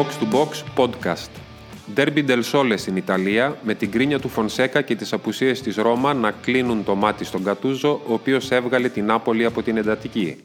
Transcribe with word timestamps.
Box 0.00 0.16
to 0.22 0.36
Box 0.36 0.50
Podcast. 0.76 1.30
Derby 1.96 2.24
del 2.26 2.42
Sole 2.52 2.74
στην 2.76 2.96
Ιταλία, 2.96 3.56
με 3.62 3.74
την 3.74 3.90
κρίνια 3.90 4.18
του 4.18 4.28
Φονσέκα 4.28 4.82
και 4.82 4.94
τις 4.94 5.12
απουσίες 5.12 5.60
της 5.60 5.76
Ρώμα 5.76 6.14
να 6.14 6.30
κλείνουν 6.30 6.84
το 6.84 6.94
μάτι 6.94 7.24
στον 7.24 7.44
Κατούζο, 7.44 8.00
ο 8.06 8.12
οποίος 8.12 8.50
έβγαλε 8.50 8.88
την 8.88 9.04
Νάπολη 9.04 9.44
από 9.44 9.62
την 9.62 9.76
εντατική. 9.76 10.36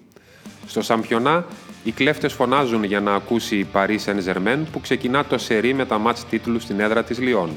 Στο 0.68 0.82
Σαμπιονά, 0.82 1.46
οι 1.84 1.92
κλέφτες 1.92 2.34
φωνάζουν 2.34 2.84
για 2.84 3.00
να 3.00 3.14
ακούσει 3.14 3.56
η 3.56 3.68
Paris 3.74 3.98
Saint-Germain 4.06 4.60
που 4.72 4.82
ξεκινά 4.82 5.26
το 5.26 5.38
σερί 5.38 5.74
με 5.74 5.86
τα 5.86 5.98
μάτς 5.98 6.26
τίτλου 6.26 6.60
στην 6.60 6.80
έδρα 6.80 7.04
της 7.04 7.20
Λιόν. 7.20 7.50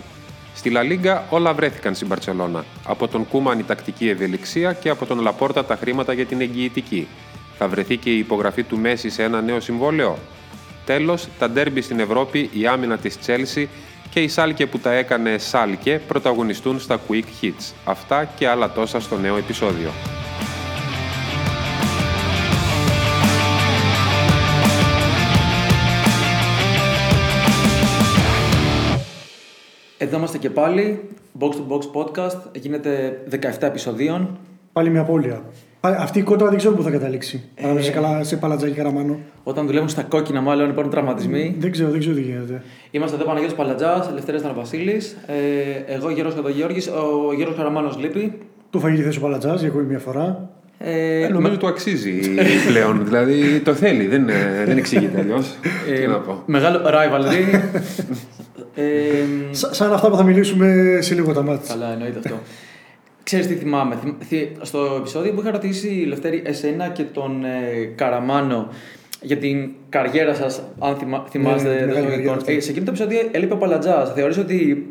Στη 0.54 0.70
Λα 0.70 0.82
Λίγκα 0.82 1.24
όλα 1.30 1.54
βρέθηκαν 1.54 1.94
στην 1.94 2.06
Μπαρτσελώνα. 2.06 2.64
Από 2.84 3.08
τον 3.08 3.28
Κούμαν 3.28 3.58
η 3.58 3.62
τακτική 3.62 4.08
ευελιξία 4.08 4.72
και 4.72 4.88
από 4.88 5.06
τον 5.06 5.20
Λαπόρτα 5.20 5.64
τα 5.64 5.76
χρήματα 5.76 6.12
για 6.12 6.26
την 6.26 6.40
εγγυητική. 6.40 7.06
Θα 7.58 7.68
βρεθεί 7.68 7.96
και 7.96 8.10
η 8.10 8.18
υπογραφή 8.18 8.62
του 8.62 8.78
Μέση 8.78 9.10
σε 9.10 9.22
ένα 9.22 9.40
νέο 9.40 9.60
συμβόλαιο; 9.60 10.18
Τέλος, 10.88 11.28
τα 11.38 11.50
ντέρμπι 11.50 11.80
στην 11.80 12.00
Ευρώπη, 12.00 12.50
η 12.52 12.66
άμυνα 12.66 12.98
της 12.98 13.18
Τσέλσι 13.18 13.68
και 14.10 14.20
η 14.20 14.28
Σάλκε 14.28 14.66
που 14.66 14.78
τα 14.78 14.92
έκανε 14.92 15.38
Σάλκε 15.38 16.00
πρωταγωνιστούν 16.08 16.80
στα 16.80 17.00
Quick 17.08 17.24
Hits. 17.42 17.72
Αυτά 17.84 18.24
και 18.24 18.48
άλλα 18.48 18.70
τόσα 18.70 19.00
στο 19.00 19.18
νέο 19.18 19.36
επεισόδιο. 19.36 19.90
Εδώ 29.98 30.16
είμαστε 30.16 30.38
και 30.38 30.50
πάλι. 30.50 31.08
Box 31.38 31.50
to 31.50 31.66
Box 31.68 32.02
Podcast. 32.02 32.40
Γίνεται 32.52 33.22
17 33.30 33.62
επεισοδίων. 33.62 34.38
Πάλι 34.72 34.90
μια 34.90 35.00
απώλεια. 35.00 35.42
Πάλι- 35.80 35.96
Αυτή 35.98 36.18
η 36.18 36.22
κόντρα 36.22 36.48
δεν 36.48 36.58
ξέρω 36.58 36.74
πού 36.74 36.82
θα 36.82 36.90
καταλήξει. 36.90 37.42
Ε. 37.54 37.68
Αν 37.68 37.82
σε, 37.82 37.90
καλά, 37.90 38.24
σε 38.24 38.36
παλατζάκι 38.36 38.72
καραμάνο. 38.74 39.18
Όταν 39.42 39.66
δουλεύουν 39.66 39.88
στα 39.88 40.02
κόκκινα, 40.02 40.40
μάλλον 40.40 40.70
υπάρχουν 40.70 40.92
τραυματισμοί. 40.92 41.56
Δεν 41.58 41.70
ξέρω, 41.70 41.90
δεν 41.90 42.00
ξέρω 42.00 42.14
τι 42.14 42.20
γίνεται. 42.20 42.62
Είμαστε 42.90 43.16
εδώ 43.16 43.24
Παναγιώτης 43.24 43.56
Παλατζάς, 43.56 44.08
Ελευθερίας 44.10 44.42
Θαναβασίλης. 44.42 45.16
Ε, 45.26 45.94
εγώ 45.94 46.10
Γιώργος 46.10 46.34
Καδογιώργης, 46.34 46.86
ο 46.88 47.34
Γιώργος 47.36 47.56
Καραμάνος 47.56 47.98
λείπει. 47.98 48.32
Του 48.70 48.80
φαγητή 48.80 49.02
θέση 49.02 49.18
ο 49.18 49.20
παλατζάς 49.20 49.60
για 49.60 49.68
ακόμη 49.68 49.84
μια 49.84 49.98
φορά. 49.98 50.50
Ε, 50.78 51.22
Ε, 51.24 51.28
νομίζω 51.28 51.56
του 51.56 51.66
αξίζει 51.66 52.20
πλέον. 52.68 53.00
δηλαδή 53.08 53.60
το 53.64 53.74
θέλει, 53.74 54.06
δεν, 54.06 54.28
ε, 54.28 54.64
δεν 54.66 54.76
εξηγείται 54.76 55.20
αλλιώς. 55.20 55.54
ε, 55.88 55.92
Τι 55.92 56.06
να 56.06 56.18
πω. 56.18 56.42
Μεγάλο 56.46 56.80
rivalry. 56.84 57.60
ε, 58.74 58.84
Σα- 59.50 59.74
σαν 59.74 59.92
αυτά 59.92 60.08
που 60.10 60.16
θα 60.16 60.22
μιλήσουμε 60.22 60.98
σε 61.00 61.14
λίγο 61.14 61.32
τα 61.32 61.42
μάτια. 61.42 61.74
Καλά, 61.74 61.92
εννοείται 61.92 62.18
αυτό. 62.18 62.34
Ξέρεις 63.28 63.46
τι 63.46 63.54
θυμάμαι. 63.54 63.96
Θυμ- 64.02 64.22
θυ- 64.24 64.64
Στο 64.64 64.94
επεισόδιο 64.98 65.32
που 65.32 65.40
είχα 65.40 65.50
ρωτήσει 65.50 65.88
η 65.88 66.04
Λευτέρη 66.04 66.42
εσένα 66.44 66.88
και 66.88 67.02
τον 67.02 67.44
ε, 67.44 67.84
Καραμάνο 67.94 68.68
για 69.22 69.36
την 69.36 69.70
καριέρα 69.88 70.34
σας, 70.34 70.62
αν 70.78 70.96
θυμα- 70.96 71.24
θυμάστε. 71.30 71.68
ναι, 71.68 71.74
δεν 71.74 71.86
μεγάλη 71.86 71.94
το 71.96 72.02
καριέρα 72.02 72.22
εικόνα. 72.22 72.36
αυτή. 72.36 72.52
Ε, 72.56 72.60
σε 72.60 72.70
εκείνο 72.70 72.84
το 72.84 72.90
επεισόδιο 72.90 73.28
έλειπε 73.32 73.54
ο 73.54 73.56
Παλατζάς. 73.56 74.12
Θεωρείς 74.12 74.38
ότι 74.38 74.86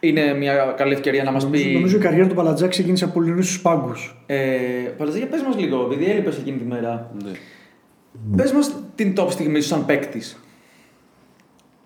είναι 0.00 0.34
μια 0.34 0.74
καλή 0.76 0.92
ευκαιρία 0.92 1.22
να 1.24 1.30
μας 1.32 1.44
Νομίζω, 1.44 1.64
πει... 1.64 1.70
νομίζω 1.72 1.96
η 1.96 2.00
καριέρα 2.00 2.26
του 2.28 2.34
παλατζά 2.34 2.68
ξεκίνησε 2.68 3.04
από 3.04 3.12
πολύ 3.12 3.42
στους 3.42 3.60
πάγκους. 3.60 4.22
Ε, 4.26 4.36
Παλατζά, 4.96 5.18
για 5.18 5.26
πες 5.26 5.42
μας 5.42 5.56
λίγο, 5.56 5.88
επειδή 5.92 6.10
έλειπες 6.10 6.36
εκείνη 6.38 6.56
τη 6.58 6.64
μέρα. 6.64 7.10
Ναι. 7.24 7.30
Πες 8.36 8.52
μας 8.52 8.74
την 8.94 9.12
top 9.16 9.26
στιγμή 9.30 9.60
σου 9.60 9.68
σαν 9.68 9.86
παίκτης. 9.86 10.38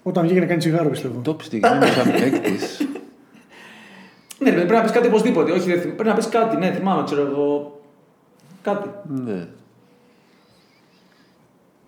Όταν 0.02 0.24
βγήκε 0.24 0.40
να 0.40 0.46
κάνει 0.46 0.58
τσιγάρο, 0.58 0.88
πιστεύω. 0.88 1.20
Top 1.26 1.42
στιγμή 1.42 1.68
μου 1.68 1.86
σαν 1.86 2.12
παίκτης. 2.20 2.87
Ναι, 4.38 4.50
ρε, 4.50 4.56
πρέπει 4.56 4.72
να 4.72 4.82
πεις 4.82 4.90
κάτι 4.90 5.06
οπωσδήποτε. 5.06 5.52
Όχι, 5.52 5.70
δεν 5.70 5.80
θυμ- 5.80 5.94
πρέπει 5.94 6.08
να 6.08 6.14
πεις 6.14 6.28
κάτι. 6.28 6.56
Ναι, 6.56 6.72
θυμάμαι, 6.72 7.02
ξέρω 7.04 7.20
εγώ. 7.26 7.80
Κάτι. 8.62 8.88
ναι. 9.24 9.46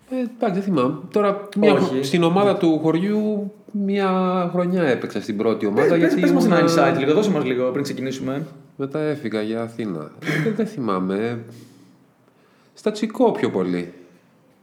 Ε, 0.09 0.15
εντάξει, 0.19 0.53
δεν 0.53 0.61
θυμάμαι. 0.61 0.97
Τώρα, 1.11 1.47
μια, 1.57 1.73
Όχι. 1.73 2.03
στην 2.03 2.23
ομάδα 2.23 2.57
του 2.57 2.79
χωριού, 2.79 3.51
μια 3.71 4.09
χρονιά 4.51 4.83
έπαιξα 4.83 5.21
στην 5.21 5.37
πρώτη 5.37 5.65
ομάδα. 5.65 5.87
Πες, 5.97 5.99
πες, 6.13 6.19
πες 6.19 6.31
μας 6.31 6.45
ένα 6.45 6.59
ήμουνα- 6.59 6.93
insight 6.95 6.97
λίγο, 6.99 7.13
δώσε 7.13 7.29
μας 7.31 7.43
λίγο 7.43 7.71
πριν 7.71 7.83
ξεκινήσουμε. 7.83 8.45
Μετά 8.77 8.99
έφυγα 8.99 9.41
για 9.41 9.61
Αθήνα. 9.61 10.11
Ε, 10.45 10.51
δεν 10.51 10.67
θυμάμαι. 10.67 11.39
Στα 12.73 12.91
Τσικό 12.91 13.31
πιο 13.31 13.49
πολύ 13.49 13.93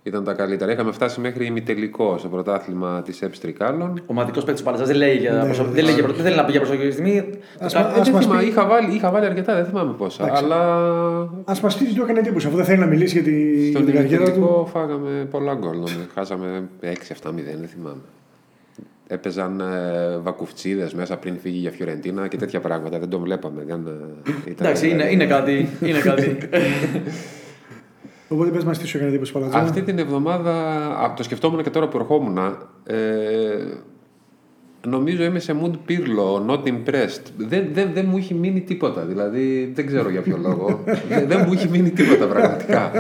ήταν 0.03 0.25
τα 0.25 0.33
καλύτερα. 0.33 0.73
Είχαμε 0.73 0.93
φτάσει 0.93 1.21
μέχρι 1.21 1.47
ημιτελικό 1.47 2.19
στο 2.19 2.29
πρωτάθλημα 2.29 3.03
της 3.03 3.23
ΕΠΣ 3.23 3.41
Τρικάλων. 3.41 4.03
Ο 4.07 4.13
μαθητικό 4.13 4.45
παίκτη 4.45 4.59
του 4.61 4.65
Παλατζά 4.65 4.87
δεν 4.87 4.97
λέει 4.97 5.17
για 5.17 5.33
Ναι, 5.33 5.45
προσω- 5.45 5.65
ναι. 5.67 5.71
δεν 5.73 5.85
λέει 5.85 5.95
για 5.95 6.03
προ- 6.03 6.15
δεν 6.15 6.25
θέλει 6.25 6.37
να 6.37 6.45
πει 6.45 6.51
για 6.51 6.61
προσωπική 6.61 6.91
στιγμή. 6.91 7.31
Ας 7.59 7.73
Κα- 7.73 7.81
μα- 7.81 7.87
Ε, 7.89 8.03
δεν 8.03 8.13
μας 8.13 8.25
θυμάμαι, 8.25 8.41
πει- 8.43 8.49
είχα, 8.49 8.67
βάλει, 8.67 8.95
είχα 8.95 9.11
βάλει 9.11 9.27
αρκετά, 9.27 9.55
δεν 9.55 9.65
θυμάμαι 9.65 9.93
πόσα. 9.93 10.25
Εντάξει. 10.25 10.45
Αλλά 10.45 10.61
Α 11.45 11.55
μας 11.63 11.77
πει 11.77 11.85
τι 11.85 11.95
του 11.95 12.03
έκανε 12.03 12.19
εντύπωση, 12.19 12.47
αφού 12.47 12.57
δεν 12.57 12.65
θέλει 12.65 12.79
να 12.79 12.87
μιλήσει 12.87 13.15
για, 13.21 13.23
τη, 13.33 13.53
για 13.61 13.71
στον 13.71 13.85
την 13.85 13.95
καριέρα 13.95 14.25
του. 14.25 14.31
ημιτελικό 14.31 14.69
φάγαμε 14.73 15.27
πολλά 15.31 15.55
γκολ. 15.55 15.77
νομίζω. 15.77 15.97
Χάσαμε 16.15 16.69
6-7-0, 16.83 17.57
δεν 17.61 17.69
θυμάμαι. 17.69 18.01
Έπαιζαν 19.11 19.61
ε, 19.61 20.17
βακουφτσίδες 20.19 20.95
μέσα 20.95 21.17
πριν 21.17 21.39
φύγει 21.39 21.59
για 21.59 21.71
Φιωρεντίνα 21.71 22.29
και 22.29 22.37
τέτοια 22.37 22.61
πράγματα. 22.61 22.99
Δεν 22.99 23.09
το 23.09 23.19
βλέπαμε. 23.19 23.63
Δεν, 23.67 23.87
ε, 23.87 24.31
ήταν- 24.51 24.67
Εντάξει, 24.67 24.89
είναι, 24.89 25.11
είναι 25.11 25.27
κάτι. 25.27 25.69
Είναι 25.83 25.99
κάτι. 25.99 26.37
Οπότε 28.29 28.51
πες 28.51 28.65
μας 28.65 28.79
τι 28.79 28.87
σου 28.87 28.97
έκανε 28.97 29.11
εντύπωση 29.11 29.33
παλατζά. 29.33 29.59
Αυτή 29.59 29.83
την 29.83 29.99
εβδομάδα, 29.99 30.87
από 31.05 31.17
το 31.17 31.23
σκεφτόμουν 31.23 31.63
και 31.63 31.71
τώρα 31.71 31.89
που 31.89 31.99
ερχόμουν, 31.99 32.39
ε, 32.87 32.97
νομίζω 34.87 35.25
είμαι 35.25 35.39
σε 35.39 35.57
mood 35.63 35.73
πύρλο, 35.85 36.47
not 36.49 36.69
impressed. 36.69 37.23
Δεν, 37.37 37.69
δεν, 37.73 37.91
δεν 37.95 38.07
μου 38.09 38.17
έχει 38.17 38.35
μείνει 38.35 38.61
τίποτα, 38.61 39.05
δηλαδή 39.05 39.73
δεν 39.75 39.87
ξέρω 39.87 40.11
για 40.11 40.21
ποιο 40.21 40.37
λόγο. 40.47 40.85
δεν, 41.09 41.29
δεν 41.29 41.45
μου 41.47 41.53
έχει 41.53 41.69
μείνει 41.69 41.91
τίποτα 41.91 42.27
πραγματικά. 42.27 42.93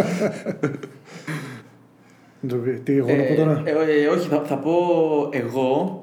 Τι 2.82 2.96
εγώ 2.96 3.16
να 3.16 3.22
πω 3.22 3.34
τώρα; 3.34 3.62
Ε, 3.64 3.70
ε, 3.70 4.02
ε, 4.02 4.06
όχι, 4.06 4.28
θα, 4.28 4.42
θα 4.44 4.56
πω 4.58 4.72
εγώ 5.30 6.02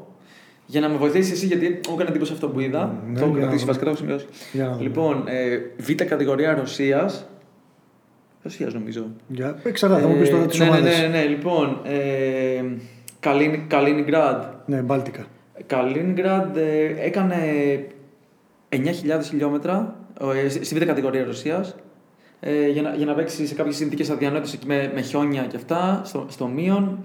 για 0.65 0.81
να 0.81 0.89
με 0.89 0.97
βοηθήσεις 0.97 1.31
εσύ, 1.31 1.45
γιατί 1.45 1.65
μου 1.65 1.93
έκανε 1.93 2.09
εντύπωση 2.09 2.33
αυτό 2.33 2.47
που 2.47 2.59
είδα. 2.59 3.01
Ναι, 3.07 3.19
το 3.19 3.25
έχω 3.25 3.37
για 3.37 3.45
να 3.45 3.51
κρατήσει 3.51 3.65
δούμε. 3.65 3.77
βασικά, 3.77 3.85
το 3.85 3.89
έχω 3.89 3.99
σημειώσει. 3.99 4.25
Για 4.51 4.63
να 4.63 4.71
δούμε. 4.71 4.83
Λοιπόν, 4.83 5.23
ε, 5.27 5.57
β' 5.77 6.03
κατηγορία 6.03 6.55
Ρωσίας. 6.55 7.29
Ρωσία 8.45 8.69
νομίζω. 8.73 9.05
Για... 9.27 9.59
Εξαρτάται, 9.63 10.01
θα 10.01 10.07
μου 10.07 10.17
πεις 10.19 10.29
τώρα 10.29 10.43
Ε, 10.43 10.45
τι 10.45 10.57
ναι, 10.57 10.63
ναι, 10.65 10.69
ομάδε. 10.71 10.97
ναι, 11.01 11.07
ναι, 11.07 11.23
λοιπόν. 11.25 11.79
Ε, 11.83 12.63
Καλίν- 13.19 13.67
Καλίνιγκραντ. 13.67 14.43
Ναι, 14.65 14.81
Μπάλτικα. 14.81 15.25
Καλίνιγκραντ 15.65 16.57
ε, 16.57 16.95
έκανε 16.99 17.35
9.000 18.69 18.77
χιλιόμετρα 19.23 19.95
ε, 20.45 20.49
στη 20.49 20.65
στη 20.65 20.75
β' 20.79 20.83
κατηγορία 20.85 21.23
Ρωσίας. 21.25 21.75
Ε, 22.39 22.67
για, 22.69 22.81
να, 22.81 22.93
για 22.95 23.05
να 23.05 23.13
παίξει 23.13 23.47
σε 23.47 23.55
κάποιες 23.55 23.75
συνθήκες 23.75 24.09
αδιανόητες 24.09 24.53
εκεί 24.53 24.67
με, 24.67 24.91
με 24.95 25.01
χιόνια 25.01 25.43
και 25.43 25.55
αυτά, 25.55 26.01
στο, 26.05 26.25
στο 26.29 26.47
μείον. 26.47 27.03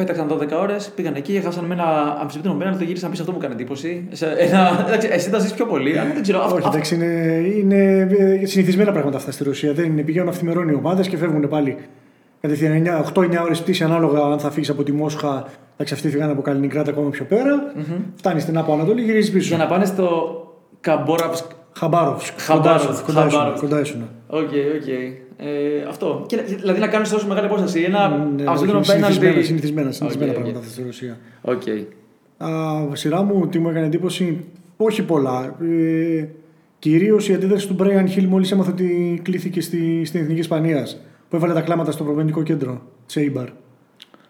Πέταξαν 0.00 0.28
12 0.28 0.60
ώρες, 0.60 0.90
πήγαν 0.94 1.14
εκεί, 1.14 1.36
έχασαν 1.36 1.64
με 1.64 1.74
ένα 1.74 2.16
αμφισβήτητο 2.20 2.54
πέναλτι, 2.54 2.84
γύρισαν 2.84 3.10
πίσω. 3.10 3.22
Αυτό 3.22 3.32
μου 3.34 3.38
έκανε 3.40 3.54
εντύπωση. 3.54 4.08
Σε 4.10 4.26
ένα, 4.38 4.84
εντάξει, 4.86 5.08
εσύ 5.10 5.30
τα 5.30 5.38
ζεις 5.38 5.52
πιο 5.52 5.66
πολύ, 5.66 5.98
αλλά 5.98 6.10
δεν 6.12 6.22
ξέρω. 6.22 6.40
αυ- 6.40 6.52
Όχι, 6.52 6.62
αυ- 6.66 6.74
εντάξει, 6.74 6.94
είναι, 6.94 7.04
είναι 7.56 8.08
ε, 8.42 8.46
συνηθισμένα 8.46 8.92
πράγματα 8.92 9.16
αυτά 9.16 9.30
στη 9.30 9.44
Ρωσία. 9.44 9.72
Δεν 9.72 9.84
είναι, 9.84 10.02
πηγαίνουν 10.02 10.28
αυθημερόν 10.28 10.70
οι 10.72 10.74
ομάδες 10.74 11.08
και 11.08 11.16
φεύγουν 11.16 11.48
πάλι. 11.48 11.76
Κατευθείαν 12.40 12.86
8-9 13.14 13.42
ώρες 13.42 13.60
πτήση 13.60 13.84
ανάλογα 13.84 14.20
αν 14.22 14.38
θα 14.38 14.50
φύγεις 14.50 14.70
από 14.70 14.82
τη 14.82 14.92
Μόσχα. 14.92 15.44
Εντάξει, 15.74 15.94
αυτοί 15.94 16.08
φύγανε 16.10 16.32
από 16.32 16.42
Καλίνινγκραντ 16.42 16.88
ακόμα 16.88 17.08
πιο 17.10 17.24
πέρα. 17.24 17.72
Φτάνεις 18.16 18.42
στην 18.42 18.58
Άπω 18.58 18.72
Ανατολή, 18.72 19.02
γυρίζεις 19.02 19.30
πίσω. 19.32 19.48
για 19.54 19.64
να 19.64 19.70
πάνε 19.70 19.84
στο 19.84 20.08
Καμπόραυσκ. 20.80 21.44
Χαμπάροφσκ. 21.78 22.40
Χαμπάροφσκ, 22.40 23.04
Κοντά 23.06 23.20
ήσουν, 23.26 23.30
Χαμπάροφσκ. 23.38 23.62
Κοντά 23.64 23.80
ήσουν. 23.80 24.08
OK, 24.26 24.40
OK. 24.40 24.88
Ε, 25.42 25.82
αυτό. 25.88 26.24
Και, 26.26 26.36
δηλαδή 26.58 26.80
να 26.80 26.86
κάνεις 26.88 27.10
τόσο 27.10 27.26
μεγάλη 27.26 27.46
απόσταση. 27.46 27.80
Ένα 27.80 28.08
Ναι, 28.08 28.44
αμφισβήτητο 28.46 28.78
όχι, 28.78 28.86
συνηθισμένα, 28.86 29.18
πέναλτι. 29.18 29.42
συνηθισμένα, 29.46 29.90
συνηθισμένα 29.92 30.30
OK, 30.32 30.36
OK. 30.36 30.42
πράγματα 30.42 30.58
αυτά 30.64 30.70
στη 30.72 30.82
Ρωσία. 30.82 31.18
Οκ. 31.40 31.62
Α, 32.50 32.94
σειρά 32.96 33.22
μου, 33.22 33.48
τι 33.48 33.58
μου 33.58 33.68
έκανε 33.68 33.86
εντύπωση, 33.86 34.44
όχι 34.76 35.02
πολλά. 35.02 35.56
Ε, 35.62 36.24
Κυρίως 36.78 37.28
η 37.28 37.34
αντίδραση 37.34 37.66
του 37.68 37.74
Μπρέιαν 37.74 38.08
Χιλ 38.08 38.26
μόλις 38.26 38.50
έμαθε 38.52 38.70
ότι 38.70 39.20
κλήθηκε 39.24 39.60
στη, 39.60 40.04
στην 40.04 40.20
Εθνική 40.20 40.40
Ισπανίας. 40.40 41.00
Που 41.28 41.36
έβαλε 41.36 41.52
τα 41.52 41.60
κλάματα 41.60 41.90
στο 41.90 42.04
προπονητικό 42.04 42.42
κέντρο, 42.42 42.82
Τσέιμπαρ. 43.06 43.46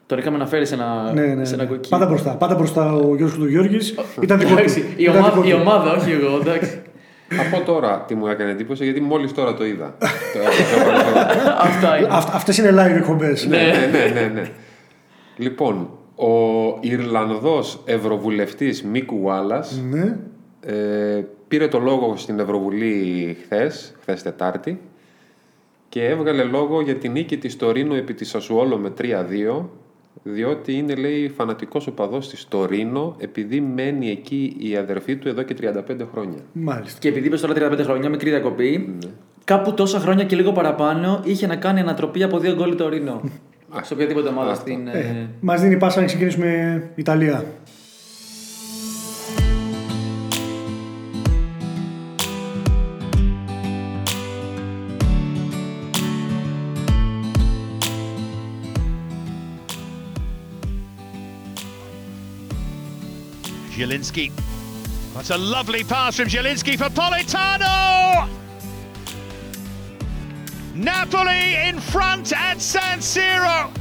Τον 0.06 0.18
είχαμε 0.18 0.36
αναφέρει 0.36 0.66
σε 0.66 0.74
ένα, 0.74 1.12
Ναι, 1.14 1.26
ναι, 1.26 1.44
σε 1.44 1.56
ναι. 1.56 1.62
ένα 1.62 1.70
κοκκί. 1.70 1.88
Πάντα 1.88 2.06
μπροστά. 2.06 2.36
Πάντα 2.36 2.54
μπροστά 2.54 2.92
ο 2.94 3.14
Γιώργος 3.16 3.34
Του 3.38 4.22
Ήταν 4.22 4.38
δικό 4.40 4.50
του. 4.50 4.58
Εντάξει, 4.58 4.80
η, 4.80 5.02
Ήταν 5.02 5.16
ομάδα, 5.16 5.34
δικό 5.34 5.46
η 5.48 5.50
του. 5.50 5.58
ομάδα, 5.60 5.92
όχι 5.96 6.10
εγώ, 6.10 6.36
εντάξει. 6.40 6.80
Θα 7.32 7.42
πω 7.42 7.60
τώρα 7.64 8.04
τι 8.06 8.14
μου 8.14 8.26
έκανε 8.26 8.50
εντύπωση, 8.50 8.84
γιατί 8.84 9.00
μόλις 9.00 9.32
τώρα 9.32 9.54
το 9.54 9.66
είδα. 9.66 9.96
Το 10.32 10.38
έπαιξα. 10.38 11.56
Αυτά 11.60 11.98
είναι. 11.98 12.08
Αυ- 12.10 12.34
Αυτές 12.34 12.58
είναι 12.58 12.70
live 12.70 12.96
εκπομπές. 12.96 13.46
ναι, 13.46 13.56
ναι, 13.56 13.98
ναι, 13.98 14.20
ναι, 14.20 14.26
ναι. 14.40 14.50
Λοιπόν, 15.36 15.90
ο 16.16 16.28
Ιρλανδός 16.80 17.80
Ευρωβουλευτής 17.84 18.82
Μίκου 18.84 19.16
Γουάλλας 19.16 19.82
Ναι. 19.90 20.16
ε, 20.60 21.24
πήρε 21.48 21.68
το 21.68 21.78
λόγο 21.78 22.16
στην 22.16 22.38
Ευρωβουλή 22.38 23.36
χθες, 23.42 23.94
χθες 24.00 24.22
Τετάρτη 24.22 24.80
και 25.88 26.04
έβγαλε 26.04 26.42
λόγο 26.42 26.80
για 26.80 26.94
την 26.94 27.12
νίκη 27.12 27.36
της 27.38 27.56
Τωρίνο 27.56 27.94
επί 27.94 28.14
της 28.14 28.28
Σασουόλο 28.28 28.76
με 28.76 28.92
3-2 29.00 29.64
διότι 30.22 30.72
είναι 30.72 30.94
λέει 30.94 31.28
φανατικός 31.36 31.86
οπαδός 31.86 32.28
της 32.28 32.48
Τωρίνο 32.48 33.16
επειδή 33.18 33.60
μένει 33.60 34.10
εκεί 34.10 34.56
η 34.58 34.76
αδερφή 34.76 35.16
του 35.16 35.28
εδώ 35.28 35.42
και 35.42 35.56
35 35.60 35.72
χρόνια. 36.12 36.38
Μάλιστα. 36.52 36.98
Και 36.98 37.08
επειδή 37.08 37.26
είπε 37.26 37.36
τώρα 37.36 37.72
35 37.72 37.78
χρόνια, 37.82 38.08
μικρή 38.08 38.30
διακοπή, 38.30 38.98
κάπου 39.44 39.74
τόσα 39.74 39.98
χρόνια 39.98 40.24
και 40.24 40.36
λίγο 40.36 40.52
παραπάνω 40.52 41.20
είχε 41.24 41.46
να 41.46 41.56
κάνει 41.56 41.80
ανατροπή 41.80 42.22
από 42.22 42.38
δύο 42.38 42.54
γκολ 42.54 42.76
το 42.76 42.88
Ρήνο. 42.88 43.20
σε 43.82 43.94
οποιαδήποτε 43.94 44.28
ομάδα 44.28 44.50
αυτό. 44.50 44.60
στην. 44.60 44.88
Ε, 44.88 44.98
ε, 44.98 45.28
Μας 45.40 45.60
δίνει 45.60 45.76
πάσα 45.76 46.00
να 46.00 46.06
ξεκινήσουμε 46.06 46.82
Ιταλία. 46.94 47.44
Zielinski. 63.80 64.30
That's 65.14 65.30
a 65.30 65.38
lovely 65.38 65.84
pass 65.84 66.16
from 66.16 66.28
Zielinski 66.28 66.76
for 66.76 66.90
Politano! 66.90 68.28
Napoli 70.74 71.54
in 71.66 71.80
front 71.80 72.34
at 72.34 72.60
San 72.60 72.98
Siro. 72.98 73.79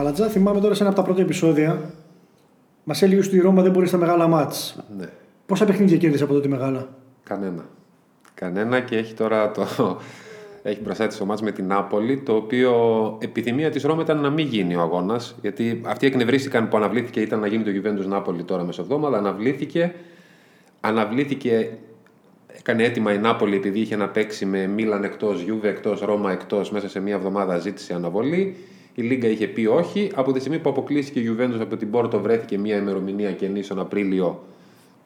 Παλατζά, 0.00 0.28
θυμάμαι 0.28 0.60
τώρα 0.60 0.74
σε 0.74 0.82
ένα 0.82 0.90
από 0.90 1.00
τα 1.00 1.06
πρώτα 1.06 1.20
επεισόδια. 1.20 1.80
Μας 2.84 3.02
έλεγε 3.02 3.20
ότι 3.26 3.36
η 3.36 3.40
Ρώμα 3.40 3.62
δεν 3.62 3.72
μπορεί 3.72 3.86
στα 3.86 3.96
μεγάλα 3.96 4.26
μάτς. 4.26 4.76
Ναι. 4.98 5.06
Πόσα 5.46 5.64
παιχνίδια 5.64 5.96
κέρδισε 5.96 6.24
από 6.24 6.32
τότε 6.32 6.48
μεγάλα; 6.48 6.88
Κανένα. 7.22 7.64
Κανένα 8.34 8.80
και 8.80 8.96
έχει 8.96 9.14
τώρα 9.14 9.50
το. 9.50 9.66
Έχει 10.62 10.80
μπροστά 10.82 11.06
τη 11.06 11.16
το 11.16 11.24
μάτς 11.24 11.42
με 11.42 11.52
την 11.52 11.66
Νάπολη, 11.66 12.18
το 12.18 12.34
οποίο 12.34 12.72
επιθυμία 13.20 13.70
της 13.70 13.82
Ρώμα 13.82 14.02
ήταν 14.02 14.20
να 14.20 14.30
μην 14.30 14.46
γίνει 14.46 14.74
ο 14.74 14.80
αγώνας. 14.80 15.34
Γιατί 15.40 15.80
αυτοί 15.86 16.06
εκνευρίστηκαν 16.06 16.68
που 16.68 16.76
αναβλήθηκε, 16.76 17.20
ήταν 17.20 17.40
να 17.40 17.46
γίνει 17.46 17.62
το 17.62 17.70
Juventus 17.74 18.06
Νάπολη 18.06 18.42
τώρα 18.42 18.64
μεσοβδόμαδα. 18.64 19.18
Αναβλήθηκε. 19.18 19.94
Αναβλήθηκε. 20.80 21.70
Έκανε 22.46 22.84
έτοιμα 22.84 23.12
η 23.12 23.18
Νάπολη 23.18 23.56
επειδή 23.56 23.80
είχε 23.80 23.96
να 23.96 24.08
παίξει 24.08 24.46
με 24.46 24.66
Μίλαν 24.66 25.04
εκτός, 25.04 25.40
Γιούβε 25.40 25.68
εκτός, 25.68 26.00
Ρώμα 26.00 26.32
εκτός. 26.32 26.70
Μέσα 26.70 26.88
σε 26.88 27.00
μία 27.00 27.14
εβδομάδα 27.14 27.58
ζήτησε 27.58 27.94
αναβολή. 27.94 28.56
Η 29.00 29.02
Λίγκα 29.02 29.28
είχε 29.28 29.46
πει 29.46 29.66
όχι. 29.66 30.10
Από 30.14 30.32
τη 30.32 30.40
στιγμή 30.40 30.58
που 30.58 30.68
αποκλείστηκε 30.70 31.20
η 31.20 31.36
Juventus 31.36 31.60
από 31.60 31.76
την 31.76 31.90
Πόρτο, 31.90 32.20
βρέθηκε 32.20 32.58
μία 32.58 32.76
ημερομηνία 32.76 33.30
καινή 33.32 33.60
τον 33.62 33.78
Απρίλιο 33.80 34.42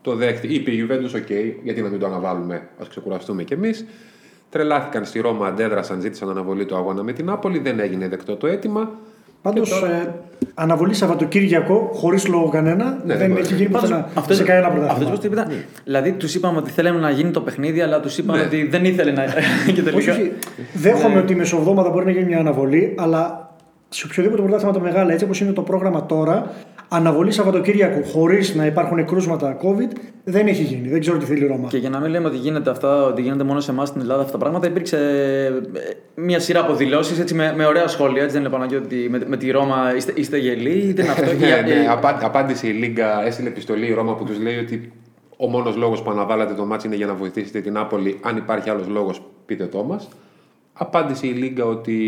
το 0.02 0.14
δέχτη. 0.14 0.54
Είπε 0.54 0.70
η 0.70 0.86
Juventus, 0.88 1.16
OK, 1.16 1.52
γιατί 1.62 1.82
να 1.82 1.88
μην 1.88 1.98
το 2.00 2.06
αναβάλουμε, 2.06 2.68
ας 2.80 2.88
ξεκουραστούμε 2.88 3.42
κι 3.42 3.52
εμείς. 3.52 3.84
Τρελάθηκαν 4.50 5.04
στη 5.04 5.20
Ρώμα, 5.20 5.46
αντέδρασαν, 5.46 6.00
ζήτησαν 6.00 6.30
αναβολή 6.30 6.64
του 6.66 6.76
αγώνα 6.76 7.02
με 7.02 7.12
την 7.12 7.24
Νάπολη. 7.24 7.58
Δεν 7.58 7.80
έγινε 7.80 8.08
δεκτό 8.08 8.36
το 8.36 8.46
αίτημα. 8.46 8.90
Πάντως, 9.42 9.68
Και 9.68 9.74
τώρα- 9.80 9.92
ε, 9.92 10.14
αναβολή 10.54 10.94
Σαββατοκύριακο, 10.94 11.90
χωρίς 11.94 12.26
λόγο 12.28 12.48
κανένα, 12.48 12.84
Ναι, 12.84 13.00
δεν 13.04 13.18
δεν 13.18 13.28
μπορεί. 13.30 13.40
έχει 13.40 13.54
γίνει 13.54 13.68
Πάντως, 13.68 13.88
πουθενά 13.88 14.08
αυτό- 14.14 14.34
σε 14.34 14.42
κανένα 14.42 14.66
Αυτός 14.66 14.80
πρωτάθλημα. 14.80 15.10
πώ 15.10 15.18
το 15.18 15.28
είπα. 15.32 15.50
Δηλαδή 15.84 16.12
τους 16.12 16.34
είπαμε 16.34 16.58
ότι 16.58 16.70
θέλαμε 16.70 17.00
να 17.00 17.10
γίνει 17.10 17.30
το 17.30 17.40
παιχνίδι, 17.40 17.80
αλλά 17.80 18.00
τους 18.00 18.18
είπαμε 18.18 18.38
Ναι. 18.38 18.44
ότι 18.44 18.66
δεν 18.66 18.84
ήθελε 18.84 19.10
να. 19.10 19.24
και 19.74 19.82
τελικά. 19.82 19.96
Όχι, 19.96 20.10
όχι. 20.10 20.32
Δέχομαι 20.74 21.18
ότι 21.18 21.32
η 21.32 21.36
μεσοβδόμαδα 21.36 21.90
μπορεί 21.90 22.04
να 22.04 22.10
γίνει 22.10 22.24
μια 22.24 22.38
αναβολή, 22.38 22.94
αλλά 22.98 23.43
σε 23.94 24.06
οποιοδήποτε 24.06 24.42
πρωτάθλημα 24.42 24.72
τα 24.72 24.80
μεγάλα, 24.80 25.12
έτσι 25.12 25.24
όπως 25.24 25.40
είναι 25.40 25.52
το 25.52 25.62
πρόγραμμα 25.62 26.06
τώρα, 26.06 26.52
αναβολή 26.88 27.30
Σαββατοκύριακο 27.32 28.02
χωρίς 28.02 28.54
να 28.54 28.66
υπάρχουν 28.66 29.04
κρούσματα 29.06 29.56
COVID 29.62 29.96
δεν 30.24 30.46
έχει 30.46 30.62
γίνει. 30.62 30.88
Δεν 30.88 31.00
ξέρω 31.00 31.16
τι 31.18 31.24
θέλει 31.24 31.44
η 31.44 31.46
Ρώμα. 31.46 31.68
Και 31.68 31.76
για 31.76 31.90
να 31.90 32.00
μην 32.00 32.10
λέμε 32.10 32.26
ότι 32.26 32.36
γίνεται 32.36 32.70
αυτά, 32.70 33.04
ότι 33.04 33.22
γίνεται 33.22 33.44
μόνο 33.44 33.60
σε 33.60 33.70
εμάς 33.70 33.88
στην 33.88 34.00
Ελλάδα 34.00 34.20
αυτά 34.20 34.32
τα 34.32 34.38
πράγματα, 34.38 34.66
υπήρξε 34.66 34.96
ε, 35.74 36.20
μια 36.20 36.40
σειρά 36.40 36.60
από 36.60 36.74
δηλώσει 36.74 37.34
με, 37.34 37.52
με 37.56 37.66
ωραία 37.66 37.88
σχόλια. 37.88 38.22
Έτσι 38.22 38.32
δεν 38.32 38.40
είναι 38.44 38.50
Παναγιώτη 38.50 38.84
ότι 38.84 39.08
με, 39.10 39.20
με 39.26 39.36
τη 39.36 39.50
Ρώμα 39.50 39.92
είστε, 39.96 40.12
είστε 40.16 40.38
γελοί, 40.38 40.92
δεν 40.92 41.04
είναι 41.04 41.12
αυτό. 41.14 41.30
Ναι, 41.38 41.46
Για- 41.46 41.62
ναι, 41.62 41.70
ε, 41.72 41.86
απά- 41.88 42.24
απάντησε 42.24 42.66
η 42.68 42.70
Λίγκα, 42.70 43.26
έστειλε 43.26 43.48
επιστολή 43.48 43.86
η 43.86 43.92
Ρώμα 43.92 44.14
που 44.14 44.24
τους 44.24 44.38
λέει 44.40 44.58
ότι 44.58 44.92
ο 45.36 45.46
μόνος 45.46 45.76
λόγος 45.76 46.02
που 46.02 46.10
αναβάλλατε 46.10 46.54
το 46.54 46.64
μάτι 46.64 46.86
είναι 46.86 46.96
για 46.96 47.06
να 47.06 47.14
βοηθήσετε 47.14 47.60
την 47.60 47.72
Νάπολη. 47.72 48.18
Αν 48.22 48.36
υπάρχει 48.36 48.70
άλλος 48.70 48.86
λόγος, 48.88 49.22
πείτε 49.46 49.64
το 49.66 49.82
μας. 49.84 50.08
Απάντησε 50.72 51.26
η 51.26 51.30
Λίγκα 51.30 51.64
ότι. 51.64 51.98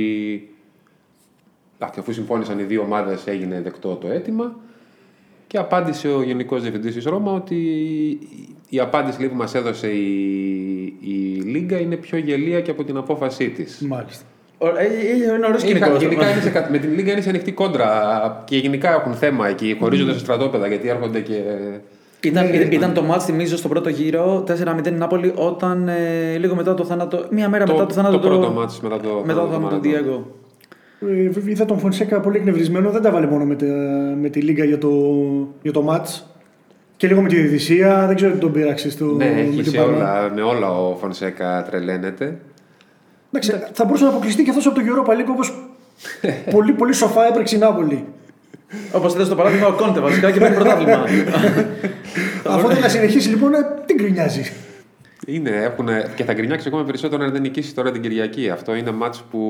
Εντάξει, 1.79 2.01
αφού 2.01 2.13
συμφώνησαν 2.13 2.59
οι 2.59 2.63
δύο 2.63 2.81
ομάδες, 2.83 3.27
έγινε 3.27 3.61
δεκτό 3.61 3.95
το 3.95 4.09
αίτημα. 4.09 4.55
Και 5.47 5.59
απάντησε 5.59 6.09
ο 6.09 6.23
Γενικός 6.23 6.61
Διευθυντής 6.63 6.95
της 6.95 7.05
Ρώμα 7.05 7.33
ότι 7.33 7.57
η 8.69 8.79
απάντηση 8.81 9.19
λίγο 9.21 9.31
που 9.33 9.37
μας 9.37 9.55
έδωσε 9.55 9.89
η, 9.89 10.13
η 11.01 11.13
Λίγκα 11.45 11.79
είναι 11.79 11.97
πιο 11.97 12.19
γελία 12.19 12.61
και 12.61 12.71
από 12.71 12.85
την 12.85 12.97
απόφασή 12.97 13.49
της. 13.49 13.81
Μάλιστα. 13.89 14.25
ο- 14.59 14.67
ε, 14.67 14.71
ε, 14.85 15.15
Είναι 15.35 15.47
ωραίο 15.47 15.59
σκηνικό. 15.59 15.87
Γενικά, 15.87 15.99
γενικά 16.07 16.31
είναι 16.31 16.41
σε, 16.41 16.51
κα- 16.51 16.69
με 16.71 16.79
την 16.79 16.95
Λίγκα 16.95 17.13
είναι 17.13 17.21
σε 17.21 17.29
ανοιχτή 17.29 17.53
κόντρα 17.53 18.43
και 18.47 18.57
γενικά 18.57 18.91
έχουν 18.95 19.15
θέμα 19.15 19.49
εκεί. 19.49 19.77
Χωρίζονται 19.81 20.13
σε 20.13 20.19
στρατόπεδα 20.19 20.67
γιατί 20.67 20.89
έρχονται 20.89 21.21
και. 21.21 21.41
Ήταν, 22.21 22.45
Ναι, 22.47 22.57
ήταν, 22.57 22.73
ήταν 22.73 22.95
το 22.95 23.03
μάτς, 23.03 23.25
θυμίζω, 23.25 23.57
στον 23.57 23.71
πρώτο 23.71 23.89
γύρο 23.89 24.45
4-0 24.83 24.87
η 24.87 24.91
Νάπολη 24.91 25.33
όταν 25.35 25.89
ε, 25.89 26.37
λίγο 26.39 26.55
μετά 26.55 26.75
το 26.75 26.85
θάνατο. 26.85 27.27
Μία 27.31 27.49
μέρα 27.49 27.67
μετά 27.67 27.87
το 27.87 27.95
θάνατο. 27.95 28.19
το 28.19 28.29
του- 28.29 28.39
πρώτο 28.39 28.53
μάτς 28.53 28.81
μετά 28.81 29.01
το 29.01 29.23
μετά 29.27 29.41
το 29.41 29.47
θάνατο 29.47 29.53
θάνατο 29.53 29.77
του 29.77 29.81
του 29.81 29.89
Μαραντόνα. 29.89 30.01
Διέγκο. 30.03 30.15
Ε, 30.15 30.46
είδα 31.47 31.65
τον 31.65 31.79
Φωνσέκα 31.79 32.21
πολύ 32.21 32.37
εκνευρισμένο, 32.37 32.91
δεν 32.91 33.03
τα 33.03 33.11
βάλε 33.11 33.27
μόνο 33.27 33.45
με, 33.45 33.55
τα- 33.55 34.15
με 34.21 34.29
τη 34.29 34.41
Λίγκα 34.41 34.65
για 34.65 34.79
το, 34.79 34.91
για 35.63 35.73
το 35.73 35.83
μάτς. 35.83 36.31
Και 36.97 37.07
λίγο 37.07 37.21
με 37.23 37.29
τη 37.29 37.37
διαιτησία, 37.37 38.07
δεν 38.07 38.17
ξέρω 38.17 38.33
τι 38.33 38.39
τον 38.39 38.53
πείραξες 38.53 38.93
στο, 38.93 39.05
Ναι, 39.05 39.25
με 39.35 39.41
έχει 39.41 39.63
την 39.63 39.71
σε 39.73 39.77
Πάρμα. 39.77 39.97
όλα, 39.97 40.31
με 40.35 40.43
όλα 40.43 40.71
ο 40.71 40.97
Φωνσέκα 40.97 41.67
τρελαίνεται. 41.71 42.39
Εντάξει, 43.33 43.53
θα 43.73 43.85
μπορούσε 43.85 44.05
να 44.05 44.11
αποκλειστεί 44.11 44.43
και 44.43 44.51
αυτός 44.51 44.67
από 44.67 44.75
το 44.75 44.83
Europa 44.87 45.11
League 45.11 45.31
όπως 45.31 45.69
πολύ, 46.55 46.73
πολύ 46.73 46.93
σοφά 46.93 47.27
έπρεξε 47.27 47.57
η 47.57 47.59
Νάπολη. 47.59 48.05
Όπως 48.93 49.15
είδε 49.15 49.25
στο 49.25 49.35
παράδειγμα, 49.35 49.67
ο 49.67 49.73
Κόντε 49.73 50.01
βασικά 50.01 50.31
και 50.31 50.39
παίρνει 50.39 50.55
πρωτάθλημα. 50.57 51.05
Αφού 52.55 52.67
δεν 52.69 52.77
θα 52.77 52.89
συνεχίσει 52.89 53.29
λοιπόν, 53.29 53.55
ε, 53.55 53.59
τι 53.87 53.95
γκρινιάζει. 53.95 54.43
Είναι, 55.27 55.51
έχουν, 55.51 55.89
και 56.17 56.25
θα 56.25 56.33
γκρινιάξει 56.33 56.69
ακόμα 56.69 56.85
περισσότερο 56.85 57.25
αν 57.25 57.33
δεν 57.33 57.41
νικήσει 57.41 57.75
τώρα 57.75 57.91
την 57.93 58.03
Κυριακή. 58.03 58.51
Αυτό 58.51 58.75
είναι 58.75 58.91
μάτς 58.91 59.23
που 59.31 59.41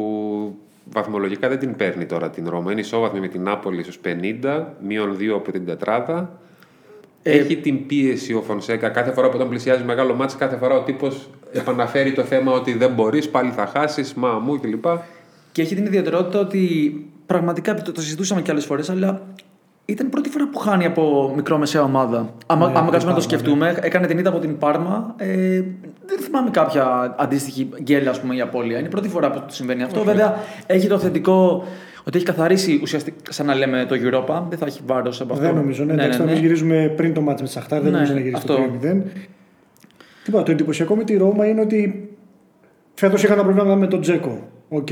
βαθμολογικά 0.93 1.49
δεν 1.49 1.59
την 1.59 1.77
παίρνει 1.77 2.07
τώρα 2.07 2.31
την 2.31 2.49
Ρώμα. 2.49 2.73
Είναι 2.73 2.81
ισόβαθμη 2.81 3.21
με 3.21 3.29
την 3.29 3.43
Νάπολη 3.43 3.83
στους 3.83 3.99
50, 4.43 4.65
μείον 4.87 5.17
2 5.19 5.29
από 5.35 5.53
την 5.53 5.67
τετράδα. 5.67 6.39
Ε, 7.23 7.39
Έχει 7.39 7.57
την 7.57 7.87
πίεση 7.87 8.35
ο 8.35 8.43
Φωνσέκα 8.43 8.89
κάθε 8.89 9.13
φορά 9.13 9.29
που 9.29 9.39
τον 9.39 9.49
πλησιάζει 9.49 9.85
μεγάλο 9.85 10.15
μάτς, 10.15 10.37
κάθε 10.37 10.57
φορά 10.57 10.75
ο 10.75 10.83
τύπος 10.83 11.31
επαναφέρει 11.53 12.13
το 12.13 12.25
θέμα 12.25 12.53
ότι 12.53 12.73
δεν 12.73 12.93
μπορείς, 12.93 13.29
πάλι 13.29 13.51
θα 13.51 13.67
χάσεις, 13.67 14.15
μα 14.15 14.29
μου 14.29 14.61
κλπ. 14.61 14.85
Και 15.53 15.63
έχει 15.63 15.75
την 15.75 15.87
ιδιαιτερότητα 15.87 16.41
ότι 16.41 16.93
πραγματικά 17.27 17.75
το, 17.75 17.93
το 17.93 18.01
συζητούσαμε 18.01 18.43
και 18.43 18.51
άλλες 18.51 18.65
φορές, 18.65 18.91
αλλά 18.91 19.23
ήταν 19.87 20.07
η 20.07 20.11
πρώτη 20.11 20.29
φορά 20.29 20.49
που 20.49 20.59
χάνει 20.59 20.85
από 20.85 21.33
μικρό-μεσαία 21.37 21.83
ομάδα. 21.83 22.35
Άμα, 22.47 22.67
Ναι, 22.67 22.73
άμα 22.73 22.81
από 22.81 22.91
κάτσουμε 22.91 23.13
να 23.13 23.19
το 23.19 23.27
την 23.27 23.39
Πάρμα, 23.39 23.67
σκεφτούμε, 23.67 23.87
έκανε 23.87 24.07
την 24.07 24.19
ήττα 24.19 24.29
από 24.31 24.39
την 24.39 24.59
Πάρμα. 24.59 25.15
Ε, 25.17 25.63
δεν 26.07 26.19
θυμάμαι 26.21 26.51
κάποια 26.51 27.15
αντίστοιχη 27.19 27.69
γκέλα, 27.83 28.11
ας 28.11 28.21
πούμε, 28.21 28.35
η 28.35 28.41
απώλεια. 28.41 28.79
Είναι 28.79 28.87
η 28.87 28.91
πρώτη 28.91 29.09
φορά 29.09 29.31
που 29.31 29.43
του 29.47 29.55
συμβαίνει 29.55 29.83
αυτό. 29.83 30.03
Βέβαια, 30.03 30.35
έχει 30.67 30.89
το 30.89 30.99
θετικό 30.99 31.65
ότι 32.05 32.17
έχει 32.17 32.27
καθαρίσει 32.27 32.79
ουσιαστικά, 32.83 33.33
σαν 33.33 33.47
να 33.47 33.55
λέμε, 33.55 33.87
το 33.89 33.95
Europa. 33.95 34.43
Δεν 34.49 34.59
θα 34.59 34.67
έχει 34.67 34.81
βάρος 34.87 35.21
από 35.21 35.33
αυτό. 35.33 35.45
Δεν 35.45 35.55
νομίζω. 35.55 35.85
Ναι, 35.85 35.93
εντάξει, 35.93 36.25
ναι, 36.25 36.33
γυρίζουμε 36.33 36.93
πριν 36.97 37.15
το 37.15 37.21
μάτς 37.21 37.41
με 37.41 37.47
τη 37.47 37.53
Σαχτάρ, 37.53 37.81
δεν 37.81 37.91
Ναι, 37.91 37.97
νομίζω 37.97 38.13
να 38.13 38.21
γυρίσει 38.21 38.37
αυτό. 38.37 38.55
το 38.55 38.63
3-0. 38.83 39.03
Τίποτα, 40.25 40.43
το 40.45 40.51
εντυπωσιακό 40.51 40.97
με 40.97 41.05
τη 41.05 41.17
Ρώμα 41.17 41.47
είναι 41.47 41.61
ότι 41.61 42.09
φέτος 42.95 43.23
είχαν 43.23 43.37
τα 43.37 43.43
προβλήματα 43.43 43.77
με 43.77 43.87
τον 43.87 44.01
Τζέκο. 44.01 44.49
Οκ. 44.69 44.89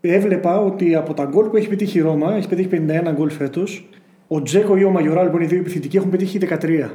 Έβλεπα 0.00 0.60
ότι 0.60 0.94
από 0.94 1.14
τα 1.14 1.24
γκολ 1.24 1.46
που 1.46 1.56
έχει 1.56 1.68
πετύχει 1.68 1.98
η 1.98 2.00
Ρώμα, 2.00 2.34
έχει 2.36 2.48
πετύχει 2.48 2.68
51 3.08 3.12
γκολ 3.14 3.30
φέτος, 3.30 3.88
ο 4.28 4.42
Τζέκο 4.42 4.76
ή 4.76 4.84
ο 4.84 4.90
Μαγιοράλ 4.90 5.28
που 5.28 5.36
είναι 5.36 5.44
οι 5.44 5.48
δύο 5.48 5.58
επιθετικοί 5.58 5.96
έχουν 5.96 6.10
πετύχει 6.10 6.38
13. 6.38 6.88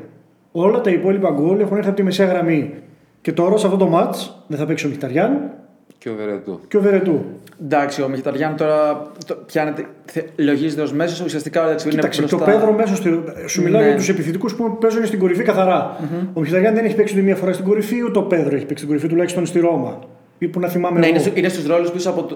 Όλα 0.52 0.82
τα 0.82 0.90
υπόλοιπα 0.90 1.30
γκολ 1.32 1.60
έχουν 1.60 1.76
έρθει 1.78 1.88
από 1.88 1.98
τη 1.98 2.04
μεσαία 2.04 2.28
γραμμή. 2.28 2.74
Και 3.22 3.32
τώρα 3.32 3.58
σε 3.58 3.66
αυτό 3.66 3.78
το 3.78 3.88
ματς 3.88 4.16
δεν 4.48 4.58
θα 4.60 4.66
παίξει 4.66 4.86
ο 4.86 4.90
Μχιταριάν 4.90 5.52
Και 5.98 6.10
ο 6.10 6.14
Βερετού. 6.18 6.60
και 6.68 6.78
ο 6.78 6.82
Βερετού. 6.82 7.22
Εντάξει, 7.64 8.02
ο 8.02 8.08
Μχιταριάν 8.08 8.56
τώρα 8.56 9.02
το 9.28 9.36
πιάνεται, 9.46 9.86
θε- 10.06 10.26
λογίζεται 10.36 10.82
ως 10.82 10.94
μέσος. 10.94 11.22
Ουσιαστικά 11.22 11.64
εντάξει, 11.66 11.86
είναι 11.88 11.96
Κοίταξε, 11.96 12.24
και 12.24 12.36
ο 12.36 12.38
μπροστά. 12.38 12.58
Πέδρο 12.60 12.74
μέσω 12.74 12.96
στο. 12.96 13.10
Σου 13.48 13.62
μιλάω 13.64 13.82
Ναι. 13.82 13.88
για 13.88 13.96
τους 13.98 14.10
επιθετικούς 14.10 14.56
που 14.56 14.78
παίζουν 14.78 15.06
στην 15.06 15.20
κορυφή 15.20 15.44
καθαρά. 15.44 15.98
Ο 16.34 16.40
Μχιταριάν 16.40 16.74
δεν 16.74 16.86
έχει 16.86 16.96
παίξει 16.96 17.14
ούτε 17.16 17.24
μία 17.24 17.36
φορά 17.36 17.54
στην 17.54 17.66
κορυφή, 17.66 18.04
ούτε 18.04 18.20
ο 18.20 18.24
Πέδρο 18.24 18.56
έχει 18.56 18.66
παίξει 18.66 18.76
στην 18.84 18.88
κορυφή, 18.88 19.08
τουλάχιστον 19.08 19.46
στη 19.46 19.60
Ρώμα. 19.60 20.00
Ή 20.44 20.48
που 20.48 20.60
να 20.60 20.68
θυμάμαι 20.68 21.00
Ναι, 21.00 21.06
εγώ. 21.06 21.16
είναι, 21.16 21.24
στου- 21.24 21.38
είναι 21.38 21.50
στους 21.50 21.66
ρόλους 21.66 21.92
πίσω 21.92 22.10
από 22.10 22.28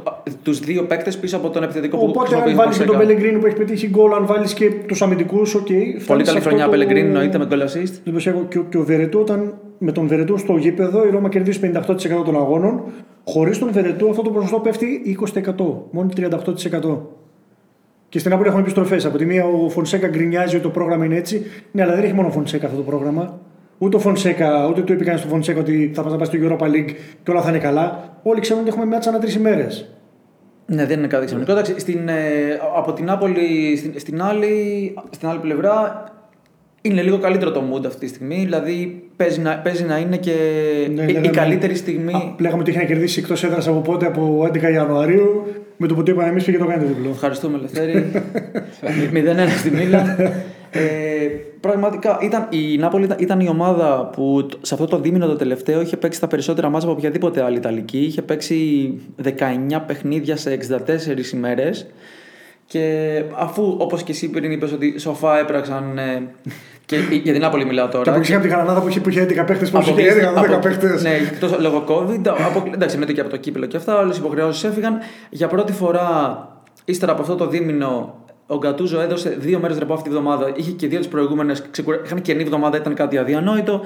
τους 0.44 0.60
δύο 0.60 0.84
παίκτες 0.84 1.18
πίσω 1.18 1.38
από 1.38 1.50
τον 1.50 1.64
επιθετικό 1.64 1.98
που 1.98 2.04
Οπότε, 2.04 2.20
χρησιμοποιεί 2.20 2.50
αν 2.52 2.58
ο 2.58 2.62
βάλεις 2.62 2.78
και 2.78 2.84
τον 2.84 2.96
Φωνσέκα. 2.96 3.08
Πελεγκρίνι 3.14 3.40
που 3.42 3.46
έχεις 3.46 3.58
πετύχει 3.58 3.88
γκολ, 3.90 4.14
αν 4.14 4.26
βάλεις 4.26 4.54
και 4.54 4.70
τους 4.88 5.02
αμυντικούς, 5.02 5.56
οκ. 5.56 5.66
Πολύ 5.66 6.00
φτάνεις 6.00 6.08
σε 6.08 6.16
καλή 6.26 6.38
αυτό 6.38 6.50
χρονιά 6.50 6.66
το- 6.66 6.72
Πελεγκρίνι 6.72 7.08
εννοείται 7.08 7.38
με 7.38 7.48
goal 7.52 7.62
assist. 7.64 7.94
Εντυπωσιακό. 8.02 8.46
Και, 8.50 8.58
ο- 8.58 8.66
και 8.70 8.78
ο 8.78 8.84
Βερετού, 8.84 9.20
όταν 9.20 9.54
με 9.78 9.92
τον 9.92 10.08
Βερετού 10.08 10.38
στο 10.38 10.56
γήπεδο, 10.58 11.06
η 11.08 11.10
Ρώμα 11.10 11.30
κερδίζει 11.30 11.60
58% 11.60 12.24
των 12.26 12.36
αγώνων. 12.36 12.84
Χωρίς 13.26 13.60
τον 13.60 13.72
Βερετού, 13.72 14.10
αυτό 14.10 14.22
το 14.22 14.30
ποσοστό 14.30 14.60
πέφτει 14.60 15.02
20%. 15.06 15.88
Μόνο 15.92 16.10
38%. 16.16 17.02
Και 18.10 18.20
στην 18.20 18.32
Νάπολη 18.32 18.48
έχουμε 18.48 18.62
επιστροφές. 18.62 19.06
Από 19.06 19.18
τη 19.18 19.26
μία 19.26 19.46
ο 19.46 19.70
Φωνσέκα 19.70 20.08
γκρινιάζει 20.08 20.54
ότι 20.56 20.64
το 20.64 20.70
πρόγραμμα 20.70 21.06
είναι 21.06 21.16
έτσι. 21.16 21.46
Ναι, 21.72 21.82
αλλά 21.84 21.96
δεν 21.96 22.04
έχει 22.04 22.14
μόνο 22.14 22.28
ο 22.28 22.32
Φωνσέκα 22.32 22.66
αυτό 22.66 22.78
το 22.78 22.84
πρόγραμμα. 22.84 23.40
Ούτε 23.78 23.96
ο 23.96 24.00
Φωνσέκα, 24.00 24.68
ούτε 24.70 24.82
του 24.82 24.94
είπε 24.94 25.04
κανείς 25.04 25.20
στο 25.20 25.30
Φωνσέκα 25.30 25.60
ότι 25.60 25.92
θα 25.96 26.02
πας 26.04 26.12
να 26.12 26.18
πας 26.18 26.28
στο 26.28 26.38
Europa 26.42 26.64
League 26.66 26.92
και 27.24 27.32
όλα 27.32 27.42
θα 27.42 27.50
είναι 27.50 27.60
καλά. 27.60 28.20
Όλοι 28.24 28.40
ξέρουν 28.40 28.62
ότι 28.62 28.72
έχουμε 28.72 28.86
μάτσα 28.86 29.10
ανά 29.10 29.20
τρεις 29.20 29.36
ημέρες. 29.36 29.90
Ναι, 30.66 30.86
δεν 30.86 30.98
είναι 30.98 31.08
κάτι 31.08 31.26
ξενικό. 31.26 31.52
Εντάξει, 31.52 31.80
στην, 31.80 32.08
ε, 32.10 32.14
από 32.78 32.94
την 32.94 33.06
Νάπολη 33.06 33.76
στην, 33.78 33.94
στην, 33.96 34.22
άλλη, 34.22 34.94
στην 35.10 35.28
άλλη 35.28 35.40
πλευρά 35.40 36.04
είναι 36.82 37.02
λίγο 37.02 37.18
καλύτερο 37.18 37.52
το 37.52 37.64
mood 37.74 37.86
αυτή 37.86 38.00
τη 38.00 38.08
στιγμή. 38.08 38.36
Δηλαδή 38.36 39.04
παίζει 39.16 39.40
να, 39.40 39.58
παίζει 39.58 39.84
να 39.84 39.98
είναι 39.98 40.18
και 40.18 40.32
Ναι, 40.96 41.02
η, 41.02 41.06
η 41.10 41.12
λέγαμε- 41.12 41.28
καλύτερη 41.30 41.76
στιγμή. 41.76 42.14
Α, 42.14 42.36
Λέγαμε 42.40 42.62
ότι 42.62 42.70
είχε 42.70 42.80
να 42.80 42.86
κερδίσει 42.86 43.20
εκτός 43.20 43.44
έδρας 43.44 43.68
από 43.68 43.80
πότε, 43.80 44.06
από 44.06 44.50
11 44.54 44.72
Ιανουαρίου. 44.74 45.44
Με 45.78 45.88
το 45.88 45.96
που 45.96 46.04
το 46.04 46.12
είπαμε 46.12 46.30
εμείς 46.30 46.44
πήγε 46.44 46.58
το 46.58 46.66
κάνει 46.66 46.82
το 46.82 46.88
διπλό. 46.88 47.10
Ευχαριστούμε, 47.10 47.58
Ελευθέρη. 47.58 48.12
0-1 49.48 49.50
στη 49.58 49.72
Μίλαν. 49.72 50.16
Ε, 50.72 50.80
πραγματικά 51.60 52.18
ήταν, 52.22 52.48
η 52.50 52.78
Νάπολη 52.78 53.06
ήταν, 53.06 53.18
ήταν 53.20 53.40
η 53.40 53.48
ομάδα 53.50 54.10
που 54.14 54.46
τ- 54.50 54.66
σε 54.66 54.74
αυτό 54.74 54.86
το 54.86 55.00
δίμηνο 55.00 55.28
το 55.28 55.36
τελευταίο 55.36 55.82
είχε 55.82 55.98
παίξει 55.98 56.20
τα 56.20 56.28
περισσότερα 56.28 56.70
μάτια 56.70 56.88
από 56.88 56.98
οποιαδήποτε 56.98 57.42
άλλη 57.44 57.58
Ιταλική. 57.58 57.98
Είχε 58.00 58.22
παίξει 58.22 58.92
19 59.24 59.30
παιχνίδια 59.88 60.36
σε 60.38 60.52
64 60.52 61.34
ημέρες 61.34 61.88
και 62.66 63.24
αφού 63.38 63.76
όπως 63.80 64.04
και 64.04 64.12
εσύ 64.12 64.30
πριν 64.30 64.52
είπες 64.52 64.72
ότι 64.72 65.00
σοφά 65.00 65.40
έπραξαν 65.40 65.98
ε, 65.98 66.22
και 66.86 66.96
για 67.24 67.34
την 67.34 67.42
Νάπολη 67.42 67.66
μιλάω 67.66 67.88
τώρα 67.88 68.04
Και 68.04 68.10
από 68.10 68.20
εκεί 68.20 68.34
από 68.34 68.42
την 68.42 68.52
Γρανάδα 68.52 68.82
που 68.82 68.88
είχε, 68.88 69.00
που 69.00 69.10
είχε 69.10 69.24
11 69.30 69.44
παίχτες, 69.48 69.70
πώ 69.70 69.80
είχε 69.80 69.90
Αποκλείστηκαν- 69.90 70.36
11 70.38 70.44
απο- 70.54 70.60
παίχτες. 70.60 71.04
Ναι, 71.04 71.10
εκτός 71.10 71.60
λόγω 71.60 71.84
COVID. 71.88 72.28
Απο... 72.28 72.64
Εντάξει, 72.74 72.98
μετά 72.98 73.12
και 73.14 73.22
από 73.22 73.30
το 73.30 73.38
κύπελο 73.38 73.66
και 73.66 73.78
αυτά, 73.78 74.00
όλες 74.00 74.16
οι 74.16 74.20
υποχρεώσεις 74.20 74.64
έφυγαν. 74.64 74.98
Για 75.30 75.48
πρώτη 75.48 75.72
φορά, 75.72 76.48
ύστερα 76.86 77.12
από 77.12 77.22
αυτό 77.22 77.36
το 77.36 77.48
δίμηνο, 77.48 78.16
ο 78.48 78.58
Γκατούζο 78.58 79.00
έδωσε 79.02 79.36
δύο 79.40 79.60
μέρες 79.60 79.78
ρεπό 79.78 79.94
αυτή 79.94 80.10
τη 80.10 80.16
βδομάδα. 80.16 80.52
Είχε 80.56 80.72
και 80.72 80.88
δύο 80.88 80.98
τις 81.00 81.08
προηγούμενες. 81.08 81.64
Ξεκουρα... 81.72 82.02
Είχαν 82.06 82.22
καινή 82.22 82.42
εβδομάδα, 82.42 82.78
ήταν 82.78 82.94
κάτι 82.94 83.18
αδιανόητο. 83.18 83.82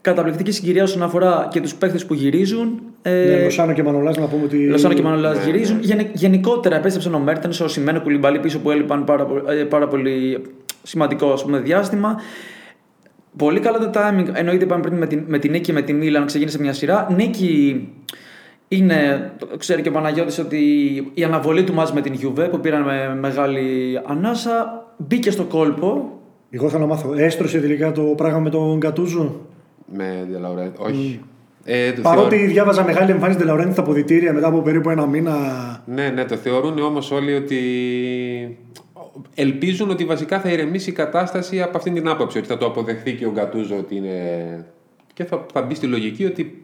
Καταπληκτική 0.00 0.50
συγκυρία 0.52 0.82
όσον 0.82 1.02
αφορά 1.02 1.48
και 1.50 1.60
τους 1.60 1.74
παίχτες 1.74 2.06
που 2.06 2.14
γυρίζουν. 2.14 2.82
Ε, 3.02 3.10
Ναι, 3.10 3.42
Λοσάνο 3.42 3.72
και 3.72 3.82
Μανολάς 3.82 4.16
να 4.16 4.26
πούμε 4.26 4.44
ότι. 4.44 4.66
Λοσάνο 4.66 4.94
και 4.94 5.02
Μανολάς 5.02 5.38
Ναι, 5.38 5.44
γυρίζουν. 5.44 5.78
Γενε- 5.80 6.10
γενικότερα 6.12 6.76
επέστρεψαν 6.76 7.14
ο 7.14 7.18
Μέρτενς, 7.18 7.60
ο 7.60 7.68
Σιμένο 7.68 8.00
Κουλιμπαλί 8.00 8.38
πίσω 8.38 8.58
που 8.58 8.70
έλειπαν 8.70 9.04
πάρα, 9.04 9.24
πο- 9.26 9.50
ε, 9.50 9.54
πάρα 9.64 9.88
πολύ 9.88 10.42
σημαντικό 10.82 11.32
ας 11.32 11.42
πούμε, 11.44 11.58
διάστημα. 11.58 12.20
Πολύ 13.36 13.60
καλό 13.60 13.78
το 13.78 13.90
timing. 13.94 14.26
Εννοείται 14.32 14.64
είπαμε 14.64 14.82
πριν 14.82 14.96
με 14.96 15.06
την, 15.06 15.24
με 15.26 15.38
την 15.38 15.50
νίκη 15.50 15.64
και 15.64 15.72
με 15.72 15.82
τη 15.82 15.92
Μίλαν 15.92 16.26
ξεκίνησε 16.26 16.60
μια 16.60 16.72
σειρά. 16.72 17.06
Νίκη 17.16 17.88
είναι, 18.76 19.30
το 19.38 19.56
ξέρει 19.56 19.82
και 19.82 19.88
ο 19.88 19.92
Παναγιώτης 19.92 20.38
ότι 20.38 20.60
η 21.14 21.24
αναβολή 21.24 21.64
του 21.64 21.74
μας 21.74 21.92
με 21.92 22.00
την 22.00 22.18
Juve 22.22 22.48
που 22.50 22.60
πήραν 22.60 22.82
με 22.82 23.14
μεγάλη 23.20 23.98
ανάσα 24.06 24.86
μπήκε 24.96 25.30
στο 25.30 25.44
κόλπο. 25.44 26.18
Εγώ 26.50 26.68
θέλω 26.68 26.80
να 26.80 26.88
μάθω. 26.88 27.12
Έστρωσε 27.16 27.60
τελικά 27.60 27.92
το 27.92 28.02
πράγμα 28.02 28.38
με 28.38 28.50
τον 28.50 28.76
Γκατούζο. 28.76 29.40
Με 29.96 30.24
Διαλαουρέ. 30.28 30.70
Όχι. 30.76 31.20
Ε, 31.64 31.92
το 31.92 32.02
Παρότι 32.02 32.34
θεωρώ- 32.36 32.52
διάβαζα 32.52 32.84
μεγάλη 32.84 33.10
εμφάνιση 33.10 33.38
Ντελαουρέντη 33.38 33.72
στα 33.72 33.80
αποδητήρια 33.82 34.32
μετά 34.32 34.46
από 34.46 34.60
περίπου 34.60 34.90
ένα 34.90 35.06
μήνα. 35.06 35.34
Ναι, 35.86 36.08
ναι, 36.08 36.24
το 36.24 36.36
θεωρούν 36.36 36.78
όμως 36.78 37.10
όλοι 37.10 37.34
ότι 37.34 37.58
ελπίζουν 39.34 39.90
ότι 39.90 40.04
βασικά 40.04 40.40
θα 40.40 40.50
ηρεμήσει 40.50 40.90
η 40.90 40.92
κατάσταση 40.92 41.62
από 41.62 41.76
αυτήν 41.76 41.94
την 41.94 42.08
άποψη, 42.08 42.38
ότι 42.38 42.46
θα 42.46 42.56
το 42.56 42.66
αποδεχθεί 42.66 43.12
και 43.12 43.26
ο 43.26 43.30
Γκατούζο 43.30 43.76
ότι 43.76 43.96
είναι... 43.96 44.16
και 45.14 45.24
θα, 45.24 45.46
θα 45.52 45.62
μπει 45.62 45.74
στη 45.74 45.86
λογική 45.86 46.24
ότι 46.24 46.61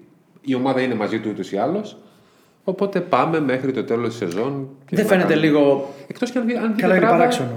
η 0.49 0.55
ομάδα 0.55 0.81
είναι 0.81 0.95
μαζί 0.95 1.19
του 1.21 1.29
ούτως 1.33 1.53
ή 1.53 1.57
άλλως. 1.57 1.97
Οπότε 2.65 3.01
πάμε 3.01 3.41
μέχρι 3.41 3.73
το 3.73 3.85
τέλος 3.85 4.09
της 4.09 4.17
σεζόν. 4.17 4.69
και 4.87 4.97
Δεν 4.97 5.05
να 5.05 5.11
φαίνεται 5.11 5.29
κάνουμε- 5.35 5.47
λίγο. 5.51 5.89
Εκτός 6.07 6.31
και 6.31 6.39
αν, 6.39 6.45
βγει- 6.47 6.57
αν 6.59 6.71
βγει 6.73 6.81
Καλά, 6.81 6.93
είναι 6.95 7.03
τετράδα- 7.03 7.19
παράξενο. 7.19 7.49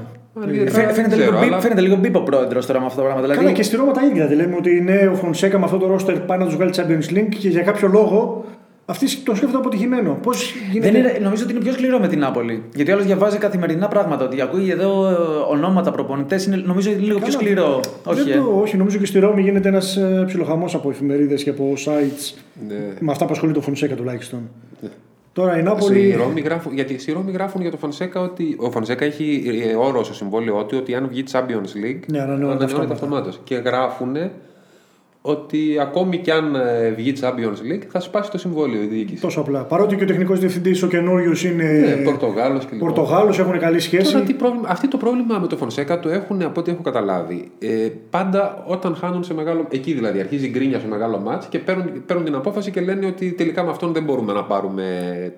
αν 0.41 0.49
βγει 0.49 0.57
Φαι- 0.59 0.67
τετράδα, 0.67 0.93
Φαίνεται, 0.93 1.09
δεν 1.09 1.19
λίγο, 1.19 1.31
ξέρω, 1.31 1.43
μπι- 1.45 1.51
αλλά- 1.53 1.61
φαίνεται 1.61 1.81
λίγο 1.81 1.95
μπίπο 1.95 2.19
πρόεδρος 2.21 2.65
τώρα 2.65 2.79
με 2.79 2.85
αυτά 2.85 2.97
τα 2.97 3.03
πράγματα. 3.03 3.27
Δηλαδή, 3.27 3.43
Καλά 3.45 3.57
και 3.57 3.63
στη 3.63 3.75
Ρώμα 3.75 3.91
τα 3.91 4.01
ίδια. 4.05 4.27
Δηλαδή 4.27 4.35
λέμε 4.49 4.55
ότι 4.57 4.81
ναι, 4.81 5.07
ο 5.07 5.15
Φωνσέκα 5.15 5.57
με 5.59 5.65
αυτό 5.65 5.77
το 5.77 5.87
ρόστερ 5.87 6.19
πάει 6.19 6.37
να 6.37 6.45
τους 6.45 6.55
βγάλει 6.55 6.73
Champions 6.75 7.13
League 7.17 7.35
και 7.39 7.47
για 7.49 7.61
κάποιο 7.63 7.87
λόγο 7.87 8.45
αυτοί 8.91 9.05
το 9.17 9.35
σκέφτονται 9.35 9.57
αποτυχημένο. 9.57 10.17
Πώς 10.23 10.53
γίνεται; 10.71 10.91
Δεν 10.91 10.99
είναι, 11.01 11.17
νομίζω 11.21 11.43
ότι 11.43 11.53
είναι 11.53 11.61
πιο 11.61 11.71
σκληρό 11.73 11.99
με 11.99 12.07
την 12.07 12.19
Νάπολη. 12.19 12.63
Γιατί 12.75 12.91
άλλος 12.91 13.05
διαβάζει 13.05 13.37
καθημερινά 13.37 13.87
πράγματα. 13.87 14.25
Ότι 14.25 14.41
ακούει 14.41 14.69
εδώ 14.69 15.07
ε, 15.09 15.13
ονόματα 15.51 15.91
προπονητές. 15.91 16.47
Νομίζω 16.47 16.89
ότι 16.89 16.97
είναι 16.97 17.07
λίγο 17.07 17.19
πιο 17.19 17.27
Καλά. 17.33 17.39
σκληρό. 17.39 17.79
Όχι, 18.03 18.21
Δεν 18.23 18.31
ε. 18.31 18.35
το, 18.35 18.59
όχι, 18.61 18.77
νομίζω 18.77 18.97
και 18.97 19.05
στη 19.05 19.19
Ρώμη 19.19 19.41
γίνεται 19.41 19.67
ένας 19.67 19.97
ψιλοχαμός 20.25 20.75
από 20.75 20.89
εφημερίδες 20.89 21.43
και 21.43 21.49
από 21.49 21.73
sites. 21.85 22.35
Ναι. 22.67 22.75
Με 22.99 23.11
αυτά 23.11 23.25
που 23.25 23.31
ασχολείται 23.31 23.59
ο 23.59 23.61
Φωνσέκα 23.61 23.95
τουλάχιστον. 23.95 24.49
Τώρα 25.33 25.51
η 25.51 25.59
Στη 25.59 25.63
Νάπολη. 25.63 26.15
Ρώμη 26.15 26.41
γράφουν, 26.41 26.73
γιατί 26.73 26.99
στη 26.99 27.11
Ρώμη 27.11 27.31
γράφουν 27.31 27.61
για 27.61 27.71
το 27.71 27.77
Φωνσέκα 27.77 28.19
ότι 28.21 28.55
ο 28.59 28.71
Φωνσέκα 28.71 29.05
έχει 29.05 29.43
ε, 29.71 29.75
όρο 29.75 30.03
στο 30.03 30.13
συμβόλαιό 30.13 30.63
του 30.65 30.77
ότι 30.79 30.95
αν 30.95 31.07
βγει 31.09 31.23
Champions 31.31 31.85
League 31.85 31.99
Ναι, 32.07 32.19
ανανεώνεται 32.21 32.63
αυτόματα. 32.63 32.93
αυτομάτως. 32.93 33.39
Και 33.43 33.55
γράφουν 33.55 34.15
ότι 35.23 35.77
ακόμη 35.81 36.17
κι 36.17 36.31
αν 36.31 36.55
ε, 36.55 36.89
βγει 36.89 37.13
Champions 37.21 37.73
League 37.73 37.83
θα 37.89 37.99
σπάσει 37.99 38.31
το 38.31 38.37
συμβόλαιο 38.37 38.81
η 38.81 38.85
διοίκηση. 38.85 39.21
Τόσο 39.21 39.39
απλά. 39.39 39.63
Παρότι 39.63 39.95
και 39.95 40.03
ο 40.03 40.07
τεχνικός 40.07 40.39
διευθυντής 40.39 40.83
ο 40.83 40.87
καινούριος 40.87 41.43
είναι. 41.43 41.63
Ναι, 41.63 42.03
Πορτογάλος 42.03 42.65
και 42.65 42.73
λοιπά. 42.73 42.85
Πορτογάλος, 42.85 43.39
έχουν 43.39 43.59
καλή 43.59 43.79
σχέση. 43.79 44.13
Τώρα, 44.13 44.25
τι 44.25 44.33
πρόβλημα, 44.33 44.67
αυτή 44.69 44.87
το 44.87 44.97
πρόβλημα 44.97 45.39
με 45.39 45.47
το 45.47 45.57
Φωνσέκα 45.57 45.99
το 45.99 46.09
έχουν 46.09 46.41
από 46.41 46.59
ό,τι 46.59 46.71
έχω 46.71 46.81
καταλάβει. 46.81 47.51
Ε, 47.59 47.87
πάντα 48.09 48.63
όταν 48.67 48.95
χάνουν 48.95 49.23
σε 49.23 49.33
μεγάλο. 49.33 49.65
Εκεί 49.69 49.93
δηλαδή 49.93 50.19
αρχίζει 50.19 50.45
η 50.45 50.49
γκρίνια 50.49 50.79
σε 50.79 50.87
μεγάλο 50.87 51.19
μάτς 51.19 51.45
και 51.47 51.59
παίρνουν, 51.59 52.05
παίρνουν 52.05 52.25
την 52.25 52.35
απόφαση 52.35 52.71
και 52.71 52.81
λένε 52.81 53.05
ότι 53.05 53.31
τελικά 53.31 53.63
με 53.63 53.69
αυτόν 53.69 53.93
δεν 53.93 54.03
μπορούμε 54.03 54.33
να 54.33 54.43
πάρουμε 54.43 54.83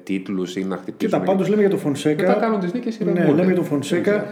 τίτλους 0.04 0.56
ή 0.56 0.64
να 0.64 0.76
χτυπήσουμε. 0.78 1.20
Κοίτα, 1.22 1.32
πάντως 1.32 1.48
λέμε 1.50 1.62
για 1.62 1.70
τον 1.70 1.80
Φωνσέκα. 1.80 2.28
Μετά 2.28 2.40
κάνουν 2.40 2.60
τις 2.60 2.74
νίκες 2.74 3.00
Ναι, 3.00 3.12
ηρεμούνται. 3.12 3.36
λέμε 3.36 3.46
για 3.46 3.56
τον 3.56 3.66
Φωνσέκα. 3.66 4.26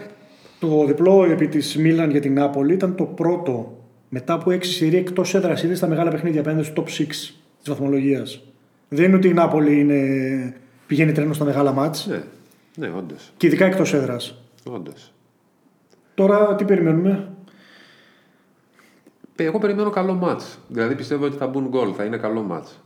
Το 0.59 0.85
διπλό 0.85 1.23
επί 1.31 1.47
της 1.47 1.77
Μίλαν 1.77 2.09
για 2.11 2.19
την 2.21 2.33
Νάπολη 2.33 2.73
ήταν 2.73 2.95
το 2.95 3.03
πρώτο 3.03 3.75
μετά 4.13 4.33
από 4.33 4.51
έξι 4.51 4.71
σειρή 4.71 4.97
εκτός 4.97 5.33
έδρας 5.35 5.63
είδες 5.63 5.77
στα 5.77 5.87
μεγάλα 5.87 6.09
παιχνίδια 6.11 6.39
απέναντι 6.41 6.63
στο 6.63 6.83
top 6.83 6.89
6 6.89 6.89
της 7.07 7.69
βαθμολογίας. 7.69 8.41
Δεν 8.89 9.05
είναι 9.05 9.15
ότι 9.15 9.27
η 9.27 9.33
Νάπολη 9.33 9.79
είναι... 9.79 10.53
πηγαίνει 10.87 11.11
τρένο 11.11 11.33
στα 11.33 11.45
μεγάλα 11.45 11.71
μάτς 11.71 12.07
Ναι, 12.07 12.21
ναι, 12.75 12.93
όντως. 12.97 13.31
και 13.37 13.47
ειδικά 13.47 13.65
εκτός 13.65 13.93
έδρας. 13.93 14.41
όντως. 14.69 15.13
Τώρα 16.13 16.55
τι 16.55 16.63
περιμένουμε; 16.65 17.29
Ε, 19.35 19.43
Εγώ 19.43 19.59
περιμένω 19.59 19.89
καλό 19.89 20.13
μάτς. 20.13 20.59
Δηλαδή 20.67 20.95
πιστεύω 20.95 21.25
ότι 21.25 21.37
θα 21.37 21.47
μπουν 21.47 21.67
γκολ, 21.67 21.93
θα 21.97 22.03
είναι 22.03 22.17
καλό 22.17 22.41
μάτς. 22.41 22.83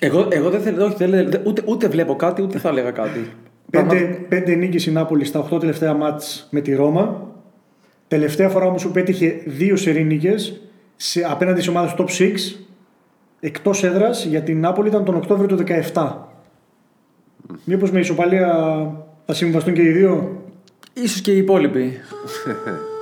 Εγώ, 0.00 0.28
εγώ 0.30 0.50
δεν 0.50 0.60
θέλω, 0.60 0.84
όχι, 0.84 0.94
δεν 0.96 1.08
λέω- 1.08 1.28
δεν- 1.28 1.42
ούτε, 1.46 1.62
ούτε 1.66 1.88
βλέπω 1.88 2.16
κάτι, 2.16 2.42
ούτε 2.42 2.58
θα 2.58 2.68
έλεγα 2.68 2.90
κάτι. 2.90 3.30
Πέντε, 3.70 4.00
πέντε 4.28 4.54
νίκες 4.54 4.86
η 4.86 4.90
Νάπολη 4.92 5.24
στα 5.24 5.48
8 5.52 5.60
τελευταία 5.60 5.94
μάτς 5.94 6.48
με 6.50 6.60
τη 6.60 6.74
Ρώμα. 6.74 7.33
Τελευταία 8.14 8.48
φορά 8.48 8.66
όμως 8.66 8.82
που 8.82 8.90
πέτυχε 8.90 9.42
δύο 9.44 9.76
σερή 9.76 10.04
νίκες 10.04 10.60
σε, 10.96 11.26
απέναντι 11.30 11.60
σε 11.60 11.70
ομάδες 11.70 11.94
top 11.98 12.22
6 12.22 12.30
εκτός 13.40 13.84
έδρας 13.84 14.24
για 14.24 14.42
την 14.42 14.60
Νάπολη 14.60 14.88
ήταν 14.88 15.04
τον 15.04 15.14
Οκτώβριο 15.14 15.56
του 15.56 15.64
17. 15.92 16.12
Μήπως 17.64 17.90
με 17.90 17.98
ισοπαλία 17.98 18.48
θα 19.26 19.32
συμβαστούν 19.34 19.74
και 19.74 19.82
οι 19.82 19.90
δύο; 19.90 20.42
Ίσως 20.92 21.20
και 21.20 21.32
οι 21.32 21.36
υπόλοιποι. 21.36 21.92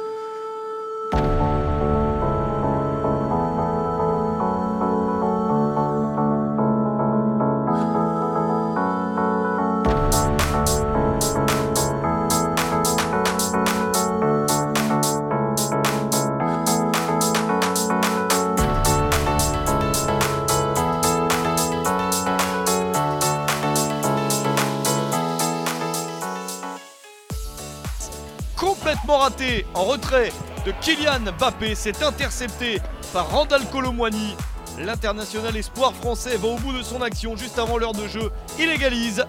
en 29.74 29.84
retrait 29.84 30.32
de 30.66 30.72
Kylian 30.80 31.20
Mbappé. 31.38 31.74
C'est 31.74 32.02
intercepté 32.02 32.80
par 33.12 33.30
Randall 33.30 33.64
Colomwani. 33.70 34.36
L'international 34.78 35.56
espoir 35.56 35.92
français 35.94 36.36
va 36.36 36.48
au 36.48 36.56
bout 36.56 36.72
de 36.72 36.82
son 36.82 37.02
action 37.02 37.36
juste 37.36 37.58
avant 37.58 37.78
l'heure 37.78 37.92
de 37.92 38.06
jeu. 38.08 38.30
Il 38.58 38.70
égalise. 38.70 39.24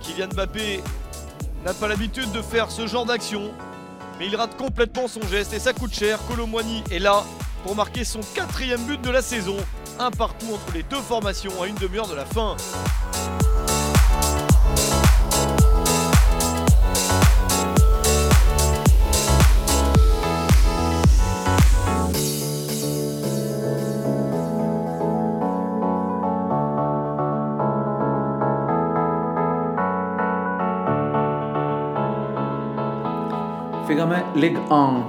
Kylian 0.00 0.28
Mbappé 0.34 0.82
n'a 1.64 1.74
pas 1.74 1.88
l'habitude 1.88 2.30
de 2.32 2.42
faire 2.42 2.70
ce 2.70 2.86
genre 2.86 3.06
d'action. 3.06 3.50
Mais 4.18 4.26
il 4.26 4.36
rate 4.36 4.56
complètement 4.56 5.08
son 5.08 5.22
geste 5.22 5.52
et 5.52 5.58
ça 5.58 5.72
coûte 5.72 5.94
cher. 5.94 6.18
Colomwani 6.28 6.84
est 6.90 6.98
là 6.98 7.24
pour 7.62 7.74
marquer 7.74 8.04
son 8.04 8.20
quatrième 8.34 8.82
but 8.84 9.00
de 9.00 9.10
la 9.10 9.22
saison. 9.22 9.56
Un 9.98 10.10
partout 10.10 10.46
entre 10.54 10.72
les 10.74 10.82
deux 10.82 11.00
formations 11.00 11.62
à 11.62 11.66
une 11.66 11.76
demi-heure 11.76 12.08
de 12.08 12.14
la 12.14 12.24
fin. 12.24 12.56
Ligue 34.34 34.72
1. 34.72 35.02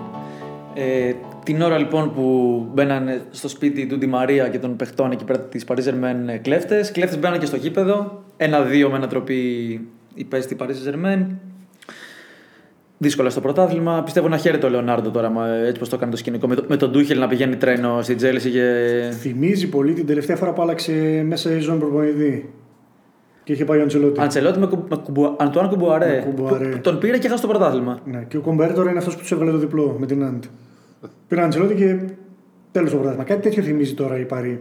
Ε, 0.74 1.14
την 1.44 1.62
ώρα 1.62 1.78
λοιπόν 1.78 2.14
που 2.14 2.66
μπαίνανε 2.74 3.22
στο 3.32 3.48
σπίτι 3.48 3.86
του 3.88 3.98
Ντι 3.98 4.08
Μαρία 4.08 4.48
και 4.48 4.60
των 4.60 4.76
παιχτών 4.76 5.12
εκεί 5.12 5.24
πέρα 5.24 5.40
της 5.40 5.66
Paris 5.68 5.90
Germain 5.90 6.40
κλέφτες, 6.42 6.92
κλέφτες 6.92 7.20
μπαίνανε 7.20 7.40
και 7.40 7.46
στο 7.46 7.56
γήπεδο. 7.56 8.24
Ένα-δύο 8.38 8.90
με 8.90 8.96
ανατροπή 8.96 9.42
υπέστη 10.14 10.58
Paris 10.60 10.90
Germain. 10.90 11.26
Δύσκολα 12.98 13.30
στο 13.30 13.42
πρωτάθλημα. 13.42 14.02
Πιστεύω 14.04 14.28
να 14.28 14.38
χαίρεται 14.38 14.66
ο 14.66 14.70
Λεωνάρντο 14.70 15.10
τώρα, 15.10 15.30
μα, 15.30 15.48
έτσι 15.48 15.80
πώς 15.80 15.88
το 15.88 15.96
έκανε 15.96 16.12
το 16.12 16.18
σκηνικό. 16.18 16.48
Με, 16.48 16.56
το, 16.56 16.64
με 16.68 16.78
τον 16.78 16.92
Τούχελ 16.92 17.20
να 17.20 17.28
πηγαίνει 17.28 17.56
τρένο 17.56 18.02
στην 18.02 18.18
Τζέλση 18.18 18.50
και. 18.50 18.72
Θυμίζει 19.12 19.70
πολύ 19.70 19.94
την 19.94 20.06
τελευταία 20.06 20.36
φορά 20.36 20.54
που 20.54 20.62
άλλαξε 20.62 21.24
μέσα 21.28 21.56
στη 21.56 21.60
σεζόν 21.60 21.80
προπονητή. 21.80 22.50
Και 23.46 23.54
είχε 23.54 23.66
πάει 23.66 23.80
ο 23.80 23.82
Αντσελότη. 23.82 24.20
Αντσελότη 24.22 24.60
με, 24.60 24.66
κου- 24.68 24.90
με 24.90 24.96
κουμπου, 25.04 25.36
Αντουάν 25.40 25.70
Κουμπουαρέ. 25.70 26.16
Με 26.26 26.32
Κουμπουαρέ. 26.32 26.66
που 26.70 26.78
Τον 26.82 27.00
πήρε 27.00 27.18
και 27.18 27.28
έχασε 27.28 27.42
το 27.42 27.48
πρωτάθλημα. 27.48 28.00
Ναι, 28.06 28.26
και 28.28 28.38
ο 28.38 28.42
Κουμπουαρέ 28.42 28.74
τώρα 28.74 28.90
είναι 28.90 29.00
αυτός 29.00 29.14
που 29.16 29.20
τους 29.22 29.32
έβγαλε 29.32 29.52
το 29.52 29.58
διπλό 29.58 29.96
με 30.00 30.06
την 30.06 30.24
Ναντ. 30.24 30.44
Πήρε 31.28 31.42
Αντσελότη 31.42 31.74
και 31.76 31.98
τέλος 32.72 32.90
το 32.90 32.96
πρωτάθλημα. 32.96 33.24
Κάτι 33.26 33.42
τέτοιο 33.42 33.64
θυμίζει 33.64 33.94
τώρα 33.94 34.20
η 34.20 34.26
Παρή. 34.26 34.60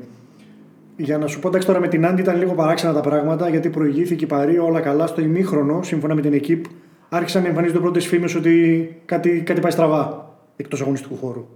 Για 0.97 1.19
να 1.19 1.27
σου 1.27 1.41
πω, 1.41 1.49
εντάξει, 1.49 1.67
τώρα 1.67 1.81
με 1.81 1.89
την 1.89 2.07
Άντι 2.07 2.21
ήταν 2.21 2.39
λίγο 2.39 2.53
παράξενα 2.53 2.93
τα 2.93 3.01
πράγματα 3.01 3.49
γιατί 3.49 3.69
προηγήθηκε 3.69 4.25
η 4.25 4.27
Παρή 4.27 4.59
όλα 4.59 4.81
καλά 4.81 5.07
στο 5.07 5.21
ημίχρονο, 5.21 5.83
σύμφωνα 5.83 6.15
με 6.15 6.21
την 6.21 6.33
ΕΚΙΠ. 6.33 6.65
Άρχισαν 7.09 7.43
να 7.43 7.49
εμφανίζονται 7.49 7.79
πρώτες 7.79 8.07
φήμες 8.07 8.35
ότι 8.35 8.89
κάτι, 9.05 9.41
κάτι 9.47 9.61
πάει 9.61 9.71
στραβά 9.71 10.35
εκτός 10.57 10.81
αγωνιστικού 10.81 11.17
χώρου. 11.17 11.47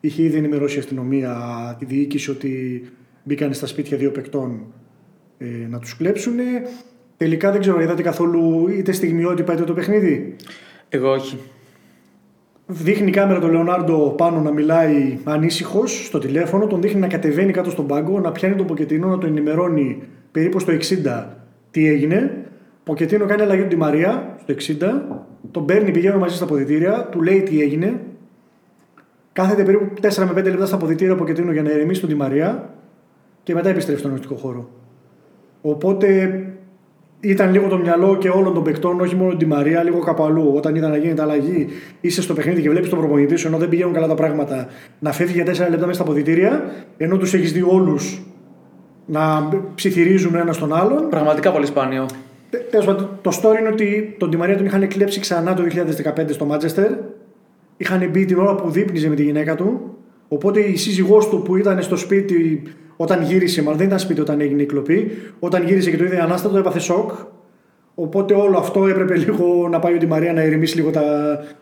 Είχε 0.00 0.22
ήδη 0.22 0.36
ενημερώσει 0.36 0.76
η 0.76 0.78
αστυνομία 0.78 1.36
τη 1.78 1.84
διοίκηση 1.84 2.30
ότι 2.30 2.82
μπήκαν 3.22 3.52
στα 3.54 3.66
σπίτια 3.66 3.96
δύο 3.96 4.10
παικτών 4.10 4.60
ε, 5.38 5.66
να 5.68 5.78
τους 5.78 5.96
κλέψουν. 5.96 6.34
Τελικά 7.16 7.50
δεν 7.52 7.60
ξέρω, 7.60 7.80
είδατε 7.80 8.02
καθόλου 8.02 8.68
είτε 8.68 8.92
στιγμιότυπα 8.92 9.52
είτε 9.52 9.64
το 9.64 9.72
παιχνίδι; 9.72 10.36
Εγώ 10.88 11.10
όχι. 11.10 11.38
Δείχνει 12.66 13.08
η 13.08 13.10
κάμερα 13.10 13.40
τον 13.40 13.50
Λεωνάρντο 13.50 14.14
πάνω 14.16 14.40
να 14.40 14.52
μιλάει 14.52 15.18
ανήσυχος 15.24 16.06
στο 16.06 16.18
τηλέφωνο, 16.18 16.66
τον 16.66 16.80
δείχνει 16.80 17.00
να 17.00 17.06
κατεβαίνει 17.06 17.52
κάτω 17.52 17.70
στον 17.70 17.86
πάγκο, 17.86 18.20
να 18.20 18.32
πιάνει 18.32 18.54
τον 18.54 18.66
Ποκετίνο, 18.66 19.08
να 19.08 19.18
τον 19.18 19.30
ενημερώνει 19.30 20.02
περίπου 20.32 20.58
στο 20.58 20.72
60 20.72 21.24
τι 21.70 21.88
έγινε. 21.88 22.44
Ποκετίνο 22.84 23.26
κάνει 23.26 23.42
αλλαγή 23.42 23.62
του 23.62 23.68
Τη 23.68 23.76
Μαρία 23.76 24.36
στο 24.42 24.54
60, 24.54 25.18
τον 25.50 25.64
παίρνει, 25.64 25.90
πηγαίνουν 25.90 26.18
μαζί 26.18 26.36
στα 26.36 26.46
ποδητήρια, 26.46 27.08
του 27.10 27.22
λέει 27.22 27.42
τι 27.42 27.60
έγινε. 27.60 28.00
Κάθεται 29.32 29.64
περίπου 29.64 29.92
4 30.00 30.24
με 30.34 30.40
5 30.40 30.44
λεπτά 30.44 30.66
στα 30.66 30.76
ποδητήρια 30.76 31.12
ο 31.12 31.16
Ποκετίνο 31.16 31.52
για 31.52 31.62
να 31.62 31.70
ηρεμήσει 31.70 32.00
τον 32.00 32.08
Τη 32.08 32.14
Μαρία 32.14 32.74
και 33.42 33.54
μετά 33.54 33.68
επιστρέφει 33.68 33.98
στον 33.98 34.10
αγωνιστικό 34.10 34.40
χώρο. 34.40 34.70
Οπότε 35.68 36.40
ήταν 37.20 37.52
λίγο 37.52 37.68
το 37.68 37.78
μυαλό 37.78 38.16
και 38.16 38.28
όλων 38.28 38.54
των 38.54 38.62
παικτών, 38.62 39.00
όχι 39.00 39.16
μόνο 39.16 39.36
την 39.36 39.48
Μαρία, 39.48 39.82
λίγο 39.82 39.98
κάπου 39.98 40.24
αλλού. 40.24 40.52
Όταν 40.56 40.74
ήταν 40.74 40.90
να 40.90 40.96
γίνεται 40.96 41.22
αλλαγή, 41.22 41.66
είσαι 42.00 42.22
στο 42.22 42.34
παιχνίδι 42.34 42.62
και 42.62 42.70
βλέπεις 42.70 42.88
τον 42.88 42.98
προπονητή 42.98 43.36
σου 43.36 43.46
ενώ 43.46 43.58
δεν 43.58 43.68
πηγαίνουν 43.68 43.92
καλά 43.92 44.06
τα 44.06 44.14
πράγματα, 44.14 44.66
να 44.98 45.12
φεύγει 45.12 45.42
για 45.42 45.44
4 45.44 45.70
λεπτά 45.70 45.86
μέσα 45.86 45.92
στα 45.92 46.04
ποδητήρια, 46.04 46.64
ενώ 46.96 47.16
τους 47.16 47.34
έχεις 47.34 47.52
δει 47.52 47.62
όλους 47.62 48.22
να 49.06 49.48
ψιθυρίζουν 49.74 50.34
ένα 50.34 50.52
στον 50.52 50.74
άλλον. 50.74 51.08
Πραγματικά 51.08 51.52
πολύ 51.52 51.66
σπάνιο. 51.66 52.06
Τε- 52.50 52.70
τέλος 52.70 52.86
πάντων, 52.86 53.08
το 53.22 53.30
story 53.42 53.58
είναι 53.60 53.68
ότι 53.68 54.14
τον 54.18 54.30
Τη 54.30 54.36
Μαρία 54.36 54.56
τον 54.56 54.66
είχαν 54.66 54.88
κλέψει 54.88 55.20
ξανά 55.20 55.54
το 55.54 55.62
2015 55.62 56.32
στο 56.32 56.44
Μάντσεστερ. 56.44 56.90
Είχαν 57.76 58.08
μπει 58.10 58.24
την 58.24 58.38
ώρα 58.38 58.54
που 58.54 58.70
δείπνιζε 58.70 59.08
με 59.08 59.14
τη 59.14 59.22
γυναίκα 59.22 59.54
του. 59.54 59.96
Οπότε 60.28 60.60
η 60.60 60.76
σύζυγός 60.76 61.28
του 61.28 61.42
που 61.42 61.56
ήταν 61.56 61.82
στο 61.82 61.96
σπίτι 61.96 62.62
όταν 62.96 63.22
γύρισε, 63.22 63.62
μάλλον 63.62 63.78
δεν 63.78 63.86
ήταν 63.86 63.98
σπίτι 63.98 64.20
όταν 64.20 64.40
έγινε 64.40 64.62
η 64.62 64.66
κλοπή, 64.66 65.10
όταν 65.38 65.66
γύρισε 65.66 65.90
και 65.90 65.96
το 65.96 66.04
είδε 66.04 66.20
ανάστατο 66.20 66.58
έπαθε 66.58 66.78
σοκ. 66.78 67.10
Οπότε 67.94 68.34
όλο 68.34 68.58
αυτό 68.58 68.86
έπρεπε 68.86 69.16
λίγο 69.26 69.68
να 69.70 69.78
πάει 69.78 69.94
ο 69.94 69.98
Τη 69.98 70.06
Μαρία 70.06 70.32
να 70.32 70.42
ηρεμήσει 70.42 70.76
λίγο 70.76 70.90
τα, 70.90 71.04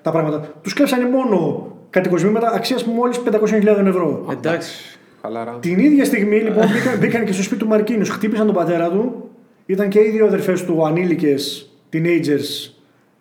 τα 0.03 0.11
πράγματα. 0.11 0.55
Τους 0.63 0.73
κλέψανε 0.73 1.09
μόνο 1.09 1.69
κατοικοσμήματα 1.91 2.53
αξίας 2.55 2.85
μόλις 2.85 3.21
500.000 3.31 3.87
ευρώ. 3.87 4.27
Εντάξει. 4.31 4.99
Χαλαρά. 5.23 5.59
Την 5.61 5.79
ίδια 5.79 6.05
στιγμή 6.05 6.37
λοιπόν 6.37 6.65
μπήκαν, 6.73 6.99
μπήκαν 6.99 7.25
και 7.25 7.33
στο 7.33 7.43
σπίτι 7.43 7.61
του 7.61 7.69
Μαρκίνους, 7.69 8.09
χτύπησαν 8.09 8.47
τον 8.47 8.55
πατέρα 8.55 8.91
του. 8.91 9.31
Ήταν 9.67 9.89
και 9.89 10.01
οι 10.01 10.11
δύο 10.11 10.27
αδερφές 10.27 10.65
του 10.65 10.87
ανήλικες 10.87 11.71
teenagers 11.93 12.73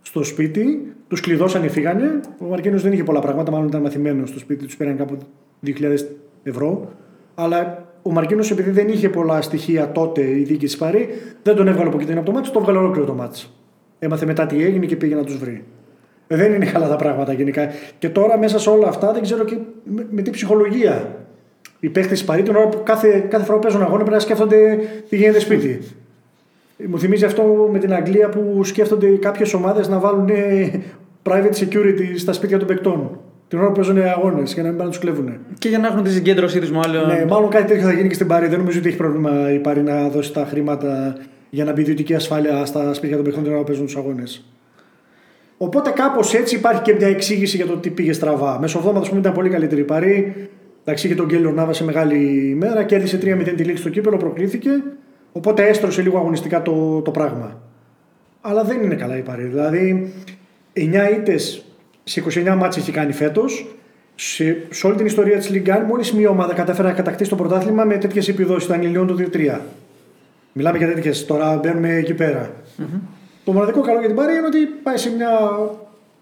στο 0.01 0.23
σπίτι. 0.23 0.93
Τους 1.07 1.21
κλειδώσανε, 1.21 1.67
φύγανε. 1.67 2.19
Ο 2.37 2.45
Μαρκίνος 2.45 2.81
δεν 2.81 2.91
είχε 2.91 3.03
πολλά 3.03 3.19
πράγματα, 3.19 3.51
μάλλον 3.51 3.67
ήταν 3.67 3.81
μαθημένος 3.81 4.29
στο 4.29 4.39
σπίτι, 4.39 4.65
τους 4.65 4.77
πήραν 4.77 4.97
κάπου 4.97 5.17
2.000 5.65 5.95
ευρώ. 6.43 6.91
Αλλά 7.35 7.92
ο 8.03 8.11
Μαρκίνο, 8.11 8.45
επειδή 8.51 8.71
δεν 8.71 8.87
είχε 8.87 9.09
πολλά 9.09 9.41
στοιχεία 9.41 9.91
τότε 9.91 10.21
η 10.21 10.43
δίκη 10.43 10.65
της 10.65 10.77
Παρή, 10.77 11.09
δεν 11.43 11.55
τον 11.55 11.67
έβγαλε 11.67 11.89
από 11.89 11.99
εκεί 12.01 12.11
από 12.11 12.25
το 12.25 12.31
μάτσο, 12.31 12.51
το 12.51 12.59
έβγαλε 12.59 12.77
ολόκληρο 12.77 13.05
το 13.05 13.13
μάτσο. 13.13 13.47
Έμαθε 13.99 14.25
μετά 14.25 14.45
τι 14.45 14.63
έγινε 14.63 14.85
και 14.85 14.95
πήγε 14.95 15.15
να 15.15 15.23
τους 15.23 15.37
βρει. 15.37 15.63
Ε, 16.27 16.35
Δεν 16.35 16.53
είναι 16.53 16.65
καλά 16.65 16.87
τα 16.89 16.95
πράγματα 16.95 17.33
γενικά. 17.33 17.69
Και 17.99 18.09
τώρα 18.09 18.37
μέσα 18.37 18.59
σε 18.59 18.69
όλα 18.69 18.87
αυτά 18.87 19.13
δεν 19.13 19.21
ξέρω 19.21 19.43
και 19.43 19.57
με, 19.83 20.07
με 20.09 20.21
τι 20.21 20.29
ψυχολογία 20.29 21.25
οι 21.79 21.89
παίχτε 21.89 22.13
της 22.13 22.23
Παρή 22.23 22.41
την 22.41 22.55
ώρα 22.55 22.67
που 22.67 22.81
κάθε, 22.83 23.19
κάθε 23.29 23.45
φορά 23.45 23.57
που 23.57 23.63
παίζουν 23.63 23.81
αγώνα 23.81 23.97
πρέπει 23.97 24.11
να 24.11 24.19
σκέφτονται 24.19 24.79
τι 25.09 25.15
γίνεται 25.15 25.39
σπίτι. 25.39 25.79
Μου 26.87 26.99
θυμίζει 26.99 27.25
αυτό 27.25 27.69
με 27.71 27.79
την 27.79 27.93
Αγγλία 27.93 28.29
που 28.29 28.63
σκέφτονται 28.63 29.07
κάποιες 29.07 29.53
ομάδες 29.53 29.87
να 29.87 29.99
βάλουν 29.99 30.29
ε, 30.29 30.81
private 31.23 31.53
security 31.53 32.13
στα 32.15 32.33
σπίτια 32.33 32.57
των 32.57 32.67
παικτών. 32.67 33.19
Την 33.53 33.61
ώρα 33.61 33.71
που 33.71 33.75
παίζουν 33.75 34.01
αγώνες 34.01 34.53
για 34.53 34.63
να 34.63 34.69
μην 34.69 34.77
πάνε 34.77 34.89
να 34.89 34.95
τους 34.95 35.05
κλέβουν. 35.05 35.37
Και 35.57 35.69
για 35.69 35.79
να 35.79 35.87
έχουν 35.87 36.03
τη 36.03 36.11
συγκέντρωσή 36.11 36.59
τους 36.59 36.71
μάλλον. 36.71 37.07
Ναι, 37.07 37.25
μάλλον 37.25 37.49
κάτι 37.49 37.65
τέτοιο 37.65 37.87
θα 37.87 37.93
γίνει 37.93 38.07
και 38.07 38.13
στην 38.13 38.27
Πάρη. 38.27 38.47
Δεν 38.47 38.57
νομίζω 38.57 38.79
ότι 38.79 38.87
έχει 38.87 38.97
πρόβλημα 38.97 39.51
η 39.51 39.59
Πάρη 39.59 39.81
να 39.81 40.09
δώσει 40.09 40.33
τα 40.33 40.45
χρήματα 40.45 41.15
για 41.49 41.63
να 41.63 41.71
μπει 41.71 41.81
ιδιωτική 41.81 42.15
ασφάλεια 42.15 42.65
στα 42.65 42.93
σπίτια 42.93 43.15
των 43.15 43.25
παιχτών 43.25 43.43
την 43.43 43.51
ώρα 43.51 43.61
που 43.61 43.67
παίζουν 43.67 43.85
τους 43.85 43.95
αγώνες. 43.95 44.45
Οπότε 45.57 45.89
κάπως 45.89 46.33
έτσι 46.33 46.55
υπάρχει 46.55 46.81
και 46.81 46.93
μια 46.93 47.07
εξήγηση 47.07 47.55
για 47.55 47.65
το 47.65 47.77
τι 47.77 47.89
πήγε 47.89 48.13
στραβά. 48.13 48.59
Μεσοβδόματα, 48.59 48.99
ας 48.99 49.07
πούμε, 49.07 49.19
ήταν 49.19 49.33
πολύ 49.33 49.49
καλύτερη 49.49 49.81
η 49.81 49.83
Πάρη. 49.83 50.49
Εντάξει, 50.83 51.05
είχε 51.05 51.15
τον 51.15 51.25
Γκέλιο 51.25 51.51
Νάβα 51.51 51.73
σε 51.73 51.83
μεγάλη 51.83 52.49
ημέρα, 52.49 52.83
κέρδισε 52.83 53.17
3-0 53.17 53.53
τη 53.55 53.63
λήξη 53.63 53.81
στο 53.81 53.89
κύπελο, 53.89 54.17
προκλήθηκε. 54.17 54.69
Οπότε 55.31 55.67
έστρωσε 55.67 56.01
λίγο 56.01 56.17
αγωνιστικά 56.17 56.61
το, 56.61 57.01
το 57.01 57.11
πράγμα. 57.11 57.61
Αλλά 58.41 58.63
δεν 58.63 58.81
είναι 58.81 58.95
καλά 58.95 59.17
η 59.17 59.21
Πάρη. 59.21 59.43
Δηλαδή, 59.43 60.13
9 60.73 60.81
ήττες 61.17 61.65
σε 62.03 62.23
29 62.29 62.55
μάτς 62.57 62.77
έχει 62.77 62.91
κάνει 62.91 63.13
φέτος. 63.13 63.75
Σε, 64.15 64.57
σε 64.69 64.87
όλη 64.87 64.95
την 64.95 65.05
ιστορία 65.05 65.37
της 65.37 65.49
Λιγκάν, 65.49 65.85
μόλις 65.85 66.13
μία 66.13 66.29
ομάδα 66.29 66.53
κατάφερε 66.53 66.87
να 66.87 66.93
κατακτήσει 66.93 67.29
το 67.29 67.35
πρωτάθλημα 67.35 67.83
με 67.83 67.97
τέτοιες 67.97 68.27
επιδόσεις. 68.27 68.67
Ήταν 68.67 68.81
η 68.81 68.85
Λιόν 68.85 69.07
το 69.07 69.15
2-3. 69.33 69.59
Μιλάμε 70.53 70.77
για 70.77 70.93
τέτοιες. 70.93 71.25
Τώρα 71.25 71.55
μπαίνουμε 71.55 71.95
εκεί 71.95 72.13
πέρα. 72.13 72.51
Το 73.43 73.51
μοναδικό 73.51 73.81
καλό 73.81 73.99
για 73.99 74.07
την 74.07 74.15
Πάρη 74.15 74.33
είναι 74.33 74.45
ότι 74.45 74.57
πάει 74.83 74.97
σε 74.97 75.09
μια 75.15 75.29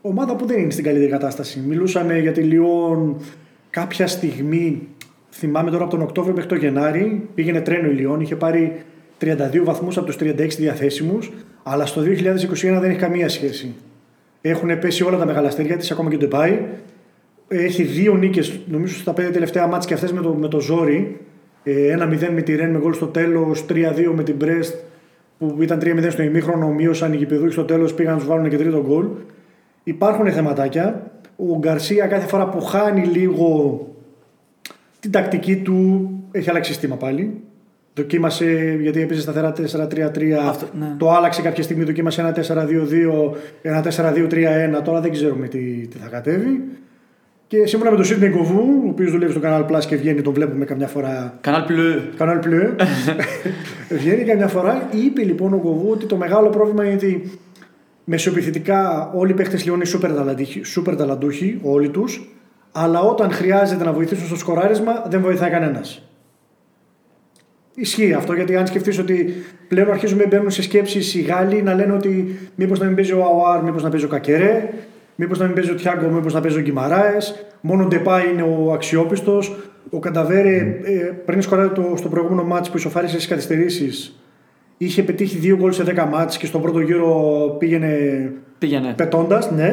ομάδα 0.01 0.35
που 0.35 0.45
δεν 0.45 0.59
είναι 0.59 0.71
στην 0.71 0.83
καλύτερη 0.83 1.11
κατάσταση. 1.11 1.59
Μιλούσαμε 1.67 2.19
για 2.19 2.31
τη 2.31 2.41
Λιόν 2.41 3.15
κάποια 3.69 4.07
στιγμή, 4.07 4.87
θυμάμαι 5.31 5.71
τώρα 5.71 5.83
από 5.83 5.91
τον 5.91 6.01
Οκτώβριο 6.01 6.33
μέχρι 6.33 6.49
τον 6.49 6.57
Γενάρη, 6.57 7.29
πήγαινε 7.35 7.61
τρένο 7.61 7.89
η 7.89 7.93
Λιόν, 7.93 8.21
είχε 8.21 8.35
πάρει 8.35 8.81
32 9.21 9.61
βαθμούς 9.63 9.97
από 9.97 10.05
τους 10.05 10.15
36 10.19 10.47
διαθέσιμους, 10.57 11.31
αλλά 11.63 11.85
στο 11.85 12.01
2021 12.01 12.79
δεν 12.79 12.89
έχει 12.89 12.99
καμία 12.99 13.29
σχέση. 13.29 13.75
Έχουν 14.41 14.79
πέσει 14.79 15.03
όλα 15.03 15.17
τα 15.17 15.25
μεγάλα 15.25 15.47
αστέρια 15.47 15.77
της, 15.77 15.91
ακόμα 15.91 16.09
και 16.09 16.17
το 16.17 16.25
Ντεπάι. 16.25 16.59
Έχει 17.47 17.83
δύο 17.83 18.15
νίκες, 18.15 18.59
νομίζω 18.67 18.95
στα 18.95 19.13
πέντε 19.13 19.29
τελευταία 19.29 19.67
μάτια 19.67 19.87
και 19.87 19.93
αυτές 19.93 20.11
με 20.11 20.21
το, 20.21 20.33
με 20.33 20.47
το 20.47 20.59
ζόρι. 20.59 21.19
Ε, 21.63 21.95
1-0 21.99 22.29
με 22.33 22.41
τη 22.41 22.55
Ρεν 22.55 22.69
με 22.69 22.79
γκολ 22.79 22.93
στο 22.93 23.05
τέλος, 23.05 23.65
3-2 23.69 24.11
με 24.15 24.23
την 24.23 24.35
Μπρέστ 24.35 24.75
που 25.37 25.57
ήταν 25.61 25.79
3-0 25.83 26.07
στο 26.09 26.23
ημίχρονο, 26.23 26.67
μείωσαν 26.67 27.13
οι 27.13 27.15
γηπεδούχοι 27.15 27.51
στο 27.51 27.63
τέλος, 27.63 27.93
πήγαν 27.93 28.13
να 28.13 28.19
τους 28.19 28.27
βάλουν 28.27 28.49
και 28.49 28.57
τρίτο 28.57 28.83
γκολ. 28.87 29.05
Υπάρχουν 29.83 30.31
θεματάκια. 30.31 31.11
Ο 31.35 31.57
Γκαρσία 31.57 32.07
κάθε 32.07 32.27
φορά 32.27 32.49
που 32.49 32.61
χάνει 32.61 33.05
λίγο 33.05 33.79
την 34.99 35.11
τακτική 35.11 35.57
του 35.57 36.09
έχει 36.31 36.49
αλλάξει 36.49 36.73
στήμα 36.73 36.95
πάλι. 36.95 37.41
Δοκίμασε, 37.93 38.77
γιατί 38.81 39.01
έπαιζε 39.01 39.21
σταθερά 39.21 39.53
4-3-3. 39.57 40.31
Αυτό, 40.47 40.65
ναι. 40.79 40.95
Το 40.97 41.11
άλλαξε 41.11 41.41
κάποια 41.41 41.63
στιγμή, 41.63 41.83
δοκίμασε 41.83 42.21
ένα 42.21 42.35
4-2-2, 42.35 43.35
ένα 43.61 43.83
4-2-3-1. 43.83 44.83
Τώρα 44.83 45.01
δεν 45.01 45.11
ξέρουμε 45.11 45.47
τι, 45.47 45.87
τι 45.87 45.97
θα 45.97 46.07
κατέβει. 46.07 46.61
Και 47.47 47.65
σύμφωνα 47.65 47.91
με 47.91 47.95
τον 47.95 48.05
Σίδνεϊ 48.05 48.29
Κοβού, 48.29 48.81
ο 48.85 48.89
οποίος 48.89 49.11
δουλεύει 49.11 49.31
στο 49.31 49.41
Canal 49.43 49.65
Plus 49.65 49.85
και 49.87 49.95
βγαίνει, 49.95 50.21
τον 50.21 50.33
βλέπουμε 50.33 50.65
καμιά 50.65 50.87
φορά. 50.87 51.37
Κανάλ 51.41 51.63
Πλου. 51.63 52.01
Canal 52.17 52.39
Plus. 52.45 52.85
βγαίνει 53.99 54.23
καμιά 54.23 54.47
φορά. 54.47 54.89
Είπε 54.91 55.23
λοιπόν 55.23 55.53
ο 55.53 55.57
Κοβού 55.57 55.89
ότι 55.91 56.05
το 56.05 56.15
μεγάλο 56.15 56.49
πρόβλημα 56.49 56.85
είναι 56.85 56.93
ότι 56.93 57.39
μεσοεπιθετικά 58.03 59.11
όλοι 59.13 59.31
οι 59.31 59.33
παίχτε 59.33 59.57
Λιόν 59.63 59.75
είναι 59.75 59.85
σούπερ 59.85 60.13
ταλαντούχοι, 60.13 60.63
σούπερ 60.63 60.95
ταλαντούχοι 60.95 61.59
όλοι 61.61 61.89
τους. 61.89 62.29
Αλλά 62.71 62.99
όταν 63.01 63.31
χρειάζεται 63.31 63.83
να 63.83 63.93
βοηθήσουν 63.93 64.25
στο 64.25 64.35
σκοράρισμα, 64.35 65.05
δεν 65.09 65.21
βοηθάει 65.21 65.49
κανένας. 65.49 66.10
Ισχύει 67.75 68.13
αυτό 68.13 68.33
γιατί 68.33 68.55
αν 68.55 68.67
σκεφτείς 68.67 68.99
ότι 68.99 69.33
πλέον 69.67 69.91
αρχίζουμε 69.91 70.25
μπαίνουν 70.25 70.51
σε 70.51 70.61
σκέψεις 70.61 71.15
οι 71.15 71.21
Γάλλοι 71.21 71.61
να 71.61 71.73
λένε 71.73 71.93
ότι 71.93 72.39
μήπως 72.55 72.79
να 72.79 72.85
μην 72.85 72.95
παίζει 72.95 73.13
ο 73.13 73.23
Αουάρ, 73.23 73.63
μήπως 73.63 73.83
να 73.83 73.89
παίζει 73.89 74.05
ο 74.05 74.07
Κακερέ, 74.07 74.69
μήπως 75.15 75.39
να 75.39 75.45
μην 75.45 75.55
παίζει 75.55 75.71
ο 75.71 75.75
Τιάγκο, 75.75 76.07
μήπως 76.09 76.33
να 76.33 76.41
παίζει 76.41 76.57
ο 76.57 76.61
Γκυμαράες. 76.61 77.45
Μόνο 77.61 77.83
ο 77.83 77.87
Ντεπά 77.87 78.25
είναι 78.25 78.41
ο 78.41 78.73
αξιόπιστος. 78.73 79.55
Ο 79.89 79.99
Κανταβέρε 79.99 80.55
ε, 80.83 81.11
πριν 81.25 81.41
σκοράρει 81.41 81.69
το, 81.69 81.93
στο 81.97 82.09
προηγούμενο 82.09 82.43
μάτς 82.43 82.69
που 82.69 82.77
ισοφάρισε 82.77 83.13
στις 83.13 83.27
καθυστερήσεις, 83.27 84.21
είχε 84.77 85.03
πετύχει 85.03 85.37
δύο 85.37 85.55
γκολ 85.55 85.71
σε 85.71 85.83
10 85.87 86.07
μάτς 86.11 86.37
και 86.37 86.45
στον 86.45 86.61
πρώτο 86.61 86.79
γύρο 86.79 87.55
πήγαινε 87.59 88.31
Πήγαινε. 88.59 88.93
πετώντας, 88.97 89.51
ναι. 89.51 89.71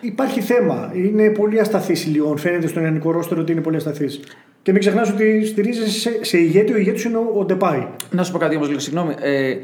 υπάρχει 0.00 0.40
θέμα. 0.40 0.92
Είναι 0.94 1.30
πολύ 1.30 1.60
ασταθής 1.60 2.06
η 2.06 2.08
Λιόν. 2.08 2.38
Φαίνεται 2.38 2.66
στον 2.66 2.84
ελληνικό 2.84 3.10
ρόστερο 3.10 3.40
ότι 3.40 3.52
είναι 3.52 3.60
πολύ 3.60 3.76
ασταθής. 3.76 4.20
Και 4.62 4.70
μην 4.72 4.80
ξεχνάς 4.80 5.10
ότι 5.10 5.44
στηρίζεσαι 5.46 5.90
σε, 6.00 6.24
σε 6.24 6.38
ηγέτη, 6.38 6.72
ο 6.72 6.76
ηγέτης 6.76 7.04
είναι 7.04 7.16
ο, 7.16 7.32
ο 7.38 7.44
Ντεπάη. 7.44 7.86
Να 8.10 8.22
σου 8.22 8.32
πω 8.32 8.38
κάτι 8.38 8.54
όμως, 8.56 8.68
λίγο 8.68 8.80
συγγνώμη. 8.80 9.14
Ε, 9.20 9.54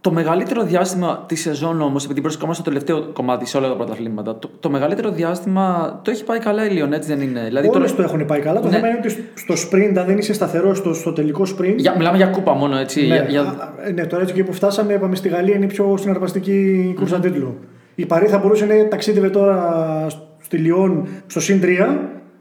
το 0.00 0.12
μεγαλύτερο 0.12 0.62
διάστημα 0.62 1.24
της 1.28 1.40
σεζόν 1.40 1.80
όμως, 1.82 2.04
επειδή 2.04 2.20
βρισκόμαστε 2.20 2.62
στο 2.62 2.70
τελευταίο 2.70 3.12
κομμάτι 3.12 3.46
σε 3.46 3.56
όλα 3.56 3.68
τα 3.68 3.74
πρωταθλήματα, 3.76 4.38
το, 4.38 4.50
το 4.60 4.70
μεγαλύτερο 4.70 5.10
διάστημα 5.10 6.00
το 6.04 6.10
έχει 6.10 6.24
πάει 6.24 6.38
καλά 6.38 6.66
η 6.66 6.70
Λιόν, 6.70 6.92
έτσι 6.92 7.08
δεν 7.14 7.20
είναι; 7.28 7.44
Δηλαδή, 7.44 7.68
Όλες 7.74 7.90
το, 7.90 7.96
το 7.96 8.02
έχουν 8.02 8.26
πάει 8.26 8.40
καλά. 8.40 8.60
Το 8.60 8.68
Ναι. 8.68 8.74
θέμα 8.74 8.88
είναι 8.88 8.98
ότι 9.04 9.24
στο 9.34 9.54
sprint, 9.54 9.94
αν 9.98 10.06
δεν 10.06 10.18
είσαι 10.18 10.32
σταθερός 10.32 10.78
στο, 10.78 10.94
στο 10.94 11.12
τελικό 11.12 11.42
sprint. 11.58 11.74
για, 11.76 11.94
μιλάμε 11.96 12.16
για 12.16 12.26
κούπα 12.26 12.52
μόνο, 12.54 12.76
έτσι. 12.76 13.00
ναι, 13.00 13.06
για, 13.14 13.24
για- 13.28 13.40
α, 13.42 13.72
ε, 13.86 13.92
ναι, 13.92 14.06
τώρα 14.06 14.22
έτσι 14.22 14.34
και 14.34 14.44
που 14.44 14.52
φτάσαμε, 14.52 14.92
είπαμε 14.92 15.14
στη 15.16 15.28
Γαλλία 15.28 15.54
είναι 15.54 15.64
η 15.64 15.68
πιο 15.68 15.96
συναρπαστική 15.96 16.92
κούρσα 16.98 17.20
τίτλου. 17.20 17.58
Η 17.94 18.06
Παρή 18.06 18.26
θα 18.26 18.38
μπορούσε 18.38 18.66
να 18.66 18.88
ταξίδευε 18.88 19.30
τώρα 19.30 20.06
στη 20.42 20.56
Λιόν 20.56 21.06
στο 21.26 21.40
συν 21.40 21.60
3 21.62 21.66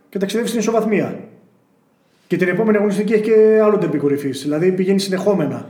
και 0.09 0.17
ταξιδεύει 0.19 0.47
στην 0.47 0.59
ισοβαθμία. 0.59 1.15
Και 2.31 2.37
την 2.37 2.47
επόμενη 2.47 2.77
αγωνιστική 2.77 3.13
έχει 3.13 3.21
και 3.21 3.59
άλλο 3.63 3.77
τεμπή 3.77 3.97
κορυφής. 3.97 4.41
Δηλαδή 4.41 4.71
πηγαίνει 4.71 4.99
συνεχόμενα. 4.99 5.69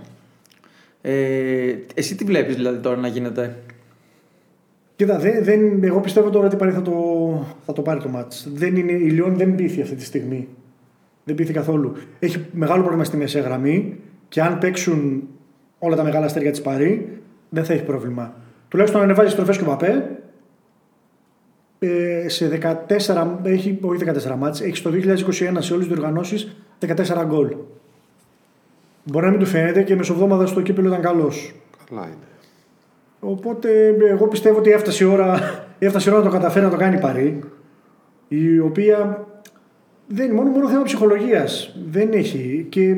ε, 1.01 1.75
εσύ 1.93 2.15
τι 2.15 2.23
βλέπεις 2.23 2.55
δηλαδή 2.55 2.77
τώρα 2.77 2.95
να 2.97 3.07
γίνεται; 3.07 3.55
Κοίτα, 4.95 5.19
δεν, 5.19 5.43
δεν, 5.43 5.83
εγώ 5.83 5.99
πιστεύω 5.99 6.29
τώρα 6.29 6.45
ότι 6.45 6.55
η 6.55 6.57
Παρή 6.57 6.71
θα 6.71 6.81
το, 6.81 6.93
θα 7.65 7.73
το 7.73 7.81
πάρει 7.81 7.99
το 7.99 8.09
μάτς. 8.09 8.49
Δεν 8.53 8.75
είναι, 8.75 8.91
η 8.91 9.09
Λιόν 9.09 9.37
δεν 9.37 9.55
πείθει 9.55 9.81
αυτή 9.81 9.95
τη 9.95 10.03
στιγμή. 10.03 10.47
Δεν 11.23 11.35
πείθει 11.35 11.53
καθόλου. 11.53 11.93
Έχει 12.19 12.45
μεγάλο 12.51 12.79
πρόβλημα 12.79 13.03
στη 13.03 13.17
μεσαία 13.17 13.41
γραμμή 13.41 13.95
και 14.29 14.41
αν 14.41 14.57
παίξουν 14.57 15.27
όλα 15.79 15.95
τα 15.95 16.03
μεγάλα 16.03 16.25
αστέρια 16.25 16.51
της 16.51 16.61
Παρή, 16.61 17.21
δεν 17.49 17.65
θα 17.65 17.73
έχει 17.73 17.83
πρόβλημα. 17.83 18.33
Τουλάχιστον 18.67 19.01
ανεβάζει 19.01 19.31
στροφές 19.31 19.57
και 19.57 19.63
ο 19.63 19.67
Παπέ. 19.67 20.20
Ε, 21.83 22.29
σε 22.29 22.47
14, 22.47 23.39
έχει, 23.43 23.79
όχι 23.81 24.03
14 24.05 24.35
μάτς, 24.37 24.61
έχει 24.61 24.75
στο 24.75 24.89
2021 24.89 25.25
σε 25.59 25.73
όλες 25.73 25.87
τις 25.87 25.87
διοργανώσεις 25.87 26.55
14 26.79 27.25
γκολ. 27.25 27.55
Μπορεί 29.03 29.25
να 29.25 29.31
μην 29.31 29.39
του 29.39 29.45
φαίνεται 29.45 29.83
και 29.83 29.95
μεσοβδόμαδα 29.95 30.45
στο 30.45 30.61
κύπελο 30.61 30.87
ήταν 30.87 31.01
καλός. 31.01 31.53
Καλά 31.89 32.05
είναι. 32.05 32.27
Οπότε 33.19 33.95
εγώ 34.09 34.27
πιστεύω 34.27 34.57
ότι 34.57 34.69
έφτασε 34.71 35.03
η 35.03 35.07
ώρα, 35.07 35.39
έφτασε 35.79 36.09
η 36.09 36.13
ώρα 36.13 36.23
να 36.23 36.29
το 36.29 36.35
καταφέρει 36.35 36.65
να 36.65 36.71
το 36.71 36.77
κάνει 36.77 36.95
η 36.95 36.99
Παρή. 36.99 37.39
Η 38.27 38.59
οποία 38.59 39.27
δεν 40.07 40.25
είναι 40.25 40.33
μόνο, 40.33 40.49
μόνο 40.49 40.69
θέμα 40.69 40.83
ψυχολογίας. 40.83 41.75
Δεν 41.89 42.09
έχει. 42.13 42.65
Και 42.69 42.95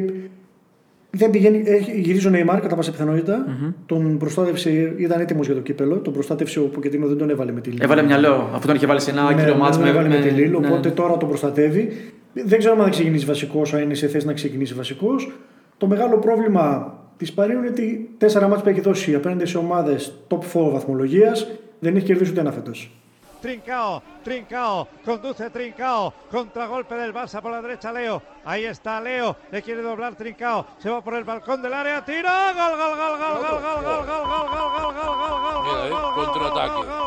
δεν 1.15 1.29
πηγαίνει. 1.29 1.63
Έχει, 1.65 1.99
γυρίζει 1.99 2.27
ο 2.27 2.29
Νεϊμάρ 2.29 2.59
κατά 2.59 2.75
πάσα 2.75 2.91
πιθανότητα. 2.91 3.45
Τον 3.85 4.17
προστάτευσε, 4.17 4.93
ήταν 4.97 5.19
έτοιμος 5.19 5.45
για 5.45 5.55
το 5.55 5.61
κύπελο. 5.61 5.97
Τον 5.97 6.13
προστάτευσε 6.13 6.59
ο 6.59 6.63
Ποκετίνο, 6.63 7.07
δεν 7.07 7.17
τον 7.17 7.29
έβαλε 7.29 7.51
με 7.51 7.61
τη 7.61 7.69
Λίλ. 7.69 7.81
Έβαλε 7.81 8.01
μυαλό, 8.01 8.49
αφού 8.53 8.67
τον 8.67 8.75
είχε 8.75 8.85
βάλει 8.85 9.01
σε 9.01 9.11
ένα 9.11 9.23
Ναι, 9.23 9.29
κύριο 9.29 9.45
δεν 9.45 9.57
μάτς 9.57 9.77
τον 9.77 9.87
έβαλε 9.87 10.07
με, 10.07 10.15
τη 10.15 10.29
Λίλ, 10.29 10.49
ναι. 10.49 10.57
οπότε 10.57 10.89
τώρα 10.89 11.17
τον 11.17 11.27
προστατεύει. 11.27 11.89
Δεν 12.33 12.59
ξέρω 12.59 12.73
αν 12.73 12.83
θα 12.83 12.89
ξεκινήσει 12.89 13.25
βασικός, 13.25 13.73
αν 13.73 13.81
είναι 13.81 13.93
σε 13.93 14.07
θέση 14.07 14.25
να 14.25 14.33
ξεκινήσει 14.33 14.73
βασικός. 14.73 15.31
Το 15.77 15.87
μεγάλο 15.87 16.17
πρόβλημα 16.17 16.93
της 17.17 17.33
Παρή 17.33 17.53
είναι 17.53 17.67
ότι 17.67 18.09
τέσσερα 18.17 18.47
μάτς 18.47 18.61
που 18.61 18.69
έχει 18.69 18.81
δώσει 18.81 19.15
απέναντι 19.15 19.45
σε 19.45 19.57
ομάδες 19.57 20.13
top 20.27 20.37
4 20.37 20.71
βαθμολογίας 20.71 21.47
δεν 21.79 21.95
έχει 21.95 22.05
κερδίσει 22.05 22.31
ούτε 22.31 22.39
ένα 22.39 22.51
φέτος. 22.51 23.02
Trincao, 23.43 24.01
Trincao, 24.23 24.87
conduce 25.03 25.49
Trincao, 25.49 26.13
contragolpe 26.31 26.95
del 26.95 27.13
Barça 27.13 27.41
por 27.41 27.51
la 27.51 27.61
derecha 27.61 27.91
Leo, 27.91 28.21
ahí 28.45 28.63
está 28.63 29.01
Leo, 29.01 29.35
le 29.51 29.61
quiere 29.61 29.81
doblar 29.81 30.15
Trincao, 30.15 30.65
se 30.79 30.89
va 30.89 31.01
por 31.01 31.13
el 31.15 31.25
balcón 31.25 31.61
del 31.61 31.73
área, 31.73 32.05
tira, 32.05 32.53
gol, 32.53 32.77
gol, 32.77 32.97
gol, 32.97 33.19
gol, 33.19 33.39
gol, 33.41 33.61
gol, 33.61 33.83
gol, 33.83 34.05
gol, 34.05 34.27
gol, 34.27 34.47
gol, 34.47 34.71
gol, 34.71 35.03
gol, 35.03 35.17
gol, 35.19 35.41
gol, 35.43 35.63
Mira, 35.65 35.85
eh, 35.85 35.89
gol, 35.89 36.01
gol, 36.01 36.25
contraataque. 36.25 36.73
gol, 36.73 36.85
gol, 36.85 36.99
gol, 36.99 37.02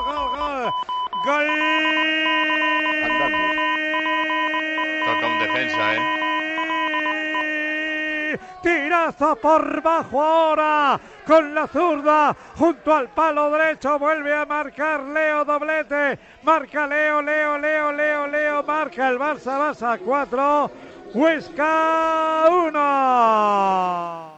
Tirazo 9.16 9.37
por 9.37 9.83
bajo 9.83 10.22
ahora 10.22 11.00
con 11.26 11.55
la 11.55 11.66
zurda 11.66 12.37
junto 12.57 12.92
al 12.92 13.09
palo 13.09 13.50
derecho 13.50 13.98
vuelve 13.98 14.35
a 14.35 14.44
marcar 14.44 15.02
Leo 15.02 15.44
doblete 15.44 16.18
marca 16.42 16.87
Leo 16.87 17.22
Leo 17.22 17.59
Leo 17.59 17.92
Leo 17.92 18.26
Leo 18.26 18.62
marca 18.62 19.09
el 19.09 19.18
Barça 19.18 19.59
Barça 19.59 19.98
4 19.98 20.70
Huesca 21.14 22.48
1 22.50 24.37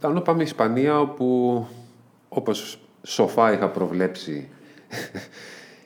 Πάνω 0.00 0.20
πάμε 0.20 0.42
Ισπανία 0.42 1.00
όπου 1.00 1.66
όπως 2.28 2.78
σοφά 3.02 3.52
είχα 3.52 3.68
προβλέψει 3.68 4.48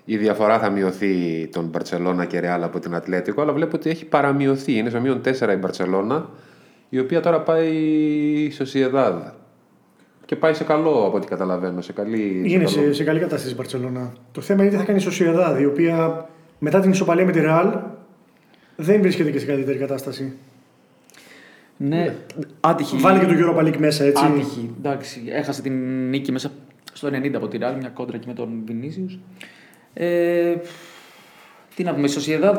η 0.05 0.17
διαφορά 0.17 0.59
θα 0.59 0.71
μειωθεί 0.71 1.47
τον 1.53 1.65
Μπαρτσελώνα 1.65 2.25
και 2.25 2.41
Ρεάλ 2.41 2.63
από 2.63 2.79
την 2.79 2.95
Ατλέτικο 2.95 3.41
αλλά 3.41 3.53
βλέπω 3.53 3.77
ότι 3.77 3.91
έχει 3.91 4.05
παραμειωθεί. 4.05 4.73
Είναι 4.73 4.91
στο 4.91 5.01
μείον 5.01 5.21
4 5.25 5.49
η 5.53 5.57
Μπαρτσελώνα 5.57 6.29
η 6.91 6.99
οποία 6.99 7.21
τώρα 7.21 7.41
πάει 7.41 7.77
η 8.45 8.51
Σοσιεδάδ 8.51 9.23
και 10.25 10.37
πάει 10.37 10.55
σε 10.55 10.65
καλό 10.65 11.05
από 11.07 11.17
ό,τι 11.17 11.27
καταλαβαίνω. 11.27 11.81
Σε 11.81 11.93
καλή, 11.93 12.43
Είναι 12.45 12.65
καλό. 12.65 12.69
σε, 12.69 12.93
σε 12.93 13.05
καλή 13.05 13.21
κατάσταση 13.21 13.53
η 13.53 13.57
Μπαρσελόνα. 13.57 14.13
Το 14.33 14.41
θέμα 14.41 14.63
είναι 14.63 14.71
τι 14.71 14.77
θα 14.77 14.85
κάνει 14.85 14.99
η 14.99 15.03
Σοσιαδάδ, 15.03 15.61
η 15.61 15.65
οποία 15.65 16.29
μετά 16.59 16.81
την 16.81 16.91
ισοπαλία 16.91 17.25
με 17.25 17.33
τη 17.33 17.41
Ρεάλ 17.41 17.79
δεν 18.77 19.01
βρίσκεται 19.01 19.31
και 19.31 19.39
σε 19.39 19.47
καλύτερη 19.47 19.79
κατάσταση. 19.79 20.33
Ναι, 21.77 22.15
άτυχη. 22.61 22.97
Βάλει 22.97 23.19
και 23.19 23.27
το 23.27 23.33
Europa 23.39 23.67
League 23.67 23.77
μέσα, 23.77 24.05
έτσι. 24.05 24.25
Άτυχη. 24.25 24.75
Εντάξει, 24.79 25.23
έχασε 25.27 25.63
την 25.63 26.09
νίκη 26.09 26.33
μέσα 26.33 26.51
στο 26.93 27.09
90 27.09 27.33
από 27.35 27.49
τη 27.49 27.57
Ρεάλ, 27.57 27.77
μια 27.77 27.89
κόντρα 27.89 28.17
εκεί 28.17 28.29
με 28.29 28.35
τον 28.35 28.63
Βινίσιους. 28.67 29.19
Ε, 29.95 30.55
τι 31.75 31.83
να 31.83 31.95
πούμε, 31.95 32.07
η 32.07 32.11
Σοσιεδάδ 32.11 32.59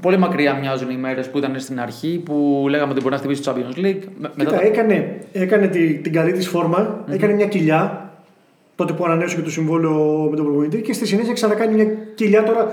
πολύ 0.00 0.18
μακριά 0.18 0.54
μοιάζουν 0.54 0.90
οι 0.90 0.96
μέρες 0.96 1.30
που 1.30 1.38
ήταν 1.38 1.60
στην 1.60 1.80
αρχή, 1.80 2.22
που 2.24 2.66
λέγαμε 2.68 2.90
ότι 2.92 3.00
μπορεί 3.00 3.12
να 3.12 3.18
χτυπήσει 3.18 3.42
το 3.42 3.54
Champions 3.56 3.78
League. 3.78 4.02
Με- 4.18 4.30
Κοίτα, 4.36 4.50
το- 4.50 4.58
έκανε, 4.62 5.18
έκανε 5.32 5.66
τη- 5.68 5.94
την 5.94 6.12
καλή 6.12 6.32
της 6.32 6.48
φορμα 6.48 7.04
έκανε 7.10 7.32
μια 7.32 7.46
κοιλιά 7.46 8.10
τότε 8.74 8.92
που 8.92 9.04
ανανέωσε 9.04 9.36
και 9.36 9.42
το 9.42 9.50
συμβόλαιο 9.50 10.26
με 10.30 10.36
τον 10.36 10.44
προπονητή 10.44 10.80
και 10.80 10.92
στη 10.92 11.06
συνέχεια 11.06 11.32
ξανακάνει 11.32 11.74
μια 11.74 11.86
κοιλιά 12.14 12.42
τώρα. 12.42 12.72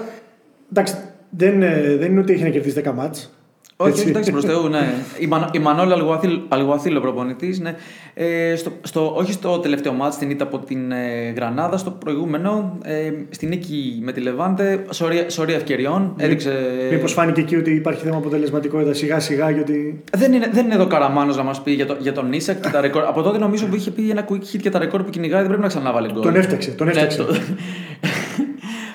Εντάξει, 0.71 0.95
δεν, 1.29 1.61
ε, 1.61 1.95
δεν 1.99 2.11
είναι 2.11 2.19
ότι 2.19 2.33
έχει 2.33 2.43
να 2.43 2.49
κερδίσει 2.49 2.81
10 2.85 2.91
μάτς. 2.93 3.33
Όχι, 3.81 3.89
Έτσι. 3.89 4.01
όχι, 4.01 4.09
εντάξει, 4.09 4.31
προς 4.31 4.45
Θεού, 4.45 4.67
ναι. 4.67 4.93
Η, 5.19 5.27
Μανο, 5.27 5.49
η 5.51 5.59
Μανώλα 5.59 5.93
Αλγουαθίλ- 5.95 6.41
Αλγουαθίλο 6.47 6.99
προπονητής. 6.99 7.59
Ναι. 7.59 7.75
Ε, 8.13 8.55
στο, 8.55 8.71
στο, 8.81 9.13
όχι 9.17 9.31
στο 9.31 9.59
τελευταίο 9.59 9.93
μάτς, 9.93 10.17
την 10.17 10.29
ήττα 10.29 10.43
από 10.43 10.57
την 10.59 10.91
ε, 10.91 11.33
Γρανάδα, 11.35 11.77
στο 11.77 11.91
προηγούμενο, 11.91 12.77
ε, 12.83 13.11
στη 13.29 13.45
νίκη 13.45 13.99
με 14.03 14.11
τη 14.11 14.19
Λεβάντε, 14.21 14.85
σωρία, 14.89 15.29
σωρία 15.29 15.55
ευκαιριών. 15.55 16.13
Έδειξε. 16.17 16.53
Μήπως 16.91 17.13
φάνηκε 17.13 17.41
εκεί 17.41 17.55
ότι 17.55 17.71
υπάρχει 17.71 18.03
θέμα 18.03 18.17
αποτελεσματικότητα 18.17 18.93
σιγά 18.93 19.19
σιγά 19.19 19.49
γιατί. 19.49 20.03
Δεν 20.17 20.33
είναι, 20.33 20.49
δεν 20.53 20.65
είναι 20.65 20.73
εδώ 20.73 20.87
Καραμάνος 20.87 21.37
να 21.37 21.43
μας 21.43 21.61
πει 21.61 21.71
για, 21.71 21.85
το, 21.85 21.95
για 21.99 22.13
τον 22.13 22.33
Ίσακ 22.33 22.59
και 22.61 22.69
τα 22.69 22.81
ρεκόρ. 22.81 23.03
Από 23.03 23.21
τότε 23.21 23.37
νομίζω 23.37 23.65
που 23.65 23.75
είχε 23.75 23.91
πει 23.91 24.09
ένα 24.09 24.25
quick 24.29 24.33
hit 24.55 24.59
και 24.61 24.69
τα 24.69 24.79
ρεκόρ 24.79 25.03
που 25.03 25.09
κυνηγάει 25.09 25.39
δεν 25.39 25.47
πρέπει 25.47 25.61
να 25.63 25.67
ξαναβάλει 25.67 26.09
γκολ. 26.13 26.21
Τον 26.21 26.35
έφτιαξε, 26.35 26.71
τον 26.71 26.85
Ναι, 26.87 26.91
έφτιαξε. 26.93 27.17
το- 27.17 27.35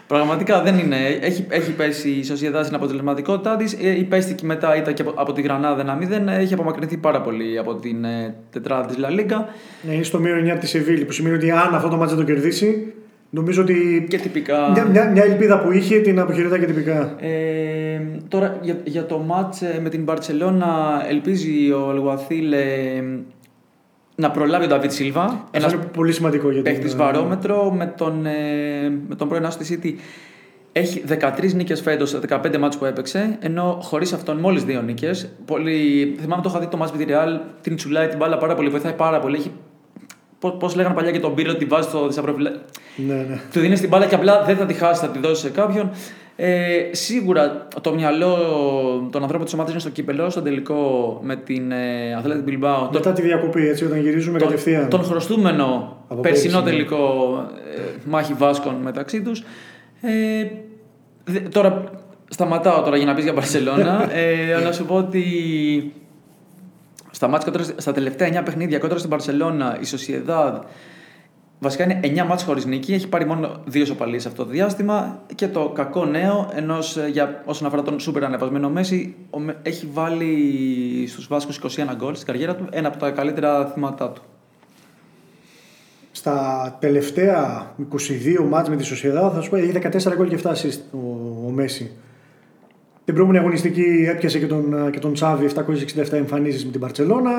Πραγματικά 0.06 0.62
δεν 0.62 0.78
είναι. 0.78 0.96
Έχει, 1.20 1.46
έχει 1.48 1.72
πέσει 1.72 2.10
η 2.10 2.24
Σοσιαδά 2.24 2.62
στην 2.62 2.74
αποτελεσματικότητά 2.74 3.56
της. 3.56 3.72
Υπέστηκε 3.72 4.46
μετά 4.46 4.76
ήταν 4.76 4.94
και 4.94 5.02
από, 5.02 5.12
από 5.14 5.32
τη 5.32 5.42
Γρανάδα 5.42 5.98
1-0. 6.00 6.26
Έχει 6.26 6.54
απομακρυνθεί 6.54 6.96
πάρα 6.96 7.20
πολύ 7.20 7.58
από 7.58 7.74
την 7.74 8.04
ε, 8.04 8.34
τετράδα 8.50 8.86
της 8.86 8.96
Λα 8.96 9.10
Λίγκα. 9.10 9.48
Ναι, 9.82 9.94
είναι 9.94 10.02
στο 10.02 10.18
μείον 10.18 10.44
9 10.44 10.48
από 10.48 10.60
τη 10.60 10.66
Σεβίλη 10.66 11.04
που 11.04 11.12
σημαίνει 11.12 11.34
ότι 11.34 11.50
αν 11.50 11.74
αυτό 11.74 11.88
το 11.88 11.96
μάτς 11.96 12.14
δεν 12.14 12.26
το 12.26 12.32
κερδίσει, 12.32 12.94
νομίζω 13.30 13.62
ότι. 13.62 14.06
Και 14.08 14.18
τυπικά. 14.18 14.70
Μια, 14.70 14.84
μια, 14.84 15.10
μια 15.10 15.24
ελπίδα 15.24 15.60
που 15.60 15.72
είχε 15.72 15.98
την 15.98 16.18
αποχαιρετά 16.18 16.58
και 16.58 16.66
τυπικά. 16.66 17.16
Ε, 17.20 18.00
τώρα 18.28 18.58
για, 18.62 18.76
για 18.84 19.06
το 19.06 19.18
μάτς 19.18 19.62
ε, 19.62 19.78
με 19.82 19.88
την 19.88 20.02
Μπαρτσελώνα 20.02 21.02
ελπίζει 21.08 21.70
ο 21.70 21.88
Αλγουαθίλ 21.90 22.52
ε, 22.52 23.02
να 24.16 24.30
προλάβει 24.30 24.64
ο 24.64 24.68
Νταβίτ 24.68 24.90
Σίλβα. 24.92 25.22
Αυτό 25.24 25.46
Ένας 25.50 25.72
είναι 25.72 25.82
πολύ 25.84 26.12
σημαντικό 26.12 26.50
για 26.50 26.62
την. 26.62 26.72
παίχτης 26.72 26.96
βαρόμετρο 26.96 27.70
με 27.70 27.86
τον, 27.96 28.26
ε, 28.26 28.32
με 29.08 29.14
τον 29.14 29.28
πρώην 29.28 29.46
άσο 29.46 29.58
της 29.58 29.78
City. 29.78 29.92
Έχει 30.72 31.04
13 31.08 31.54
νίκες 31.54 31.80
φέτος 31.80 32.08
σε 32.08 32.18
15 32.18 32.58
μάτς 32.58 32.78
που 32.78 32.84
έπαιξε, 32.84 33.36
ενώ 33.40 33.78
χωρίς 33.82 34.12
αυτόν 34.12 34.36
μόλις 34.36 34.64
δύο 34.64 34.82
νίκες. 34.82 35.28
Πολύ... 35.44 36.16
Θυμάμαι 36.20 36.42
το 36.42 36.48
είχα 36.48 36.58
δει 36.58 36.66
το 36.66 36.76
μάτς 36.76 36.92
με 36.92 36.98
τη 36.98 37.04
Real, 37.08 37.40
την 37.60 37.76
τσουλάει 37.76 38.08
την 38.08 38.18
μπάλα 38.18 38.38
πάρα 38.38 38.54
πολύ, 38.54 38.68
βοηθάει 38.68 38.92
πάρα 38.92 39.18
πολύ. 39.20 39.36
Έχει... 39.36 39.50
Πώς 40.58 40.74
λέγανε 40.74 40.94
παλιά 40.94 41.10
και 41.10 41.20
τον 41.20 41.34
πύρο 41.34 41.52
ότι 41.52 41.64
βάζει 41.64 41.88
στο 41.88 42.06
δισαπροφυλά. 42.06 42.50
Ναι, 42.96 43.14
ναι. 43.14 43.40
Του 43.52 43.60
δίνει 43.60 43.78
την 43.78 43.88
μπάλα 43.88 44.06
και 44.06 44.14
απλά 44.14 44.42
δεν 44.44 44.56
θα 44.56 44.66
τη 44.66 44.74
χάσει, 44.74 45.00
θα 45.00 45.08
τη 45.08 45.18
δώσει 45.18 45.40
σε 45.40 45.50
κάποιον. 45.50 45.90
Ε, 46.38 46.88
σίγουρα 46.92 47.68
το 47.80 47.94
μυαλό 47.94 48.36
των 49.12 49.20
ανθρώπων 49.22 49.44
της 49.44 49.54
ομάδας 49.54 49.72
είναι 49.72 49.80
στο 49.80 49.90
κύπελο, 49.90 50.30
στο 50.30 50.42
τελικό 50.42 51.18
με 51.22 51.36
την 51.36 51.72
ε, 51.72 52.14
Αθλέτη 52.14 52.40
Μπιλμπάο. 52.40 52.88
Μετά 52.92 53.12
τη 53.12 53.22
διακοπή, 53.22 53.68
έτσι, 53.68 53.84
όταν 53.84 54.00
γυρίζουμε 54.00 54.38
τον, 54.38 54.48
κατευθείαν. 54.48 54.88
τον 54.88 55.04
χρωστούμενο 55.04 55.96
Από 56.08 56.20
περσινό 56.20 56.62
πέρυσι, 56.62 56.70
ναι. 56.70 56.76
τελικό 56.84 57.34
ε, 57.76 57.80
μάχη 58.04 58.32
Βάσκων 58.32 58.74
μεταξύ 58.74 59.22
τους. 59.22 59.42
Ε, 60.00 60.46
δε- 61.24 61.40
τώρα 61.40 61.84
σταματάω 62.28 62.82
τώρα 62.82 62.96
για 62.96 63.06
να 63.06 63.14
πεις 63.14 63.24
για 63.24 63.32
Μπαρσελόνα. 63.32 64.08
ε, 64.18 64.60
να 64.64 64.72
σου 64.72 64.84
πω 64.84 64.94
ότι 64.94 65.24
στα, 67.10 67.28
μάτς 67.28 67.44
κόντρα, 67.44 67.62
στα 67.76 67.92
τελευταία 67.92 68.40
9 68.40 68.44
παιχνίδια 68.44 68.78
κόντρα 68.78 68.98
στην 68.98 69.10
Μπαρσελόνα 69.10 69.76
η 69.80 69.84
Σοσιεδάδ 69.84 70.54
Βασικά 71.58 71.84
είναι 71.84 72.00
9 72.02 72.26
μάτς 72.26 72.42
χωρίς 72.42 72.64
νίκη, 72.64 72.94
έχει 72.94 73.08
πάρει 73.08 73.26
μόνο 73.26 73.60
δύο 73.64 73.84
σοπαλίες 73.84 74.22
σε 74.22 74.28
αυτό 74.28 74.44
το 74.44 74.50
διάστημα 74.50 75.22
και 75.34 75.48
το 75.48 75.68
κακό 75.68 76.04
νέο, 76.04 76.50
ενώ 76.54 76.78
για, 77.12 77.42
όσον 77.44 77.66
αφορά 77.66 77.82
τον 77.82 78.00
σούπερ 78.00 78.24
ανεβασμένο 78.24 78.70
Μέση, 78.70 79.14
ο 79.30 79.38
Με- 79.38 79.56
έχει 79.62 79.88
βάλει 79.92 81.06
στους 81.08 81.26
Βάσκους 81.26 81.56
21 81.56 81.68
γκολ 81.96 82.14
στην 82.14 82.26
καριέρα 82.26 82.56
του, 82.56 82.66
ένα 82.70 82.88
από 82.88 82.96
τα 82.96 83.10
καλύτερα 83.10 83.66
θύματα 83.66 84.10
του. 84.10 84.22
Στα 86.12 86.76
τελευταία 86.80 87.70
22 88.40 88.44
μάτς 88.48 88.68
με 88.68 88.76
τη 88.76 88.84
Σοσιαδά 88.84 89.30
θα 89.30 89.40
σου 89.40 89.50
πω 89.50 89.56
έχει 89.56 89.72
14 89.72 90.14
γκολ 90.16 90.28
και 90.28 90.38
7 90.42 90.50
assist 90.50 90.80
ο, 90.90 90.98
ο 91.46 91.50
Μέση. 91.50 91.90
Την 93.04 93.14
προηγούμενη 93.14 93.44
αγωνιστική 93.44 94.06
έπιασε 94.08 94.38
και 94.38 94.46
τον, 94.46 94.90
και 94.90 94.98
τον 94.98 95.12
Τσάβη 95.12 95.50
767 95.54 96.12
εμφανίσεις 96.12 96.64
με 96.64 96.70
την 96.70 96.80
Παρσελώνα. 96.80 97.30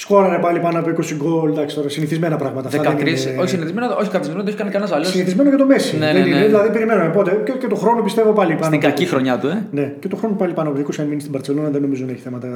Σκόραρε 0.00 0.38
πάλι 0.38 0.58
πάνω 0.60 0.78
από 0.78 0.90
20 0.90 1.14
γκολ. 1.16 1.50
Εντάξει, 1.50 1.76
τώρα 1.76 1.88
συνηθισμένα 1.88 2.36
πράγματα. 2.36 2.68
Αυτά 2.68 2.80
13, 2.80 2.96
δεν 2.96 3.06
είναι- 3.06 3.40
όχι 3.40 3.48
συνηθισμένο, 3.48 3.96
όχι 4.00 4.10
καθισμένο, 4.10 4.42
το 4.42 4.48
έχει 4.48 4.56
κάνει 4.56 4.70
κανένας 4.70 4.92
άλλος. 4.94 5.08
Συνηθισμένο 5.08 5.48
για 5.48 5.58
το 5.58 5.66
Μέση. 5.66 5.98
Ναι, 5.98 6.12
Δεν 6.12 6.22
ναι, 6.22 6.28
είναι, 6.28 6.38
ναι. 6.38 6.46
δηλαδή 6.46 6.70
περιμένουμε 6.70 7.08
πότε. 7.08 7.42
Και, 7.44 7.52
και 7.52 7.66
το 7.66 7.74
χρόνο 7.74 8.02
πιστεύω 8.02 8.32
πάλι 8.32 8.52
πάνω. 8.52 8.64
Στην 8.64 8.74
από 8.78 8.86
κακή 8.86 9.04
20. 9.04 9.08
χρονιά 9.08 9.38
του, 9.38 9.46
ε. 9.46 9.66
Ναι, 9.70 9.94
και 10.00 10.08
το 10.08 10.16
χρόνο 10.16 10.34
πάλι 10.34 10.52
πάνω 10.52 10.68
από 10.70 10.78
20 10.80 11.00
αν 11.00 11.06
μείνει 11.06 11.20
στην 11.20 11.32
Παρσελόνα 11.32 11.68
δεν 11.68 11.80
νομίζω 11.82 12.04
να 12.04 12.10
έχει 12.12 12.20
θέματα 12.20 12.48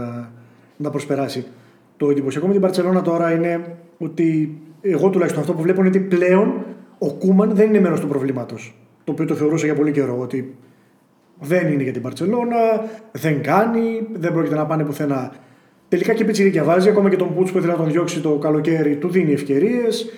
να 0.77 0.85
τα 0.85 0.91
προσπεράσει. 0.91 1.47
Το 1.97 2.11
εντυπωσιακό 2.11 2.47
με 2.47 2.53
την 2.53 2.63
Παρσελόνα 2.63 3.03
τώρα 3.03 3.33
είναι 3.33 3.65
ότι 3.99 4.59
εγώ 4.81 5.09
τουλάχιστον 5.11 5.43
αυτό 5.43 5.55
που 5.55 5.63
βλέπω 5.63 5.81
είναι 5.81 5.89
ότι 5.89 5.99
πλέον 6.01 6.65
ο 6.99 7.13
Κούμαν 7.13 7.51
δεν 7.55 7.69
είναι 7.69 7.81
μέρος 7.81 8.01
του 8.01 8.09
προβλήματος. 8.09 8.75
Το 9.05 9.13
οποίο 9.13 9.25
το 9.25 9.35
θεωρούσα 9.35 9.65
για 9.67 9.75
πολύ 9.75 9.91
καιρό. 9.93 10.17
Ότι 10.21 10.55
δεν 11.41 11.73
είναι 11.73 11.83
για 11.83 11.93
την 11.93 12.03
Παρσελόνα, 12.03 12.57
δεν 13.13 13.43
κάνει, 13.43 14.07
δεν 14.13 14.33
πρόκειται 14.33 14.55
να 14.55 14.67
πάνε 14.67 14.85
πουθενά. 14.85 15.33
Τελικά 15.89 16.15
και 16.15 16.25
πιτσιρίκια 16.25 16.65
βάζει, 16.65 16.89
ακόμα 16.89 17.11
και 17.11 17.17
τον 17.17 17.35
Πούτ 17.35 17.51
που 17.51 17.59
ήθελε 17.59 17.73
να 17.73 17.79
τον 17.79 17.91
διώξει 17.91 18.21
το 18.21 18.31
καλοκαίρι, 18.31 18.97
του 18.97 19.09
δίνει 19.09 19.33
ευκαιρίες. 19.33 20.11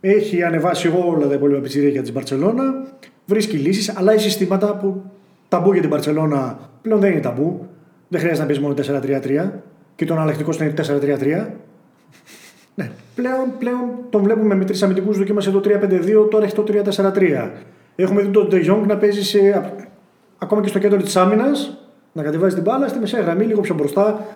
Έχει 0.00 0.42
ανεβάσει 0.42 0.92
όλα 1.06 1.26
τα 1.26 1.34
υπόλοιπα 1.34 1.60
πιτσιρίκια 1.60 2.02
τη 2.02 2.12
Μπαρσελόνα. 2.12 2.64
Βρίσκει 3.26 3.56
λύσεις, 3.56 3.96
αλλάζει 3.96 4.22
συστήματα 4.22 4.76
που 4.76 5.02
ταμπού 5.48 5.72
για 5.72 5.80
την 5.80 5.90
Μπαρσελόνα 5.90 6.70
πλέον 6.82 7.00
δεν 7.00 7.10
είναι 7.12 7.20
ταμπού. 7.20 7.68
Δεν 8.08 8.20
χρειάζεται 8.20 8.46
να 8.46 8.46
παίζει 8.46 8.62
μόνο 8.62 8.74
4-3-3 9.44 9.50
και 9.94 10.04
τον 10.04 10.18
αλλακτικό 10.18 10.50
είναι 10.60 10.74
4-3-3. 10.76 11.46
Ναι, 12.74 12.90
πλέον, 13.14 13.52
πλέον 13.58 13.80
τον 14.10 14.22
βλέπουμε 14.22 14.54
με 14.54 14.64
τρεις 14.64 14.82
αμυντικούς 14.82 15.18
δοκίμασε 15.18 15.50
το 15.50 15.60
3-5-2, 15.64 16.30
τώρα 16.30 16.44
έχει 16.44 16.54
το 16.54 16.64
3-4-3. 16.68 17.50
Έχουμε 17.96 18.22
δει 18.22 18.28
τον 18.28 18.48
De 18.50 18.70
Jong 18.70 18.86
να 18.86 18.96
παίζει 18.96 19.24
σε, 19.24 19.72
ακόμα 20.38 20.62
και 20.62 20.68
στο 20.68 20.78
κέντρο 20.78 21.02
της 21.02 21.16
άμυνας, 21.16 21.86
να 22.12 22.22
κατεβάζει 22.22 22.54
την 22.54 22.62
μπάλα 22.62 22.88
στη 22.88 22.98
μεσαία 22.98 23.20
γραμμή, 23.20 23.44
λίγο 23.44 23.60
πιο 23.60 23.74
μπροστά. 23.74 24.26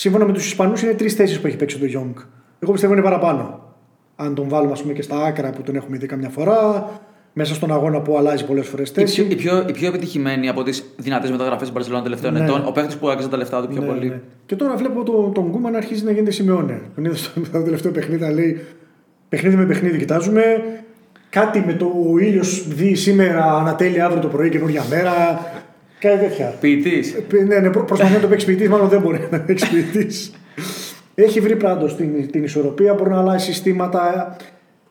Σύμφωνα 0.00 0.24
με 0.24 0.32
τους 0.32 0.46
Ισπανούς, 0.46 0.82
είναι 0.82 0.92
τρεις 0.92 1.14
θέσεις 1.14 1.40
που 1.40 1.46
έχει 1.46 1.56
παίξει 1.56 1.76
ο 1.76 1.80
De 1.82 1.96
Jong. 1.98 2.22
Εγώ 2.58 2.72
πιστεύω 2.72 2.92
είναι 2.92 3.02
παραπάνω. 3.02 3.60
Αν 4.16 4.34
τον 4.34 4.48
βάλουμε 4.48 4.72
ας 4.72 4.80
πούμε, 4.82 4.92
και 4.92 5.02
στα 5.02 5.24
άκρα 5.24 5.50
που 5.50 5.62
τον 5.62 5.76
έχουμε 5.76 5.96
δει 5.96 6.06
καμιά 6.06 6.28
φορά, 6.28 6.88
μέσα 7.32 7.54
στον 7.54 7.72
αγώνα 7.72 8.00
που 8.00 8.16
αλλάζει 8.18 8.44
πολλές 8.46 8.66
φορές 8.66 8.88
Η 8.88 8.92
πιο, 8.92 9.02
θέση. 9.06 9.22
η, 9.30 9.34
πιο, 9.34 9.64
η 9.68 9.72
πιο 9.72 9.88
επιτυχημένη 9.88 10.48
από 10.48 10.62
τις 10.62 10.84
δυνατές 10.96 11.30
μεταγραφές 11.30 11.68
τη 11.70 11.74
Barcelona 11.78 12.02
τελευταίων 12.02 12.32
Ναι. 12.32 12.40
ετών, 12.44 12.64
ο 12.66 12.72
παίκτη 12.72 12.96
που 13.00 13.08
άξιζε 13.08 13.28
τα 13.28 13.36
λεφτά 13.36 13.60
του 13.62 13.68
πιο 13.68 13.80
Ναι, 13.80 13.86
πολύ. 13.86 14.08
ναι. 14.08 14.20
Και 14.46 14.56
τώρα 14.56 14.76
βλέπω 14.76 15.02
το, 15.02 15.12
τον 15.34 15.50
Κούμα 15.50 15.70
να 15.70 15.76
αρχίζει 15.76 16.04
να 16.04 16.10
γίνεται 16.10 16.30
σημειώνε. 16.30 16.80
Τον 16.94 17.04
είδα 17.04 17.14
στο 17.16 17.40
το 17.52 17.62
τελευταίο 17.62 17.92
παιχνίδι 17.92 18.20
να 18.22 18.30
λέει 18.30 18.60
παιχνίδι 19.28 19.56
με 19.56 19.64
παιχνίδι 19.66 19.98
κοιτάζουμε. 19.98 20.42
Κάτι 21.30 21.62
με 21.66 21.72
το 21.72 21.92
ο 22.12 22.18
ήλιος 22.18 22.68
δει 22.68 22.94
σήμερα 22.94 23.54
ανατέλει 23.54 24.00
αύριο 24.00 24.20
το 24.20 24.28
πρωί 24.28 24.48
καινούργια 24.48 24.82
μέρα. 24.90 25.40
Κάτι 26.00 26.18
τέτοια. 26.18 26.54
Ποιητής. 26.60 27.12
Ε, 27.12 27.42
Ναι, 27.44 27.58
ναι, 27.58 27.70
προ- 27.70 27.84
προσπαθεί 27.86 28.12
να 28.14 28.20
το 28.20 28.26
παίξει 28.28 28.46
ποιητής, 28.46 28.68
μάλλον 28.68 28.88
δεν 28.88 29.00
μπορεί 29.00 29.28
να 29.30 29.40
παίξει 29.40 29.70
ποιητής. 29.70 30.32
Έχει 31.14 31.40
βρει 31.40 31.56
πράγματι 31.56 31.94
την, 31.94 32.30
την 32.30 32.42
ισορροπία, 32.44 32.94
μπορεί 32.94 33.10
να 33.10 33.18
αλλάζει 33.18 33.44
συστήματα. 33.44 34.36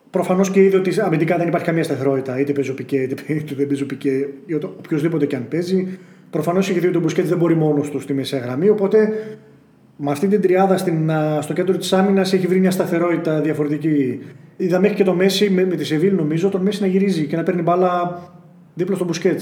Προφανώς 0.10 0.52
και 0.52 0.64
είδε 0.64 0.78
ότι 0.78 1.02
αμυντικά 1.02 1.38
δεν 1.38 1.48
υπάρχει 1.48 1.66
καμία 1.66 1.84
σταθερότητα. 1.84 2.40
Είτε 2.40 2.52
παίζει 2.52 2.70
ο 2.70 2.74
Πικέ, 2.74 2.96
είτε 2.98 3.16
είτε 3.34 3.56
δεν 3.56 3.68
παίζει 3.68 3.84
ο 3.84 3.86
Πικέ, 3.86 4.28
ή 4.46 4.54
ο- 4.54 4.76
οποιοδήποτε 4.78 5.26
και 5.26 5.36
αν 5.36 5.48
παίζει. 5.50 5.88
Προφανώς 6.30 6.70
έχει 6.70 6.80
δει 6.80 6.88
ότι 6.88 6.98
ο 6.98 7.00
Μπουσκέτ 7.00 7.26
δεν 7.26 7.38
μπορεί 7.38 7.56
μόνος 7.56 7.90
του 7.90 8.00
στη 8.00 8.14
μεσαία 8.14 8.40
γραμμή. 8.40 8.70
Οπότε 8.70 9.14
με 9.98 10.12
αυτή 10.12 10.28
την 10.28 10.42
τριάδα 10.42 10.78
στην, 10.78 11.12
α, 11.12 11.42
στο 11.42 11.54
κέντρο 11.54 11.78
της 11.78 11.94
άμυνας 11.94 12.34
έχει 12.34 12.48
βρει 12.48 12.60
μια 12.60 12.72
σταθερότητα 12.72 13.42
διαφορετική. 13.42 14.20
Είδα 14.58 14.80
μέχρι 14.80 14.96
και 14.96 15.04
τον 15.04 15.14
Μέσι 15.14 15.50
με, 15.50 15.66
με 15.66 15.76
τη 15.76 15.84
Σεβίλ, 15.86 16.16
νομίζω, 16.16 16.50
τον 16.50 16.62
Μέσι 16.62 16.82
να 16.82 16.88
γυρίζει 16.88 17.26
και 17.26 17.36
να 17.36 17.44
παίρνει 17.44 17.62
μπάλα 17.62 18.22
δίπλα 18.74 18.96
στον 18.96 19.08
Μπουσκέτ 19.08 19.42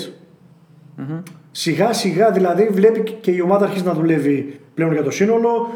Σιγά 1.59 1.93
σιγά 1.93 2.31
δηλαδή 2.31 2.67
βλέπει 2.71 3.17
και 3.21 3.31
η 3.31 3.41
ομάδα 3.41 3.65
αρχίζει 3.65 3.83
να 3.83 3.93
δουλεύει 3.93 4.59
πλέον 4.73 4.93
για 4.93 5.03
το 5.03 5.11
σύνολο. 5.11 5.69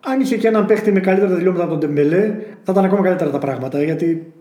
Αν 0.00 0.20
είχε 0.20 0.36
και 0.36 0.48
έναν 0.48 0.66
παίχτη 0.66 0.92
με 0.92 1.00
καλύτερα 1.00 1.34
τελειώματα 1.34 1.64
από 1.64 1.72
τον 1.72 1.80
Ντεμπελέ, 1.80 2.34
θα 2.62 2.72
ήταν 2.72 2.84
ακόμα 2.84 3.02
καλύτερα 3.02 3.30
τα 3.30 3.38
πράγματα. 3.38 3.82
Γιατί 3.82 4.32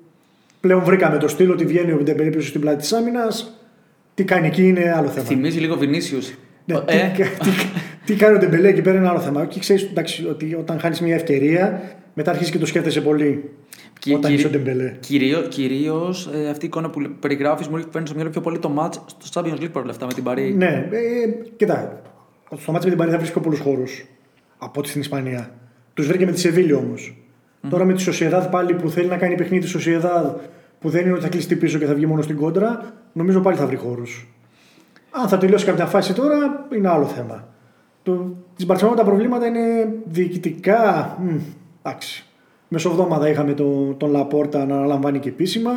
πλέον 0.60 0.84
βρήκαμε 0.84 1.17
το 1.17 1.27
στυλ 1.27 1.51
ότι 1.51 1.65
βγαίνει 1.65 1.91
ο 1.91 1.99
Ντεμπελέ 2.03 2.29
πίσω 2.29 2.47
στην 2.47 2.62
πλάτη 2.62 2.77
της 2.77 2.93
άμυνας. 2.93 3.60
Τι 4.13 4.23
κάνει 4.23 4.47
εκεί 4.47 4.67
είναι 4.67 4.93
άλλο 4.95 5.08
θέμα. 5.08 5.25
Θυμίζει 5.25 5.60
λίγο 5.60 5.75
Βινίσιους. 5.77 6.34
Ναι, 6.65 6.75
ε, 6.86 7.12
τι, 7.15 7.23
τι, 7.23 7.49
τι 8.06 8.15
κάνει 8.15 8.36
ο 8.36 8.39
Ντεμπελέ 8.39 8.67
εκεί 8.67 8.82
πέρα 8.82 8.97
είναι 8.97 9.08
άλλο 9.08 9.19
θέμα. 9.19 9.45
Και 9.45 9.60
ξέρεις 9.60 9.89
ότι 10.29 10.56
όταν 10.60 10.79
χάνεις 10.79 11.01
μια 11.01 11.15
ευκαιρία, 11.15 11.82
μετά 12.13 12.32
αρχίζει 12.32 12.51
και 12.51 12.58
το 12.58 12.65
σκέφτεσαι 12.65 13.01
πολύ. 13.01 13.49
Και 14.03 14.13
όταν 14.15 14.21
κυρί- 14.31 14.37
είσαι 14.39 14.47
ο 14.47 14.49
Ντεμπελέ. 14.49 14.95
Κυρίω 14.99 15.41
κυρίως, 15.41 16.29
ε, 16.33 16.49
αυτή 16.49 16.65
η 16.65 16.67
εικόνα 16.67 16.89
που 16.89 17.01
περιγράφεις 17.19 17.67
μου 17.67 17.77
φαίνεται 17.77 18.05
στο 18.05 18.15
μυαλό 18.15 18.29
πιο 18.29 18.41
πολύ 18.41 18.59
το 18.59 18.71
match 18.79 18.93
στο 19.23 19.41
Champions 19.41 19.59
League 19.61 19.71
παρόλα 19.71 19.91
αυτά 19.91 20.05
με 20.05 20.13
την 20.13 20.23
Παρί. 20.23 20.53
Ναι, 20.53 20.87
ε, 20.91 21.49
κοιτά. 21.55 22.01
Στο 22.57 22.71
ματς 22.71 22.83
με 22.83 22.89
την 22.89 22.99
Παρί 22.99 23.12
θα 23.11 23.17
βρίσκει 23.17 23.39
πολλούς 23.39 23.59
χώρους 23.59 24.05
από 24.57 24.79
ό,τι 24.79 24.89
στην 24.89 25.01
Ισπανία. 25.01 25.49
Τους 25.93 26.07
βρήκε 26.07 26.25
με 26.25 26.31
τη 26.31 26.39
Σεβίλη 26.39 26.73
όμως. 26.73 27.15
Τώρα 27.69 27.85
με 27.85 27.93
τη 27.93 28.01
Σοσιεδάδ 28.01 28.45
πάλι 28.47 28.73
που 28.73 28.89
θέλει 28.89 29.07
να 29.07 29.17
κάνει 29.17 29.35
παιχνίδι 29.35 29.63
τη 29.63 29.69
Σοσιεδάδ 29.69 30.25
που 30.79 30.89
δεν 30.89 31.01
είναι 31.05 31.11
ότι 31.13 31.21
θα 31.21 31.27
κλειστεί 31.29 31.55
πίσω 31.55 31.77
και 31.77 31.85
θα 31.85 31.93
βγει 31.93 32.05
μόνο 32.05 32.21
στην 32.21 32.35
κόντρα, 32.35 32.93
νομίζω 33.13 33.39
πάλι 33.41 33.57
θα 33.57 33.65
βρει 33.67 33.75
χώρους. 33.75 34.27
Αν 35.11 35.27
θα 35.27 35.37
τελειώσει 35.37 35.65
κάποια 35.65 35.85
φάση 35.85 36.13
τώρα, 36.13 36.67
είναι 36.75 36.89
άλλο 36.89 37.05
θέμα. 37.05 37.47
Το, 38.03 38.35
της 38.55 38.65
Μπαρσελόνα 38.65 38.95
τα 38.97 39.03
προβλήματα 39.03 39.45
είναι 39.45 39.93
διοικητικά. 40.05 41.15
Μ, 41.21 41.35
εντάξει. 41.83 42.25
Μεσοβδόμαδα 42.73 43.29
είχαμε 43.29 43.53
το, 43.53 43.93
τον 43.97 44.12
Λαπόρτα 44.12 44.65
να 44.65 44.75
αναλαμβάνει 44.75 45.19
και 45.19 45.29
επίσημα. 45.29 45.71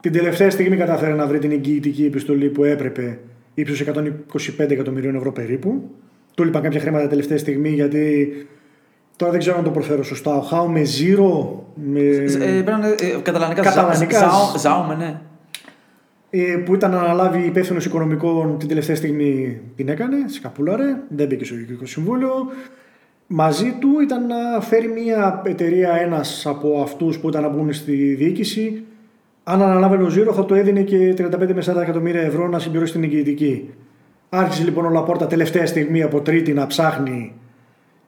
Την 0.00 0.12
τελευταία 0.12 0.50
στιγμή 0.50 0.76
κατάφερε 0.76 1.14
να 1.14 1.26
βρει 1.26 1.38
την 1.38 1.50
εγγυητική 1.50 2.04
επιστολή 2.04 2.48
που 2.48 2.64
έπρεπε 2.64 3.18
ύψου 3.54 3.84
125 3.84 4.70
εκατομμυρίων 4.70 5.14
ευρώ 5.14 5.32
περίπου. 5.32 5.90
Του 6.34 6.44
λείπαν 6.44 6.62
κάποια 6.62 6.80
χρήματα 6.80 7.06
τελευταία 7.08 7.38
στιγμή 7.38 7.68
γιατί 7.68 8.32
τώρα 9.16 9.30
δεν 9.32 9.40
ξέρω 9.40 9.56
αν 9.58 9.64
το 9.64 9.70
προφέρω 9.70 10.02
σωστά. 10.02 10.36
Ο 10.36 10.40
Χάου 10.40 10.70
με 10.70 10.82
Ζήρο. 10.84 11.64
Με... 11.74 12.00
Ε, 12.00 12.62
πρέπει 12.64 12.70
να 12.70 12.76
είναι 12.76 12.88
ε, 13.00 13.20
καταλανικά. 13.22 13.62
Καταλανικάς. 13.62 14.20
Ζάου- 14.20 14.58
Ζάουμε, 14.58 14.94
ναι. 14.94 15.20
ε, 16.30 16.56
που 16.56 16.74
ήταν 16.74 16.90
να 16.90 16.98
αναλάβει 16.98 17.46
υπεύθυνος 17.46 17.84
οικονομικών 17.84 18.58
την 18.58 18.68
τελευταία 18.68 18.96
στιγμή 18.96 19.60
την 19.76 19.88
έκανε, 19.88 20.16
σκαπούλαρε, 20.26 20.96
δεν 21.08 21.26
μπήκε 21.26 21.44
στο 21.44 21.54
Διοικητικό 21.54 21.86
Συμβούλιο. 21.86 22.30
Μαζί 23.32 23.76
του 23.80 24.00
ήταν 24.02 24.26
να 24.26 24.60
φέρει 24.60 24.88
μια 24.88 25.42
εταιρεία 25.44 25.92
ένας 25.92 26.46
από 26.46 26.80
αυτούς 26.82 27.18
που 27.18 27.28
ήταν 27.28 27.42
να 27.42 27.48
μπουν 27.48 27.72
στη 27.72 28.14
διοίκηση. 28.14 28.82
Αν 29.44 29.62
αναλάβαινε 29.62 30.02
ο 30.02 30.08
Ζήρο, 30.08 30.32
θα 30.32 30.44
το 30.44 30.54
έδινε 30.54 30.82
και 30.82 31.14
35 31.18 31.30
με 31.54 31.62
40 31.66 31.76
εκατομμύρια 31.82 32.20
ευρώ 32.20 32.48
να 32.48 32.58
συμπληρώσει 32.58 32.92
την 32.92 33.02
εγγυητική. 33.02 33.70
Άρχισε 34.28 34.64
λοιπόν 34.64 34.84
ο 34.84 34.88
Λαπόρτα 34.88 35.26
τελευταία 35.26 35.66
στιγμή 35.66 36.02
από 36.02 36.20
τρίτη 36.20 36.52
να 36.52 36.66
ψάχνει 36.66 37.32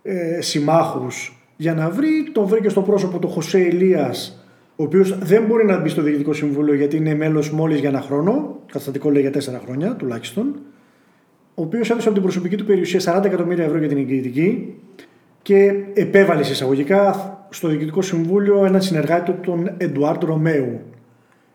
ε, 0.02 0.40
συμμάχους 0.40 1.46
για 1.56 1.74
να 1.74 1.90
βρει. 1.90 2.30
Τον 2.32 2.46
βρήκε 2.46 2.68
στο 2.68 2.82
πρόσωπο 2.82 3.18
του 3.18 3.28
Χωσέ 3.28 3.58
Ηλίας 3.58 4.46
ο 4.76 4.82
οποίος 4.82 5.18
δεν 5.18 5.44
μπορεί 5.44 5.64
να 5.64 5.80
μπει 5.80 5.88
στο 5.88 6.02
Διοικητικό 6.02 6.32
Συμβούλιο 6.32 6.74
γιατί 6.74 6.96
είναι 6.96 7.14
μέλος 7.14 7.50
μόλις 7.50 7.80
για 7.80 7.88
ένα 7.88 8.00
χρόνο. 8.00 8.61
Καταστατικό 8.66 9.11
λέει 9.11 9.22
για 9.22 9.30
τέσσερα 9.30 9.61
χρόνια 9.64 9.94
τουλάχιστον. 9.96 10.61
Ο 11.54 11.62
οποίος 11.62 11.90
έδωσε 11.90 12.06
από 12.06 12.16
την 12.16 12.22
προσωπική 12.26 12.56
του 12.56 12.64
περιουσία 12.64 13.18
40 13.20 13.24
εκατομμύρια 13.24 13.64
ευρώ 13.64 13.78
για 13.78 13.88
την 13.88 13.96
εγγυητική 13.96 14.74
και 15.42 15.74
επέβαλες 15.94 16.46
σε 16.46 16.52
εισαγωγικά 16.52 17.37
στο 17.50 17.68
Διοικητικό 17.68 18.02
Συμβούλιο 18.02 18.64
έναν 18.64 18.83
συνεργάτη 18.83 19.33
του, 19.33 19.38
τον 19.42 19.70
Εντουάρτ 19.76 20.22
Ρωμαίου. 20.22 20.81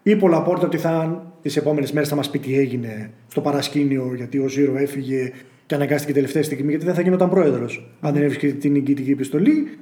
Είπε 0.04 0.26
ο 0.26 0.28
Λαπόρτα 0.28 0.66
ότι 0.66 0.78
θα, 0.78 1.26
τις 1.42 1.58
επόμενες 1.58 1.92
μέρες 1.92 2.10
θα 2.10 2.16
μας 2.16 2.30
πει 2.30 2.40
τι 2.40 2.58
έγινε 2.58 3.12
στο 3.28 3.42
παρασκήνιο 3.42 4.14
γιατί 4.16 4.40
ο 4.40 4.48
Ζήρο 4.48 4.78
έφυγε 4.78 5.32
και 5.66 5.76
αναγκάστηκε 5.76 6.14
τελευταία 6.14 6.44
στιγμή 6.44 6.70
γιατί 6.70 6.86
δεν 6.86 6.94
θα 6.94 7.02
γινόταν 7.02 7.30
πρόεδρος 7.30 7.90
αν 8.00 8.14
δεν 8.14 8.22
έβρισκε 8.22 8.48
την 8.48 8.76
εγγυητική 8.76 9.12
επιστολή. 9.12 9.78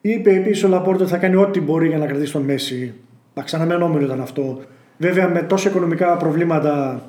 Είπε 0.00 0.34
επίσης 0.34 0.64
ο 0.64 0.68
Λαπόρτα 0.68 1.02
ότι 1.02 1.12
θα 1.12 1.18
κάνει 1.18 1.36
ό,τι 1.36 1.60
μπορεί 1.60 1.88
για 1.88 1.98
να 1.98 2.06
κρατήσει 2.06 2.32
τον 2.32 2.42
Μέση. 2.42 2.94
Εντάξει, 3.34 3.56
αναμενόμενο 3.56 4.04
ήταν 4.04 4.20
αυτό. 4.20 4.60
Βέβαια 4.98 5.28
με 5.28 5.42
τόσα 5.42 5.68
οικονομικά 5.68 6.16
προβλήματα 6.16 7.02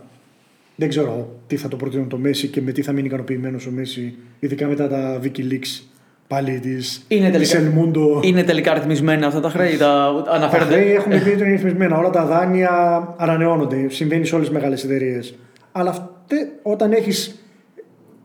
δεν 0.76 0.90
ξέρω 0.90 1.40
τι 1.48 1.56
θα 1.56 1.68
το 1.68 1.76
προτείνουν 1.76 2.08
το 2.08 2.18
Μέση 2.18 2.48
και 2.48 2.62
με 2.62 2.72
τι 2.72 2.82
θα 2.82 2.92
μείνει 2.92 3.08
ικανοποιημένος 3.08 3.68
ο 3.68 3.72
Μέση, 3.72 4.16
ειδικά 4.40 4.68
μετά 4.68 4.88
τα 4.88 5.20
Wikileaks 5.24 5.95
πάλι 6.28 6.60
της 6.60 7.06
Είναι 7.08 7.30
τελικά, 7.30 7.58
Ελμούντο. 7.58 8.20
είναι 8.24 8.44
τελικά 8.44 8.74
ρυθμισμένα 8.74 9.28
αυτά 9.28 9.40
τα 9.40 9.50
χρέη. 9.50 9.78
Τα 9.78 10.22
Τα 10.26 10.32
αναφέρονται. 10.32 10.74
χρέη 10.74 10.94
έχουμε 10.94 11.16
πει 11.20 11.30
ότι 11.30 11.42
είναι 11.42 11.52
ρυθμισμένα. 11.52 11.98
Όλα 11.98 12.10
τα 12.10 12.26
δάνεια 12.26 12.70
ανανεώνονται. 13.18 13.86
Συμβαίνει 13.90 14.26
σε 14.26 14.36
όλες 14.36 14.48
τις 14.48 14.56
μεγάλες 14.56 14.84
εταιρείες. 14.84 15.36
Αλλά 15.72 15.90
αυτέ, 15.90 16.36
όταν 16.62 16.92
έχεις 16.92 17.40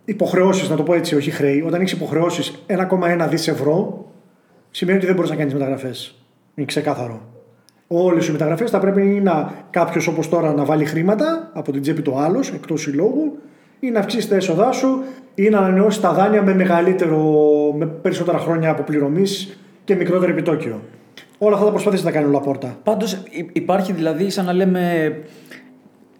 υποχρεώσεις, 0.04 0.68
να 0.68 0.76
το 0.76 0.82
πω 0.82 0.94
έτσι, 0.94 1.14
όχι 1.16 1.30
χρέη, 1.30 1.64
όταν 1.66 1.80
έχεις 1.80 1.92
υποχρεώσεις 1.92 2.62
1,1 2.66 3.28
δις 3.28 3.48
ευρώ, 3.48 4.06
σημαίνει 4.70 4.96
ότι 4.96 5.06
δεν 5.06 5.14
μπορείς 5.14 5.30
να 5.30 5.36
κάνεις 5.36 5.52
μεταγραφές. 5.52 6.14
Είναι 6.54 6.66
ξεκάθαρο. 6.66 7.20
Όλες 7.86 8.26
οι 8.28 8.32
μεταγραφές 8.32 8.70
θα 8.70 8.78
πρέπει 8.78 9.00
να 9.02 9.52
κάποιος 9.70 10.06
όπως 10.06 10.28
τώρα 10.28 10.52
να 10.52 10.64
βάλει 10.64 10.84
χρήματα 10.84 11.50
από 11.54 11.72
την 11.72 11.82
τσέπη 11.82 12.02
του 12.02 12.18
άλλους 12.18 12.50
εκτός 12.50 12.80
συλλόγου 12.80 13.38
ή 13.80 13.90
να 13.90 13.98
αυξήσεις 13.98 14.28
τα 14.28 14.34
έσοδά 14.36 14.72
σου 14.72 15.02
ή 15.34 15.48
να 15.48 15.58
ανανεώσεις 15.58 16.00
τα 16.00 16.12
δάνεια 16.12 16.42
με, 16.42 16.54
μεγαλύτερο, 16.54 17.18
με 17.78 17.86
περισσότερα 17.86 18.38
χρόνια 18.38 18.70
αποπληρωμής 18.70 19.58
και 19.84 19.94
μικρότερο 19.94 20.32
επιτόκιο. 20.32 20.80
Όλα 21.38 21.52
αυτά 21.54 21.64
θα 21.66 21.72
προσπαθήσει 21.72 22.04
να 22.04 22.10
κάνει 22.10 22.26
ο 22.26 22.30
Λαπόρτα. 22.30 22.78
Πάντως 22.82 23.22
υπάρχει 23.52 23.92
δηλαδή, 23.92 24.30
σαν 24.30 24.44
να 24.44 24.52
λέμε, 24.52 25.12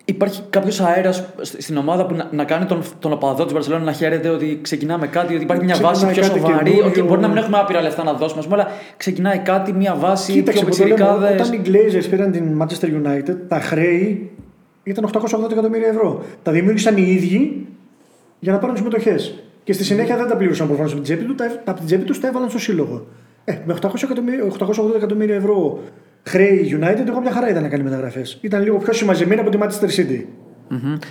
υπάρχει 0.05 0.43
κάποιος 0.51 0.81
αέρας 0.81 1.27
στην 1.41 1.77
ομάδα 1.77 2.07
που 2.07 2.15
να, 2.15 2.29
να 2.33 2.45
κάνει 2.45 2.65
τον, 2.65 2.83
τον 2.99 3.13
οπαδό 3.13 3.45
της 3.45 3.53
Βαρσελόνα 3.53 3.85
να 3.85 3.93
χαίρεται 3.93 4.29
ότι 4.29 4.59
ξεκινάμε 4.63 5.07
κάτι, 5.07 5.35
ότι 5.35 5.43
υπάρχει 5.43 5.65
μια 5.65 5.77
βάση 5.81 6.07
Ξεκινάει 6.07 6.15
πιο 6.15 6.23
κάτι 6.23 6.39
σοβαρή. 6.51 6.71
καινούριο. 6.71 6.91
Ότι 6.91 7.03
μπορεί 7.03 7.21
να 7.21 7.29
μην 7.29 7.37
έχουμε 7.37 7.59
άπειρα 7.59 7.83
λεφτά 7.83 8.05
να 8.05 8.13
δώσουμε, 8.13 8.41
ας 8.41 8.47
πούμε, 8.47 8.61
αλλά 8.63 8.71
ξεκινάει 8.97 9.39
κάτι, 9.39 9.73
μια 9.73 9.95
βάση 9.95 10.33
Κοίταξε, 10.33 10.61
πιο 10.65 10.69
που 10.69 10.77
το 10.77 10.83
λέμε, 10.83 10.95
πιτσιρικάδες. 10.95 11.49
όταν 11.49 11.53
οι 11.53 11.63
Glazers 11.67 12.07
πήραν 12.11 12.31
την 12.33 12.63
Manchester 12.63 12.87
United, 13.07 13.37
τα 13.49 13.61
χρέη 13.61 14.31
ήταν 14.83 15.11
880 15.13 15.51
εκατομμύρια 15.51 15.89
ευρώ. 15.89 16.23
Τα 16.43 16.53
δημιούργησαν 16.53 16.97
οι 16.97 17.03
ίδιοι 17.07 17.67
για 18.39 18.53
να 18.53 18.59
πάρουν 18.59 18.75
τις 18.75 18.85
μετοχέ. 18.85 19.17
Και 19.65 19.73
στη 19.73 19.85
συνέχεια 19.85 20.17
δεν 20.17 20.27
τα 20.29 20.37
πλήρωσαν 20.37 20.67
προφανώς 20.67 20.93
από 20.93 21.01
την 21.03 21.11
τσέπη 21.17 21.29
του, 21.29 21.35
τα, 21.35 21.45
από 21.65 21.79
την 21.79 21.87
τσέπη 21.87 22.05
τους 22.05 22.21
τα 22.21 22.29
έβαλαν 22.29 22.49
στο 22.49 22.59
σύλλογο. 22.59 23.07
Ε, 23.45 23.53
με 23.65 23.77
800 23.81 23.91
εκατομμύρια, 24.03 24.45
880 24.59 24.95
εκατομμύρια 24.97 25.35
ευρώ 25.35 25.79
χρέη 26.23 26.79
United, 26.81 27.07
εγώ 27.09 27.21
μια 27.21 27.33
χαρά 27.33 27.51
ήταν 27.51 27.63
να 27.63 27.69
κάνει 27.69 27.83
μεταγραφές. 27.83 28.39
Ήταν 28.41 28.63
λίγο 28.63 28.77
πιο 28.77 28.93
συμμαζεμένη 28.93 29.41
από 29.41 29.51
τη 29.51 29.59
Manchester 29.61 30.01
City. 30.01 30.25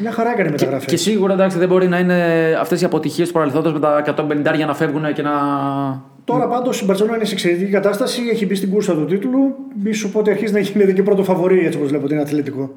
Μια 0.01 0.12
χαρά 0.12 0.29
έκανε 0.29 0.45
Και, 0.47 0.51
μεταγραφές. 0.51 0.85
και 0.91 0.97
σίγουρα 0.97 1.33
εντάξει, 1.33 1.57
δεν 1.57 1.67
μπορεί 1.67 1.88
να 1.88 1.99
είναι 1.99 2.23
αυτές 2.59 2.81
οι 2.81 2.85
αποτυχίες 2.85 3.27
του 3.27 3.33
παρελθόντος 3.33 3.73
με 3.73 3.79
τα 3.79 4.03
150 4.51 4.55
για 4.55 4.65
να 4.65 4.73
φεύγουν 4.73 5.13
και 5.13 5.21
να. 5.21 5.31
Τώρα 6.23 6.47
πάντως 6.47 6.81
η 6.81 6.85
Μπαρσελόνα 6.85 7.15
είναι 7.15 7.25
σε 7.25 7.33
εξαιρετική 7.33 7.71
κατάσταση, 7.71 8.21
έχει 8.31 8.45
μπει 8.45 8.55
στην 8.55 8.69
κούρσα 8.69 8.93
του 8.93 9.05
τίτλου. 9.05 9.55
Μη 9.83 9.93
σου 9.93 10.12
πω 10.12 10.19
ότι 10.19 10.29
αρχίζει 10.29 10.53
να 10.53 10.59
γίνεται 10.59 10.91
και 10.91 11.03
πρώτο 11.03 11.23
φαβορή 11.23 11.65
έτσι 11.65 11.77
όπως 11.77 11.89
βλέπω 11.89 12.07
την 12.07 12.19
Αθλητικό. 12.19 12.71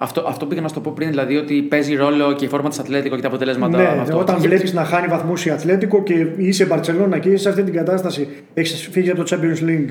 Αυτό, 0.00 0.24
αυτό 0.28 0.46
πήγα 0.46 0.60
να 0.60 0.68
σου 0.68 0.74
το 0.74 0.80
πω 0.80 0.92
πριν, 0.94 1.08
δηλαδή 1.08 1.36
ότι 1.36 1.62
παίζει 1.62 1.94
ρόλο 1.94 2.32
και 2.32 2.44
η 2.44 2.48
φόρμα 2.48 2.68
της 2.68 2.78
Ατλέτικο 2.78 3.14
και 3.16 3.22
τα 3.22 3.28
αποτελέσματα 3.28 3.76
Ναι, 3.76 3.82
με 3.94 4.00
αυτό. 4.00 4.18
όταν 4.18 4.40
Και- 4.40 4.46
βλέπεις 4.48 4.72
να 4.72 4.84
χάνει 4.84 5.06
βαθμούς 5.06 5.46
η 5.46 5.50
Ατλέτικο 5.50 6.02
και 6.02 6.26
είσαι 6.36 6.64
Μπαρσελόνα 6.64 7.18
και 7.18 7.28
είσαι 7.28 7.42
σε 7.42 7.48
αυτή 7.48 7.62
την 7.62 7.74
κατάσταση, 7.74 8.28
έχεις 8.54 8.88
φύγει 8.92 9.10
από 9.10 9.24
το 9.24 9.36
Champions 9.36 9.64
League 9.68 9.90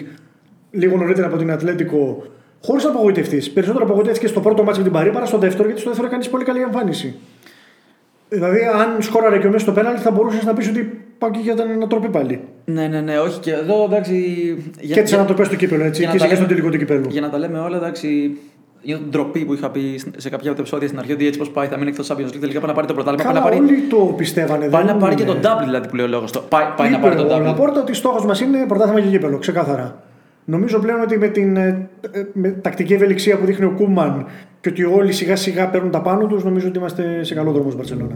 λίγο 0.72 0.98
νωρίτερα 0.98 1.28
από 1.28 1.38
την 1.38 1.52
Ατλέτικο, 1.52 2.24
χωρίς 2.64 2.84
να 2.84 2.90
απογοητευτείς. 2.90 3.52
Περισσότερο 3.52 3.84
απογοητεύτηκες 3.86 4.30
στο 4.30 4.40
πρώτο 4.40 4.64
μάτσο 4.64 4.80
με 4.80 4.84
την 4.86 4.94
Παρή 4.96 5.10
παρά 5.12 5.26
στο 5.26 5.38
δεύτερο, 5.38 5.64
γιατί 5.66 5.80
στο 5.82 5.90
δεύτερο 5.90 6.10
κάνεις 6.12 6.30
πολύ 6.30 6.44
καλή 6.44 6.62
εμφάνιση. 6.62 7.16
Δηλαδή, 8.30 8.60
αν 8.80 9.02
σκόραρε 9.02 9.38
και 9.40 9.48
ο 9.48 9.50
μέσα 9.50 9.64
στο 9.64 9.72
πέναλτι, 9.72 10.02
θα 10.02 10.12
μπορούσες 10.12 10.44
να 10.44 10.54
πεις 10.54 10.68
ότι 10.68 11.02
πάω 11.18 11.32
και 11.32 11.40
για 11.42 11.54
την 11.56 11.64
ανατροπή 11.72 12.10
πάλι. 12.10 12.40
Ναι, 12.66 12.88
ναι, 12.88 13.02
ναι, 13.02 13.20
όχι 13.20 13.40
και 13.40 13.52
εδώ 13.52 13.84
εντάξει. 13.84 14.14
Για, 14.80 14.96
και 14.96 15.02
τις 15.02 15.10
για- 15.10 15.18
ανατροπές 15.20 15.48
του 15.50 15.56
κύπελου, 15.56 15.84
έτσι. 15.84 16.00
για 16.02 16.08
να 16.10 16.14
Και 16.14 16.20
τα 16.20 16.26
είσαι 16.26 16.36
και 16.36 16.42
στο 16.42 16.54
λέμε- 16.54 16.62
τελικό 16.68 16.70
του 16.70 16.78
κυπέλου. 16.78 17.08
Για 17.12 17.22
να 17.22 17.30
τα 17.30 17.38
λέμε 17.38 17.60
όλα, 17.60 17.78
εντάξει. 17.78 18.38
Είναι 18.90 19.00
ντροπή 19.10 19.46
που 19.46 19.54
είχα 19.54 19.70
πει 19.70 20.02
σε 20.18 20.30
κάποια 20.30 20.48
από 20.48 20.56
τα 20.56 20.62
επεισόδια 20.62 20.88
στην 20.88 21.00
αρχή 21.00 21.12
ότι 21.12 21.28
έτσι 21.28 21.40
πώ 21.40 21.46
πάει 21.54 21.68
θα 21.68 21.78
μείνει 21.78 21.90
εκτός 21.90 22.12
Champions 22.12 22.32
League. 22.34 22.40
Τελικά 22.40 22.60
πάει 22.60 22.70
να 22.70 22.74
πάρει 22.76 22.88
το 22.88 22.94
πρωτάθλημα. 22.94 23.24
Πάει 23.24 23.34
Καλά, 23.42 23.46
να 23.56 23.58
πάρει, 23.58 23.74
όλοι 23.74 23.82
το 23.90 24.14
πιστεύανε. 24.18 24.68
πάει 24.68 24.84
δεν 24.86 24.94
να 24.96 25.02
πάρει 25.02 25.16
και 25.16 25.24
είναι- 25.24 25.32
τον 25.34 25.42
double 25.42 25.64
δηλαδή 25.64 25.88
που 25.88 25.96
λέει 25.96 26.06
ο 26.06 26.10
λόγος. 26.10 26.32
Πάει, 26.50 26.66
πάει 26.78 26.90
να 26.90 26.98
Είπε 26.98 27.06
πάρει 27.08 27.16
τον 27.20 27.32
ο 27.32 27.36
double. 27.36 27.42
Λαπόρτα 27.44 27.80
ότι 27.82 27.94
στόχος 27.94 28.26
μας 28.26 28.42
είναι 28.42 28.66
πρωτάθλημα 28.68 29.02
και 29.02 29.08
γήπεδο, 29.08 29.38
ξεκάθαρα. 29.38 30.04
Νομίζω 30.46 30.80
πλέον 30.80 31.02
ότι 31.02 31.18
με 31.18 31.28
την 31.28 31.58
ε, 31.58 31.90
ε, 32.12 32.24
με 32.34 32.50
τακτική 32.50 32.94
ευελιξία 32.94 33.38
που 33.38 33.46
δείχνει 33.46 33.66
ο 33.66 33.74
Κούμαν 33.78 34.26
και 34.62 34.70
ότι 34.70 34.84
όλοι 34.84 35.12
σιγά 35.12 35.36
σιγά 35.36 35.70
παίρνουν 35.70 35.92
τα 35.92 36.02
πάνω 36.02 36.26
τους, 36.28 36.44
νομίζω 36.44 36.68
ότι 36.68 36.78
είμαστε 36.78 37.24
σε 37.24 37.34
καλό 37.34 37.52
δρόμο 37.52 37.70
στην 37.72 37.78
Μπαρσελόνα. 37.78 38.16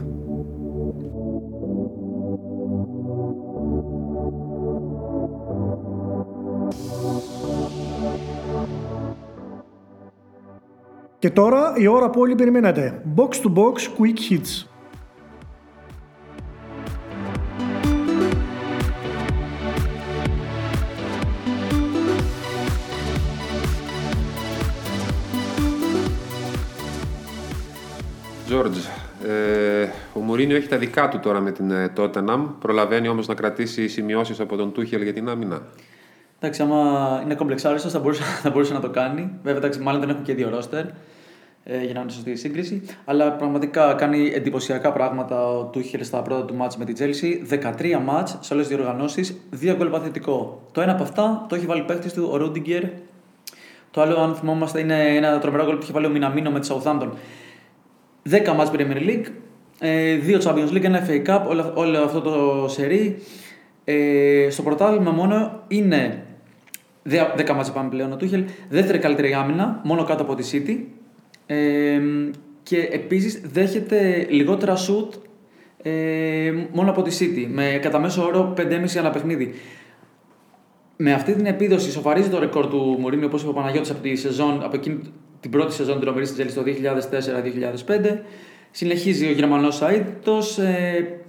Και 11.21 11.29
τώρα 11.29 11.73
η 11.77 11.87
ώρα 11.87 12.09
που 12.09 12.19
όλοι 12.21 12.35
περιμένατε. 12.35 13.01
Box 13.15 13.29
to 13.29 13.53
box 13.53 13.75
quick 13.97 14.17
hits. 14.29 14.65
Τζόρτζ, 28.45 28.77
ε, 29.27 29.89
ο 30.13 30.19
Μουρίνιο 30.19 30.55
έχει 30.55 30.67
τα 30.67 30.77
δικά 30.77 31.09
του 31.09 31.19
τώρα 31.19 31.39
με 31.39 31.51
την 31.51 31.71
ε, 31.71 31.93
Tottenham. 31.97 32.45
Προλαβαίνει 32.59 33.07
όμως 33.07 33.27
να 33.27 33.33
κρατήσει 33.33 33.87
σημειώσεις 33.87 34.39
από 34.39 34.55
τον 34.55 34.71
Τούχελ 34.71 35.01
για 35.01 35.13
την 35.13 35.29
άμυνα. 35.29 35.61
Εντάξει, 36.39 36.61
άμα 36.61 37.21
είναι 37.23 37.35
κομπλεξάριστος 37.35 37.91
θα 37.91 37.99
μπορούσε, 37.99 38.23
θα 38.43 38.49
μπορούσε 38.49 38.73
να 38.73 38.79
το 38.79 38.89
κάνει. 38.89 39.31
Βέβαια, 39.43 39.57
εντάξει, 39.57 39.79
μάλλον 39.79 39.99
δεν 39.99 40.09
έχουν 40.09 40.23
και 40.23 40.33
δύο 40.33 40.49
ρόστερ 40.49 40.85
ε, 41.63 41.83
για 41.83 41.93
να 41.93 42.01
είναι 42.01 42.11
σωστή 42.11 42.31
η 42.31 42.35
σύγκριση. 42.35 42.81
Αλλά 43.05 43.31
πραγματικά 43.31 43.93
κάνει 43.93 44.31
εντυπωσιακά 44.35 44.91
πράγματα 44.91 45.47
ο 45.47 45.63
Τούχελ 45.63 46.03
στα 46.03 46.21
πρώτα 46.21 46.45
του 46.45 46.55
μάτς 46.55 46.77
με 46.77 46.85
την 46.85 46.93
Τζέλση. 46.93 47.41
13 47.49 47.99
μάτς 48.05 48.37
σε 48.41 48.53
όλες 48.53 48.67
τις 48.67 48.75
διοργανώσεις, 48.75 49.37
δύο 49.49 49.75
γκολ 49.75 49.87
παθητικό. 49.87 50.61
Το 50.71 50.81
ένα 50.81 50.91
από 50.91 51.03
αυτά 51.03 51.45
το 51.49 51.55
έχει 51.55 51.65
βάλει 51.65 51.81
παίχτης 51.81 52.11
του 52.11 52.29
ο 52.31 52.37
Ρούντιγκερ. 52.37 52.83
Το 53.91 54.01
άλλο, 54.01 54.19
αν 54.19 54.35
θυμόμαστε, 54.35 54.79
είναι 54.79 55.15
ένα 55.15 55.39
τρομερό 55.39 55.63
γκολ 55.65 55.75
που 55.75 55.83
είχε 55.83 55.91
βάλει 55.91 56.05
ο 56.05 56.09
Μιναμίνο 56.09 56.51
με 56.51 56.59
τη 56.59 56.67
Southampton. 56.71 57.09
10 58.29 58.53
μάτς 58.55 58.71
Premier 58.73 58.97
League, 58.97 59.25
ε, 59.79 60.15
δύο 60.15 60.39
Champions 60.43 60.71
League, 60.71 60.83
ένα 60.83 61.07
FA 61.07 61.27
Cup, 61.27 61.47
όλο, 61.47 61.71
όλο 61.75 61.99
αυτό 62.03 62.21
το 62.21 62.65
σερί. 62.67 63.21
Ε, 63.83 64.47
στο 64.49 64.63
πρωτάθλημα 64.63 65.11
μόνο 65.11 65.63
είναι 65.67 66.25
10 67.03 67.53
μάτς 67.55 67.71
πάμε 67.71 67.89
πλέον 67.89 68.11
ο 68.11 68.15
Τούχελ, 68.15 68.43
δεύτερη 68.69 68.97
καλύτερη 68.97 69.33
άμυνα, 69.33 69.81
μόνο 69.83 70.03
κάτω 70.03 70.23
από 70.23 70.35
τη 70.35 70.49
City. 70.51 70.99
Ε, 71.51 72.01
και 72.63 72.89
επίσης 72.91 73.41
δέχεται 73.51 74.27
λιγότερα 74.29 74.75
shoot 74.75 75.13
ε, 75.81 76.53
μόνο 76.71 76.89
από 76.89 77.01
τη 77.01 77.17
City, 77.19 77.47
με 77.53 77.79
κατά 77.81 77.99
μέσο 77.99 78.23
όρο 78.23 78.53
5,5 78.57 78.63
ανά 78.97 79.09
παιχνίδι. 79.09 79.53
Με 80.97 81.13
αυτή 81.13 81.33
την 81.33 81.45
επίδοση 81.45 81.91
σοφαρίζει 81.91 82.29
το 82.29 82.39
ρεκόρ 82.39 82.67
του 82.67 82.97
Μουρίνιο, 82.99 83.27
όπως 83.27 83.41
είπε 83.41 83.49
ο 83.49 83.53
Παναγιώτης 83.53 83.89
από, 83.89 84.01
τη 84.01 84.15
σεζόν, 84.15 84.63
από 84.63 84.75
εκείνη 84.75 84.99
την 85.39 85.51
πρώτη 85.51 85.73
σεζόν 85.73 85.93
την 85.93 86.03
τρομερή 86.03 86.25
στην 86.25 86.45
Chelsea 86.45 86.51
το 86.53 86.63
2004-2005. 87.87 88.17
Συνεχίζει 88.71 89.27
ο 89.27 89.31
Γερμανός 89.31 89.81
Αίτητος. 89.81 90.57
Ε, 90.57 91.21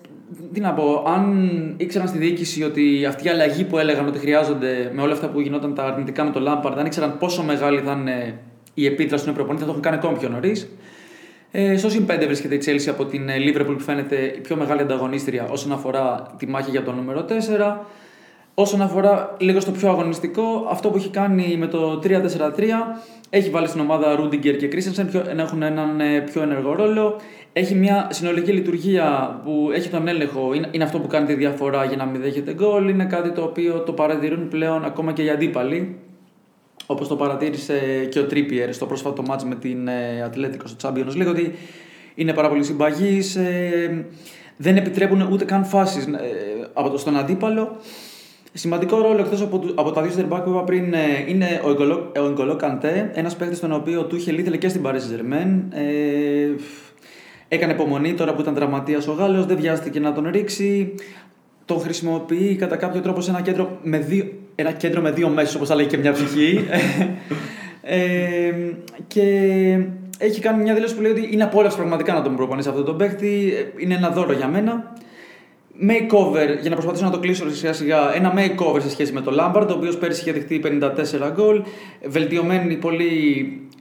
τι 0.53 0.61
να 0.61 0.73
πω, 0.73 1.05
αν 1.07 1.75
ήξεραν 1.77 2.09
στη 2.09 2.19
διοίκηση 2.19 2.63
ότι 2.63 3.07
αυτή 3.07 3.27
η 3.27 3.31
αλλαγή 3.31 3.65
που 3.65 3.79
έλεγαν 3.79 4.07
ότι 4.07 4.19
χρειάζονται 4.19 4.91
με 4.95 5.03
όλα 5.03 5.13
αυτά 5.13 5.29
που 5.29 5.41
γινόταν 5.41 5.75
τα 5.75 5.85
αρνητικά 5.85 6.25
με 6.25 6.31
το 6.31 6.41
Lampard, 6.47 6.75
αν 6.77 6.87
ήξεραν 6.87 7.19
πόσο 7.19 7.43
μεγάλη 7.43 7.81
θα 7.81 7.93
είναι 7.93 8.39
η 8.75 8.87
επίδραση 8.87 9.27
του 9.27 9.33
προπονητή, 9.33 9.61
θα 9.61 9.67
το 9.67 9.71
έχουν 9.71 9.83
κάνει 9.83 9.97
ακόμη 9.97 10.19
πιο 10.19 10.29
νωρίς. 10.29 10.69
Ε, 11.51 11.77
στο 11.77 11.91
συν 11.91 12.07
5 12.11 12.25
βρίσκεται 12.27 12.55
η 12.55 12.61
Chelsea 12.65 12.89
από 12.89 13.05
την 13.05 13.29
ε, 13.29 13.35
Liverpool 13.39 13.75
που 13.77 13.83
φαίνεται 13.83 14.17
η 14.17 14.41
πιο 14.41 14.57
μεγάλη 14.57 14.81
ανταγωνίστρια 14.81 15.47
όσον 15.51 15.73
αφορά 15.73 16.35
τη 16.39 16.47
μάχη 16.47 16.71
για 16.71 16.83
το 16.83 16.93
νούμερο 16.93 17.25
4. 17.29 17.33
Όσον 18.55 18.83
αφορά 18.83 19.37
λίγο 19.39 19.61
στο 19.61 19.71
πιο 19.71 19.89
αγωνιστικό, 19.89 20.67
αυτό 20.71 20.91
που 20.91 20.97
έχει 20.97 21.09
κάνει 21.11 21.57
με 21.57 21.67
το 21.67 22.01
3-4-3 22.05 22.11
έχει 23.35 23.51
βάλει 23.51 23.67
στην 23.67 23.81
ομάδα 23.81 24.15
Ρούντιγκερ 24.15 24.57
και 24.57 24.69
Κρίστενσεν 24.69 25.11
να 25.37 25.43
έχουν 25.43 25.63
έναν 25.63 26.01
ε, 26.01 26.21
πιο 26.21 26.43
ενεργό 26.43 26.75
ρόλο. 26.75 27.21
Έχει 27.53 27.75
μια 27.75 28.09
συνολική 28.11 28.53
λειτουργία 28.53 29.41
που 29.45 29.71
έχει 29.75 29.89
τον 29.89 30.09
έλεγχο, 30.09 30.55
είναι, 30.55 30.69
είναι 30.71 30.85
αυτό 30.85 30.99
που 30.99 31.07
κάνει 31.07 31.27
τη 31.27 31.35
διαφορά 31.35 31.85
για 31.85 31.97
να 31.97 32.05
μην 32.05 32.21
δέχεται 32.21 32.55
γκολ. 32.55 32.89
Είναι 32.89 33.05
κάτι 33.05 33.31
το 33.31 33.43
οποίο 33.43 33.81
το 33.81 33.93
παρατηρούν 33.93 34.49
πλέον 34.49 34.85
ακόμα 34.85 35.13
και 35.13 35.23
οι 35.23 35.31
αντίπαλοι. 35.31 35.97
Όπως 36.87 37.09
το 37.09 37.17
παρατήρησε 37.17 38.07
και 38.11 38.19
ο 38.19 38.25
Τρίπιερ 38.25 38.73
στο 38.73 38.87
πρόσφατο 38.87 39.23
μάτς 39.23 39.45
με 39.45 39.55
την 39.55 39.89
ε, 39.89 40.23
Ατλέτικο 40.25 40.67
στο 40.67 40.89
Champions 40.89 41.23
League, 41.23 41.29
ότι 41.29 41.53
είναι 42.15 42.33
πάρα 42.33 42.49
πολύ 42.49 42.65
συμπαγής. 42.65 43.37
Ε, 43.37 44.07
δεν 44.57 44.77
επιτρέπουν 44.77 45.29
ούτε 45.33 45.45
καν 45.45 45.65
φάσεις 45.65 46.05
ε, 46.07 46.11
από 46.73 46.91
το 46.91 46.99
στον 46.99 47.17
αντίπαλο. 47.17 47.77
Σημαντικό 48.53 49.01
ρόλο 49.01 49.21
εκτός 49.21 49.41
από, 49.43 49.59
του- 49.59 49.73
από 49.77 49.91
τα 49.91 50.03
δύο 50.03 50.11
στερμπάκ 50.11 50.43
που 50.43 50.51
είπα 50.51 50.65
πριν 50.65 50.95
ε, 50.95 50.99
είναι 51.27 51.61
ο 51.65 51.71
Εγκολό, 51.71 52.13
ο 52.21 52.27
Εγκολό 52.27 52.57
Καντέ, 52.57 53.11
ένας 53.15 53.37
παίκτης 53.37 53.61
τον 53.61 53.73
οποίο 53.73 54.01
ο 54.01 54.05
Τούχελ 54.05 54.39
ήθελε 54.39 54.57
και 54.57 54.69
στην 54.69 54.83
Paris 54.85 54.89
Saint-Germain. 54.91 55.61
Ε, 55.71 56.49
έκανε 57.49 57.73
υπομονή 57.73 58.15
τώρα 58.15 58.35
που 58.35 58.41
ήταν 58.41 58.55
τραυματίας 58.55 59.07
ο 59.09 59.13
Γάλλος, 59.13 59.47
δεν 59.47 59.57
βιάστηκε 59.57 60.01
να 60.01 60.13
τον 60.13 60.29
ρίξει. 60.31 60.95
Τον 61.65 61.81
χρησιμοποιεί 61.81 62.57
κατά 62.57 62.77
κάποιο 62.77 63.01
τρόπο 63.01 63.21
σε 63.21 63.31
ένα 63.31 63.41
κέντρο 63.41 63.79
με 63.83 63.99
δύο, 63.99 64.33
ένα 64.55 64.73
κέντρο 64.73 65.01
με 65.01 65.11
δύο 65.11 65.29
μέσους, 65.29 65.55
όπως 65.55 65.69
θα 65.69 65.75
λέει 65.75 65.87
και 65.87 65.97
μια 65.97 66.13
ψυχή. 66.13 66.67
ε, 67.83 68.53
και 69.07 69.23
έχει 70.19 70.41
κάνει 70.41 70.63
μια 70.63 70.75
δήλωση 70.75 70.95
που 70.95 71.01
λέει 71.03 71.11
ότι 71.11 71.29
είναι 71.33 71.43
απόλαυση 71.45 71.77
πραγματικά 71.77 72.13
να 72.13 72.23
τον 72.23 72.37
προπονείς 72.37 72.67
αυτό 72.67 72.83
τον 72.83 72.97
παίκτη. 72.97 73.53
Ε, 73.57 73.83
Είναι 73.83 73.95
ένα 73.95 74.11
δώρο 74.11 74.33
για 74.33 74.49
μένα. 74.49 74.93
Makeover, 75.89 76.59
για 76.61 76.71
να 76.71 76.75
προσπαθήσω 76.75 77.05
να 77.05 77.11
το 77.11 77.19
κλείσω 77.19 77.51
σιγά 77.55 77.73
σιγά, 77.73 78.15
ένα 78.15 78.35
makeover 78.37 78.81
σε 78.81 78.91
σχέση 78.91 79.13
με 79.13 79.21
το 79.21 79.33
Lampard, 79.39 79.67
ο 79.69 79.73
οποίος 79.73 79.97
πέρυσι 79.99 80.21
είχε 80.21 80.33
δεχτεί 80.33 80.61
54 80.65 81.33
γκολ. 81.35 81.63
Βελτιωμένη 82.07 82.77
πολύ 82.77 83.05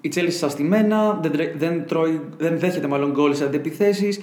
η 0.01 0.11
Chelsea 0.15 0.31
στα 0.31 0.49
στημένα, 0.49 1.19
δεν, 1.21 1.31
τρε- 1.31 1.57
δεν, 1.57 1.85
τρώει, 1.87 2.21
δεν 2.37 2.59
δέχεται 2.59 2.87
μάλλον 2.87 3.11
γκολ 3.11 3.35
σε 3.35 3.43
αντεπιθέσεις. 3.43 4.19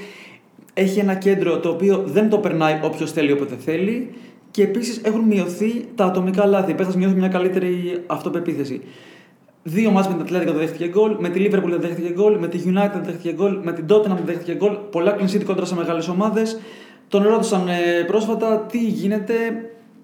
Έχει 0.75 0.99
ένα 0.99 1.15
κέντρο 1.15 1.59
το 1.59 1.69
οποίο 1.69 2.03
δεν 2.07 2.29
το 2.29 2.39
περνάει 2.39 2.81
όποιος 2.83 3.13
θέλει 3.13 3.33
όποτε 3.33 3.55
θέλει. 3.65 4.11
Και 4.59 4.65
επίσης 4.65 5.01
έχουν 5.03 5.21
μειωθεί 5.21 5.85
τα 5.95 6.05
ατομικά 6.05 6.47
λάθη. 6.47 6.71
Οι 6.71 6.75
παίχτες 6.75 6.97
νιώθουν 6.97 7.19
μια 7.19 7.29
καλύτερη 7.29 8.03
αυτοπεποίθηση. 8.07 8.83
Δύο 9.63 9.91
μάτς 9.91 10.09
με 10.09 10.13
την 10.13 10.23
Ατλέτικα 10.23 10.53
το 10.53 10.59
δέχτηκε 10.59 10.89
γκολ, 10.89 11.17
με 11.19 11.29
τη 11.29 11.45
Liverpool 11.45 11.69
δεν 11.69 11.81
δέχτηκε 11.81 12.13
γκολ, 12.13 12.39
με 12.39 12.49
τη 12.49 12.59
United 12.65 12.91
δεν 12.93 13.05
δέχτηκε 13.05 13.33
γκολ, 13.33 13.59
με 13.63 13.73
την 13.73 13.85
Tottenham 13.89 14.15
δεν 14.17 14.25
δέχτηκε 14.25 14.55
γκολ. 14.55 14.77
Πολλά 14.91 15.17
clean 15.19 15.35
sheet 15.35 15.45
κόντρα 15.45 15.65
σε 15.65 15.75
μεγάλες 15.75 16.09
ομάδες. 16.09 16.59
Τον 17.09 17.23
ρώτησαν 17.23 17.69
ε, 17.69 18.05
πρόσφατα 18.07 18.67
τι 18.71 18.79
γίνεται. 18.79 19.35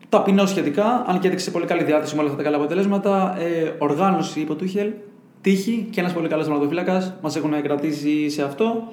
Ταπεινό 0.09 0.47
σχετικά, 0.47 1.05
αν 1.07 1.19
και 1.19 1.27
έδειξε 1.27 1.51
πολύ 1.51 1.67
καλή 1.67 1.85
διάθεση 1.85 2.15
με 2.15 2.21
όλα 2.21 2.31
αυτά 2.31 2.43
τα 2.43 2.49
καλά 2.51 2.57
αποτελέσματα. 2.63 3.37
Ε, 3.39 3.73
οργάνωση 3.79 4.41
υπό 4.41 4.55
Τούχελ, 4.55 4.93
τύχη 5.41 5.87
και 5.91 6.01
ένας 6.01 6.13
πολύ 6.13 6.29
καλός 6.29 6.45
τερματοφύλακας. 6.45 7.15
Μας 7.23 7.37
έχουν 7.37 7.63
κρατήσει 7.63 8.29
σε 8.31 8.43
αυτό. 8.43 8.93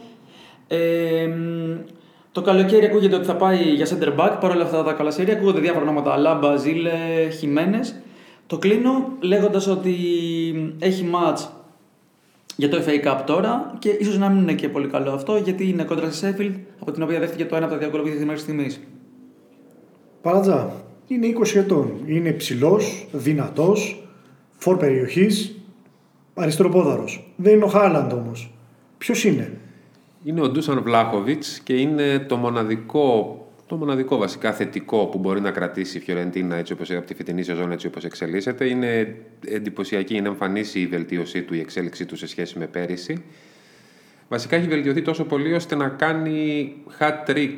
Ε, 0.68 1.28
μ, 1.28 2.00
το 2.32 2.42
καλοκαίρι 2.42 2.86
ακούγεται 2.86 3.16
ότι 3.16 3.26
θα 3.26 3.36
πάει 3.36 3.58
για 3.58 3.86
center 3.86 4.20
back. 4.20 4.38
Παρ' 4.40 4.52
όλα 4.52 4.64
αυτά 4.64 4.84
τα 4.84 4.94
καλά 4.94 5.12
σέρια 5.12 5.34
ακούγονται 5.34 5.60
διάφορα 5.60 5.84
ονόματα. 5.84 6.18
Λάμπα, 6.18 6.56
Ζήλε, 6.56 6.92
Χιμένες. 7.40 7.96
Το 8.48 8.58
κλείνω 8.58 9.18
λέγοντας 9.20 9.68
ότι 9.68 9.96
έχει 10.80 11.10
match 11.14 11.48
για 12.56 12.70
το 12.70 12.82
FA 12.86 13.08
Cup 13.08 13.22
τώρα 13.26 13.76
και 13.80 13.90
ίσως 13.90 14.18
να 14.18 14.30
μην 14.30 14.42
είναι 14.42 14.54
και 14.54 14.70
πολύ 14.70 14.88
καλό 14.88 15.12
αυτό 15.12 15.36
γιατί 15.36 15.70
είναι 15.70 15.84
κόντρα 15.84 16.12
στη 16.12 16.36
Sheffield 16.38 16.56
από 16.80 16.92
την 16.92 17.04
οποία 17.04 17.20
δέχτηκε 17.20 17.46
το 17.46 17.56
ένα 17.56 17.66
από 17.66 17.74
τα 17.74 17.80
δύο 17.80 17.90
γκολ 17.90 18.02
που 18.02 18.08
είχε 18.08 18.26
μέχρι 18.26 18.42
στιγμής. 18.42 18.80
Παρατζά, 20.22 20.74
είναι 21.08 21.28
20 21.28 21.56
ετών. 21.56 21.92
Είναι 22.06 22.32
ψηλό, 22.32 22.80
δυνατός, 23.12 24.08
φορ 24.58 24.78
περιοχής, 24.78 25.56
αριστεροπόδαρος. 26.34 27.34
Δεν 27.36 27.54
είναι 27.54 27.64
ο 27.64 27.68
Χάλαντ 27.68 28.14
όμως. 28.14 28.54
Ποιος 28.98 29.24
είναι; 29.24 29.61
Είναι 30.24 30.42
ο 30.42 30.50
Ντούσαν 30.50 30.82
Βλάχοβιτς 30.82 31.60
και 31.60 31.74
είναι 31.74 32.20
το 32.20 32.38
μοναδικό, 32.38 33.38
το 33.66 33.76
μοναδικό 33.76 34.18
βασικά 34.18 34.54
θετικό 34.54 35.06
που 35.06 35.18
μπορεί 35.18 35.42
να 35.42 35.52
κρατήσει 35.52 35.98
η 35.98 36.02
Φιωρεντίνα 36.02 36.56
έτσι 36.56 36.74
όπως, 36.74 36.92
από 36.92 37.06
τη 37.06 37.14
φετινή 37.14 37.44
σεζόν 37.44 37.72
έτσι 37.72 37.88
όπως 37.88 38.04
εξελίσσεται. 38.04 38.66
Είναι 38.66 39.16
εντυπωσιακή, 39.46 40.16
είναι 40.16 40.28
εμφανής 40.28 40.76
η 40.76 40.88
βελτίωσή 40.88 41.42
του, 41.42 41.54
η 41.54 41.60
εξέλιξή 41.60 42.06
του 42.06 42.16
σε 42.16 42.28
σχέση 42.28 42.60
με 42.60 42.68
πέρυσι. 42.68 43.24
Βασικά 44.30 44.56
έχει 44.56 44.68
βελτιωθεί 44.68 45.02
τόσο 45.02 45.26
πολύ 45.26 45.54
ώστε 45.54 45.76
να 45.76 45.90
κάνει 45.90 46.74
hat 47.00 47.30
trick 47.30 47.58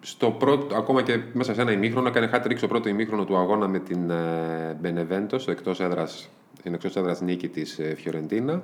στο 0.00 0.30
πρώτο, 0.30 0.76
ακόμα 0.76 1.02
και 1.02 1.18
μέσα 1.32 1.54
σε 1.54 1.60
ένα 1.60 1.72
ημίχρονο, 1.72 2.08
έκανε 2.08 2.30
hat 2.32 2.46
trick 2.46 2.56
στο 2.56 2.66
πρώτο 2.66 2.88
ημίχρονο 2.88 3.24
του 3.24 3.36
αγώνα 3.36 3.68
με 3.68 3.78
την 3.78 4.10
ε, 4.10 4.78
Benevento, 4.82 5.34
στο 5.36 5.50
εκτός 5.50 5.80
έδρας, 5.80 6.30
στην 6.58 6.74
εκτός 6.74 6.96
έδρας 6.96 7.20
νίκη 7.20 7.48
της 7.48 7.78
ε, 7.78 7.94
Φιωρεντίνα. 7.94 8.62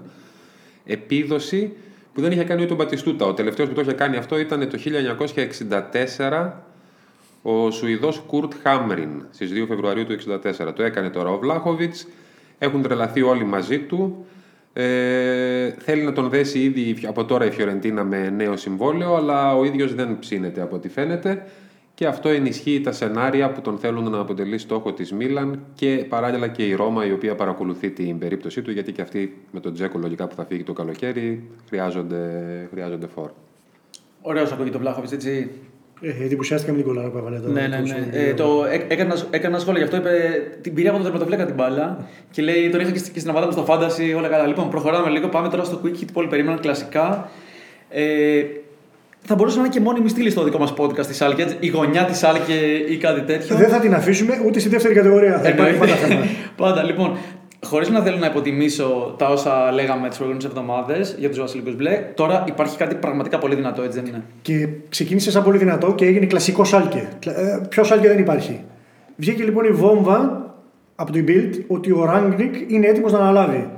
Επίδοση 0.85 1.73
που 2.13 2.21
δεν 2.21 2.33
είχε 2.33 2.45
κάνει 2.45 2.63
ούτε 2.63 2.73
ο 2.73 2.77
Μπατιστούτα. 2.77 3.27
Ο 3.27 3.35
τελευταίος 3.35 3.69
που 3.69 3.75
το 3.75 3.81
είχε 3.81 3.93
κάνει 3.93 4.17
αυτό 4.17 4.39
ήταν 4.39 4.69
το 4.69 4.79
1964 6.19 6.51
ο 7.43 7.71
Σουηδός 7.71 8.23
Κουρτ 8.27 8.53
Χάμριν 8.63 9.25
στις 9.31 9.51
2 9.53 9.65
Φεβρουαρίου 9.69 10.07
του 10.07 10.17
1964. 10.67 10.75
Το 10.75 10.83
έκανε 10.83 11.11
τώρα 11.11 11.31
ο 11.31 11.39
Βλάχοβιτς, 11.39 12.07
έχουν 12.59 12.83
τρελαθεί 12.83 13.23
όλοι 13.23 13.45
μαζί 13.45 13.79
του. 13.79 14.27
Ε, 14.73 15.71
θέλει 15.79 16.03
να 16.03 16.13
τον 16.13 16.29
δέσει 16.29 16.59
ήδη 16.59 16.99
από 17.07 17.25
τώρα 17.25 17.45
η 17.45 17.51
Φιωρεντίνα 17.51 18.05
με 18.05 18.31
νέο 18.31 18.57
συμβόλαιο, 18.57 19.15
αλλά 19.15 19.57
ο 19.57 19.65
ίδιος 19.65 19.95
δεν 19.95 20.19
ψήνεται 20.19 20.61
από 20.61 20.77
ό,τι 20.77 20.89
φαίνεται. 20.89 21.47
Και 21.99 22.07
αυτό 22.07 22.29
ενισχύει 22.29 22.81
τα 22.81 22.93
σενάρια 22.93 23.51
που 23.53 23.61
τον 23.61 23.79
θέλουν 23.79 24.11
να 24.11 24.19
αποτελεί 24.19 24.59
στόχο 24.59 24.93
της 24.93 25.13
Μίλαν 25.13 25.61
και 25.75 26.05
παράλληλα 26.09 26.49
και 26.49 26.67
η 26.67 26.75
Ρώμα 26.75 27.07
η 27.07 27.13
οποία 27.13 27.35
παρακολουθεί 27.35 27.91
την 27.91 28.19
περίπτωσή 28.19 28.63
του 28.63 28.71
γιατί 28.71 28.93
και 28.93 29.03
αυτή 29.03 29.37
με 29.53 29.61
τον 29.61 29.75
Τζέκο 29.75 29.99
λογικά 29.99 30.27
που 30.29 30.35
θα 30.35 30.45
φύγει 30.45 30.63
το 30.63 30.73
καλοκαίρι 30.73 31.49
χρειάζονται, 31.69 32.21
χρειάζονται 32.73 33.07
φόρ. 33.15 33.31
Ωραίος 34.23 34.53
ακούγεται 34.53 34.73
το 34.73 34.79
Βλάχοβιτς, 34.79 35.13
έτσι. 35.13 35.51
Ε, 36.01 36.25
εντυπωσιάστηκα 36.25 36.73
με 36.73 36.79
την 36.79 36.87
κολλάρα 36.87 37.11
που 37.11 37.19
έβαλε 37.19 37.39
το. 37.41 37.49
Ναι, 37.49 37.67
ναι, 37.67 37.77
το 37.77 37.83
ναι. 37.83 37.89
Σουηδό. 37.89 38.19
Ε, 38.19 38.35
το, 38.35 38.65
έ- 38.65 38.93
έκανα, 38.93 39.15
έκανα 39.31 39.49
ένα 39.55 39.59
σχόλιο 39.59 39.79
γι' 39.81 39.85
αυτό. 39.85 39.97
Είπε, 39.97 40.43
την 40.61 40.75
πήρε 40.75 40.89
από 40.89 40.97
τον 40.97 41.05
τερματοφύλακα 41.07 41.47
την 41.47 41.55
μπάλα 41.55 42.07
και 42.31 42.43
λέει: 42.43 42.69
Τον 42.71 42.81
είχα 42.81 42.91
και, 42.91 42.99
στη- 42.99 43.11
και 43.11 43.19
στην 43.19 43.31
ομάδα 43.31 43.47
μου 43.47 43.53
στο 43.53 43.65
φάνταση, 43.65 44.13
όλα 44.15 44.29
καλά. 44.29 44.47
Λοιπόν, 44.47 44.71
προχωράμε 44.71 45.11
λίγο. 45.11 45.29
Πάμε 45.29 45.49
τώρα 45.49 45.65
στο 45.65 45.81
quick 45.85 45.89
hit 46.01 46.07
που 46.07 46.13
όλοι 46.15 46.29
περίμεναν 46.29 46.61
κλασικά. 46.61 47.31
Ε, 47.91 48.43
θα 49.21 49.35
μπορούσε 49.35 49.57
να 49.57 49.65
είναι 49.65 49.73
και 49.73 49.81
μόνιμη 49.81 50.09
στήλη 50.09 50.31
στο 50.31 50.45
δικό 50.45 50.59
μας 50.59 50.75
podcast 50.77 51.07
της 51.07 51.17
Σάλκε, 51.17 51.43
έτσι, 51.43 51.57
η 51.61 51.69
γωνιά 51.69 52.05
της 52.05 52.19
Σάλκε 52.19 52.55
ή 52.89 52.97
κάτι 52.97 53.21
τέτοιο. 53.21 53.57
Δεν 53.57 53.69
θα 53.69 53.79
την 53.79 53.95
αφήσουμε 53.95 54.43
ούτε 54.47 54.59
στη 54.59 54.69
δεύτερη 54.69 54.95
κατηγορία. 54.95 55.39
Θα 55.39 55.49
υπάρχει 55.49 55.79
πάντα 55.79 55.95
θέμα. 55.95 56.21
Πάντα. 56.57 56.83
Λοιπόν, 56.83 57.17
χωρίς 57.67 57.89
να 57.89 58.01
θέλω 58.01 58.17
να 58.17 58.27
υποτιμήσω 58.27 59.15
τα 59.19 59.29
όσα 59.29 59.73
λέγαμε 59.73 60.09
τις 60.09 60.17
προηγούμενες 60.17 60.51
εβδομάδες 60.51 61.15
για 61.19 61.29
τους 61.29 61.39
Βασιλικούς 61.39 61.77
Μπλε, 61.77 62.05
τώρα 62.15 62.45
υπάρχει 62.49 62.77
κάτι 62.77 62.95
πραγματικά 62.95 63.39
πολύ 63.39 63.55
δυνατό, 63.55 63.83
έτσι 63.83 64.01
δεν 64.01 64.09
είναι; 64.09 64.23
Και 64.43 64.69
ξεκίνησε 64.89 65.31
σαν 65.31 65.43
πολύ 65.45 65.59
δυνατό 65.59 65.95
και 65.95 66.07
έγινε 66.07 66.27
κλασικό 66.27 66.65
σάλκε. 66.65 67.09
Ε, 67.27 67.61
Πιο 67.69 67.85
σάλκε 67.85 68.09
δεν 68.09 68.19
υπάρχει. 68.19 68.65
Βγήκε 69.17 69.43
λοιπόν 69.43 69.65
η 69.65 69.71
βόμβα 69.71 70.47
από 70.95 71.13
την 71.13 71.25
Bild 71.29 71.61
ότι 71.67 71.93
ο 71.93 72.05
Ράγκνικ 72.05 72.55
είναι 72.67 72.87
έτοιμος 72.87 73.13
να 73.13 73.19
αναλάβει 73.19 73.71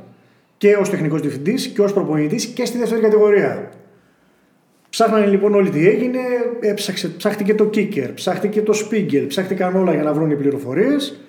και 0.58 0.76
ως 0.76 0.90
τεχνικός 0.90 1.20
διευθυντής 1.20 1.66
και 1.66 1.82
ως 1.82 1.92
προπονητής 1.92 2.46
και 2.46 2.64
στη 2.64 2.78
δεύτερη 2.78 3.00
κατηγορία. 3.00 3.70
Ψάχνανε 5.00 5.26
λοιπόν 5.26 5.54
όλοι 5.54 5.70
τι 5.70 5.88
έγινε, 5.88 6.18
έψαξε, 6.60 7.08
ψάχτηκε 7.08 7.54
το 7.54 7.70
Kicker, 7.74 8.10
ψάχτηκε 8.14 8.62
το 8.62 8.72
Spiegel, 8.78 9.24
ψάχτηκαν 9.28 9.76
όλα 9.76 9.94
για 9.94 10.02
να 10.02 10.12
βρουν 10.12 10.30
οι 10.30 10.36
πληροφορίες 10.36 11.20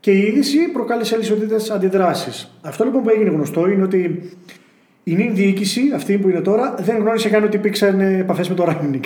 και 0.00 0.10
η 0.10 0.18
είδηση 0.18 0.58
προκάλεσε 0.72 1.14
αλυσοδίτε 1.14 1.56
αντιδράσεις. 1.72 2.58
Αυτό 2.62 2.84
λοιπόν 2.84 3.02
που 3.02 3.10
έγινε 3.10 3.30
γνωστό 3.30 3.68
είναι 3.68 3.82
ότι 3.82 4.30
η 5.04 5.14
νυν 5.14 5.34
διοίκηση, 5.34 5.80
αυτή 5.94 6.18
που 6.18 6.28
είναι 6.28 6.40
τώρα, 6.40 6.74
δεν 6.78 6.96
γνώρισε 6.96 7.28
καν 7.28 7.44
ότι 7.44 7.56
υπήρξαν 7.56 8.00
επαφές 8.00 8.48
με 8.48 8.54
το 8.54 8.64
Ράγκνικ. 8.64 9.04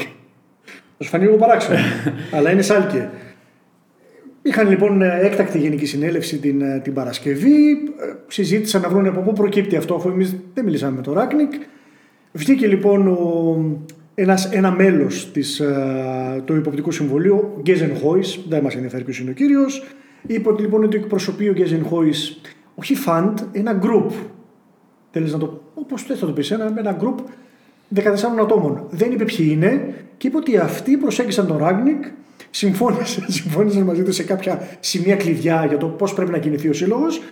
Θα 0.97 1.05
σου 1.05 1.11
φανεί 1.11 1.25
λίγο 1.25 1.37
παράξενο, 1.37 1.79
αλλά 2.37 2.51
είναι 2.51 2.63
σάλκε. 2.63 3.11
Είχαν 4.43 4.69
λοιπόν 4.69 5.03
έκτακτη 5.03 5.59
γενική 5.59 5.87
συνέλευση 5.87 6.39
την, 6.39 6.63
ε, 6.63 6.81
την 6.85 6.93
Παρασκευή. 6.93 7.71
ε, 7.73 8.15
Συζήτησαν 8.27 8.81
να 8.81 8.89
βρουν 8.89 9.07
από 9.07 9.21
πού 9.21 9.33
προκύπτει 9.33 9.77
αυτό, 9.77 9.95
αφού 9.95 10.09
εμείς 10.09 10.37
δεν 10.55 10.65
μιλήσαμε 10.65 10.97
με 10.97 11.03
τον 11.03 11.15
Ράκνικ. 11.15 11.53
Βγήκε 12.33 12.67
λοιπόν 12.67 13.09
ο, 13.09 13.57
ένας, 14.21 14.45
ένα 14.53 14.71
μέλος 14.71 15.33
του 16.45 16.57
υποπτικού 16.57 16.91
συμβουλίου, 16.91 17.37
ο 17.57 17.61
Γκέζεν 17.61 17.97
Χόις, 17.97 18.41
δεν 18.49 18.63
μας 18.63 18.75
ενδιαφέρει 18.75 19.05
ποιος 19.05 19.19
είναι 19.19 19.31
ο 19.31 19.33
κύριος. 19.33 19.85
Είπε 20.27 20.49
ότι 20.49 20.63
λοιπόν 20.63 20.85
ότι 20.85 20.97
εκπροσωπεί 20.97 21.49
ο 21.49 21.53
Γκέζεν 21.53 21.85
Χόις 21.85 22.41
όχι 22.75 22.97
fund, 23.07 23.35
ένα 23.53 23.79
group. 23.83 24.13
Θέλεις 25.11 25.33
να 25.33 25.39
το. 25.39 25.63
Όπως 25.75 26.03
θες 26.03 26.21
να 26.21 26.27
το 26.27 26.33
πεις, 26.33 26.51
ένα, 26.51 26.75
ένα 26.79 26.97
group 27.01 27.15
14 27.95 28.03
ατόμων. 28.41 28.87
Δεν 28.91 29.13
είπε 29.13 29.25
ποιοι 29.25 29.49
είναι 29.51 29.95
και 30.17 30.27
είπε 30.27 30.37
ότι 30.37 30.57
αυτοί 30.57 30.97
προσέγγισαν 30.97 31.47
τον 31.47 31.57
Ράγνικ, 31.57 32.05
συμφώνησαν, 32.51 33.25
συμφώνησαν 33.39 33.83
μαζί 33.83 34.03
του 34.03 34.13
σε 34.13 34.23
κάποια 34.23 34.69
σημεία 34.81 35.17
κλειδιά 35.17 35.65
για 35.69 35.77
το 35.77 35.87
πώς 35.87 36.15
πρέπει 36.15 36.31
να 36.31 36.39
κινηθεί 36.39 36.69
ο 36.69 36.73
σύλλογος, 36.73 37.23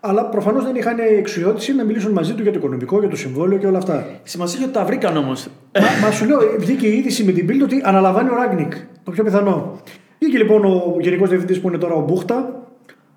αλλά 0.00 0.28
προφανώς 0.28 0.64
δεν 0.64 0.74
είχαν 0.74 0.98
εξουσιοδότηση 1.18 1.74
να 1.74 1.84
μιλήσουν 1.84 2.12
μαζί 2.12 2.34
του 2.34 2.42
για 2.42 2.52
το 2.52 2.58
οικονομικό, 2.58 2.98
για 3.00 3.08
το 3.08 3.16
συμβόλαιο 3.16 3.58
και 3.58 3.66
όλα 3.66 3.78
αυτά. 3.78 4.06
Σημασία 4.22 4.58
έχει 4.58 4.68
ότι 4.68 4.78
τα 4.78 4.84
βρήκαν 4.84 5.16
όμως. 5.16 5.48
μα, 5.74 6.06
μα 6.06 6.10
σου 6.10 6.26
λέω, 6.26 6.38
βγήκε 6.58 6.86
η 6.86 6.98
είδηση 6.98 7.24
με 7.24 7.32
την 7.32 7.46
πύλη 7.46 7.62
ότι 7.62 7.80
αναλαμβάνει 7.84 8.28
ο 8.28 8.34
Ράγνικ. 8.34 8.72
Το 9.04 9.10
πιο 9.10 9.24
πιθανό. 9.24 9.80
Βγήκε 10.18 10.38
λοιπόν 10.38 10.64
ο 10.64 10.96
γενικός 11.00 11.28
διευθυντής 11.28 11.60
που 11.60 11.68
είναι 11.68 11.78
τώρα 11.78 11.94
ο 11.94 12.04
Μπούχτα, 12.04 12.66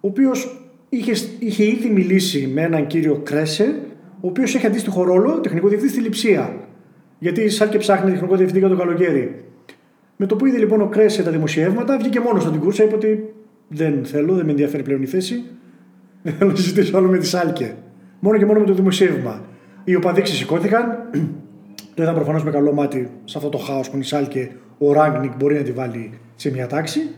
ο 0.01 0.07
οποίος 0.07 0.69
είχε, 0.89 1.11
είχε 1.39 1.63
ήδη 1.63 1.89
μιλήσει 1.89 2.51
με 2.53 2.61
έναν 2.61 2.87
κύριο 2.87 3.21
Κρέσε, 3.23 3.75
ο 4.21 4.27
οποίος 4.27 4.55
έχει 4.55 4.65
αντίστοιχο 4.65 5.03
ρόλο 5.03 5.39
τεχνικό 5.39 5.67
διευθυντή 5.67 5.93
στη 5.93 6.01
Λιψία. 6.01 6.53
Γιατί 7.19 7.41
η 7.41 7.49
Σάλκε 7.49 7.77
ψάχνει 7.77 8.11
τεχνικό 8.11 8.35
διευθυντή 8.35 8.59
για 8.59 8.69
το 8.69 8.75
καλοκαίρι. 8.75 9.45
Με 10.15 10.25
το 10.25 10.35
που 10.35 10.45
είδε 10.45 10.57
λοιπόν 10.57 10.81
ο 10.81 10.87
Κρέσε 10.87 11.23
τα 11.23 11.31
δημοσιεύματα, 11.31 11.97
βγήκε 11.97 12.19
μόνος 12.19 12.41
στον 12.41 12.53
την 12.53 12.61
κούρσα, 12.61 12.83
είπε 12.83 12.95
ότι 12.95 13.33
δεν 13.67 14.05
θέλω, 14.05 14.33
δεν 14.33 14.45
με 14.45 14.51
ενδιαφέρει 14.51 14.83
πλέον 14.83 15.01
η 15.01 15.05
θέση. 15.05 15.43
Δεν 16.21 16.33
θέλω 16.37 16.49
να 16.49 16.55
συζητήσω 16.55 16.97
άλλο 16.97 17.07
με 17.07 17.17
τη 17.17 17.25
Σάλκε. 17.25 17.75
Μόνο 18.19 18.37
και 18.37 18.45
μόνο 18.45 18.59
με 18.59 18.65
το 18.65 18.73
δημοσίευμα. 18.73 19.41
Οι 19.83 19.95
οπαδοί 19.95 20.21
ξεσηκώθηκαν. 20.21 21.09
Το 21.93 22.01
είδαν 22.03 22.15
προφανώς 22.15 22.43
με 22.43 22.51
καλό 22.51 22.73
μάτι 22.73 23.09
σε 23.23 23.37
αυτό 23.37 23.49
το 23.49 23.57
χάος 23.57 23.89
που 23.89 23.95
είναι 23.95 24.03
η 24.03 24.07
Σάλκε. 24.07 24.51
Ο 24.77 24.93
Ράγκνικ 24.93 25.35
μπορεί 25.35 25.55
να 25.55 25.61
τη 25.61 25.71
βάλει 25.71 26.19
σε 26.35 26.51
μια 26.51 26.67
τάξη. 26.67 27.09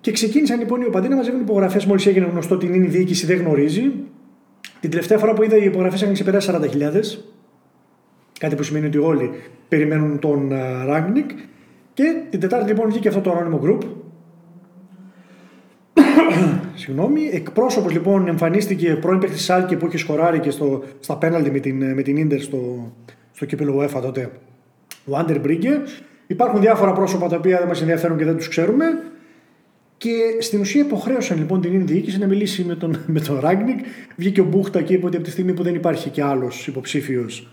Και 0.00 0.12
ξεκίνησαν 0.12 0.58
λοιπόν 0.58 0.80
οι 0.80 0.84
οπαδοί 0.84 1.08
να 1.08 1.16
μαζεύουν 1.16 1.40
υπογραφές 1.40 1.84
μόλις 1.84 2.06
έγινε 2.06 2.26
γνωστό 2.26 2.54
ότι 2.54 2.66
είναι 2.66 2.76
η 2.76 2.88
διοίκηση 2.88 3.26
δεν 3.26 3.38
γνωρίζει. 3.38 3.92
Την 4.80 4.90
τελευταία 4.90 5.18
φορά 5.18 5.32
που 5.32 5.42
είδα 5.42 5.56
οι 5.56 5.64
υπογραφές 5.64 6.00
είχαν 6.00 6.12
ξεπεράσει 6.12 6.50
40.000. 6.52 6.92
Κάτι 8.38 8.54
που 8.54 8.62
σημαίνει 8.62 8.86
ότι 8.86 8.98
όλοι 8.98 9.30
περιμένουν 9.68 10.18
τον 10.18 10.50
uh, 10.52 10.86
Ράγκνικ. 10.86 11.30
Και 11.94 12.22
την 12.30 12.40
Τετάρτη 12.40 12.68
λοιπόν 12.68 12.88
βγήκε 12.88 13.08
αυτό 13.08 13.20
το 13.20 13.30
ανώνυμο 13.30 13.60
group. 13.64 13.82
Συγγνώμη. 16.78 17.30
Εκπρόσωπος 17.32 17.92
λοιπόν 17.92 18.28
εμφανίστηκε 18.28 18.94
πρώην 19.00 19.18
παίκτης 19.18 19.44
Σάλκε 19.44 19.76
που 19.76 19.86
είχε 19.86 19.98
σκοράρει 19.98 20.38
και 20.38 20.50
στο, 20.50 20.82
στα 21.00 21.16
πέναλτι 21.16 21.50
με 21.50 21.58
την, 21.58 21.94
με 21.94 22.02
την 22.02 22.16
Ίντερ 22.16 22.40
στο, 22.40 22.92
στο 23.32 23.46
κύπελο 23.46 23.80
UEFA 23.80 24.00
τότε. 24.02 24.30
Ο 25.04 25.16
Άντερ 25.16 25.40
Μπρίγκε. 25.40 25.82
Υπάρχουν 26.26 26.60
διάφορα 26.60 26.92
πρόσωπα 26.92 27.28
τα 27.28 27.36
οποία 27.36 27.58
δεν 27.58 27.66
μας 27.66 27.80
ενδιαφέρουν 27.80 28.18
και 28.18 28.24
δεν 28.24 28.36
τους 28.36 28.48
ξέρουμε. 28.48 28.84
Και 29.96 30.10
στην 30.38 30.60
ουσία 30.60 30.80
υποχρέωσαν 30.80 31.38
λοιπόν 31.38 31.60
την 31.60 31.86
διοίκηση 31.86 32.18
να 32.18 32.26
μιλήσει 32.26 32.64
με 32.64 32.74
τον, 32.74 32.98
με 33.06 33.20
τον 33.20 33.40
Ράγκνικ. 33.40 33.78
Βγήκε 34.16 34.40
ο 34.40 34.44
Μπούχτα 34.44 34.82
και 34.82 34.94
είπε 34.94 35.06
ότι 35.06 35.16
από 35.16 35.24
τη 35.24 35.30
στιγμή 35.30 35.52
που 35.52 35.62
δεν 35.62 35.74
υπάρχει 35.74 36.08
και 36.08 36.22
άλλος 36.22 36.66
υποψήφιος 36.66 37.48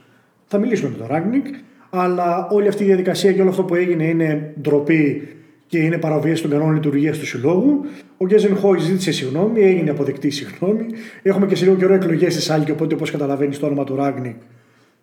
θα 0.45 0.57
μιλήσουμε 0.57 0.89
με 0.89 0.97
τον 0.97 1.07
Ράγκνικ. 1.09 1.45
Αλλά 1.89 2.47
όλη 2.51 2.67
αυτή 2.67 2.83
η 2.83 2.85
διαδικασία 2.85 3.33
και 3.33 3.41
όλο 3.41 3.49
αυτό 3.49 3.63
που 3.63 3.75
έγινε 3.75 4.03
είναι 4.03 4.53
ντροπή 4.61 5.27
και 5.27 5.44
και 5.75 5.81
είναι 5.81 5.97
παραβίαση 5.97 6.41
των 6.41 6.51
κανόνων 6.51 6.73
λειτουργίας 6.73 7.17
του 7.17 7.25
συλλόγου. 7.25 7.85
Ο 8.17 8.25
Γκέζεν 8.25 8.55
Χόι 8.55 8.79
ζήτησε 8.79 9.11
συγγνώμη, 9.11 9.61
έγινε 9.61 9.89
αποδεκτή 9.89 10.29
συγγνώμη. 10.29 10.85
Έχουμε 11.21 11.45
και 11.45 11.55
σε 11.55 11.63
λίγο 11.63 11.75
καιρό 11.75 11.93
εκλογές 11.93 12.33
στη 12.33 12.41
Σάλκη, 12.41 12.71
οπότε 12.71 12.95
όπως 12.95 13.11
καταλαβαίνεις 13.11 13.59
το 13.59 13.65
όνομα 13.65 13.83
του 13.83 13.95
Ράγκνικ 13.95 14.35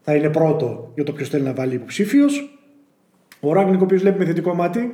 θα 0.00 0.14
είναι 0.14 0.28
πρώτο 0.28 0.90
για 0.94 1.04
το 1.04 1.12
ποιος 1.12 1.28
θέλει 1.28 1.42
να 1.42 1.52
βάλει 1.52 1.74
υποψήφιος. 1.74 2.58
Ο 3.40 3.52
Ράγκνικ, 3.52 3.80
ο 3.80 3.84
οποίος 3.84 4.00
βλέπει 4.00 4.18
με 4.18 4.24
θετικό 4.24 4.54
μάτι, 4.54 4.90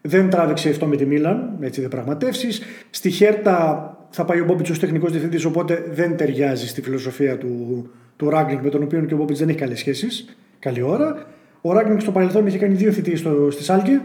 δεν 0.00 0.30
τράβηξε 0.30 0.68
αυτό 0.68 0.86
με 0.86 0.96
τη 0.96 1.06
Μίλαν, 1.06 1.56
με 1.60 1.70
τι 1.70 1.80
διαπραγματεύσει. 1.80 2.48
Στη 2.90 3.10
Χέρτα 3.10 3.88
θα 4.10 4.24
πάει 4.24 4.40
ο 4.40 4.44
Μπόμπιτς 4.44 4.70
ως 4.70 4.78
τεχνικός 4.78 5.10
διευθυντής, 5.10 5.44
οπότε 5.44 5.84
δεν 5.92 6.16
ταιριάζει 6.16 6.68
στη 6.68 6.82
φιλοσοφία 6.82 7.38
του, 7.38 7.86
του 8.16 8.30
Ράγκνικ, 8.30 8.62
με 8.62 8.68
τον 8.70 8.82
οποίο 8.82 9.00
και 9.00 9.14
ο 9.14 9.16
Μπόμπιτς 9.16 9.38
δεν 9.38 9.48
έχει 9.48 9.58
καλές 9.58 9.78
σχέσεις. 9.78 10.36
Καλή 10.58 10.82
ώρα. 10.82 11.26
Ο 11.60 11.72
Ράγκνικ 11.72 12.00
στο 12.00 12.10
παρελθόν 12.10 12.46
είχε 12.46 12.58
κάνει 12.58 12.74
δύο 12.74 12.92
θητείες 12.92 13.24
στη 13.48 13.62
Σάλκη, 13.62 14.00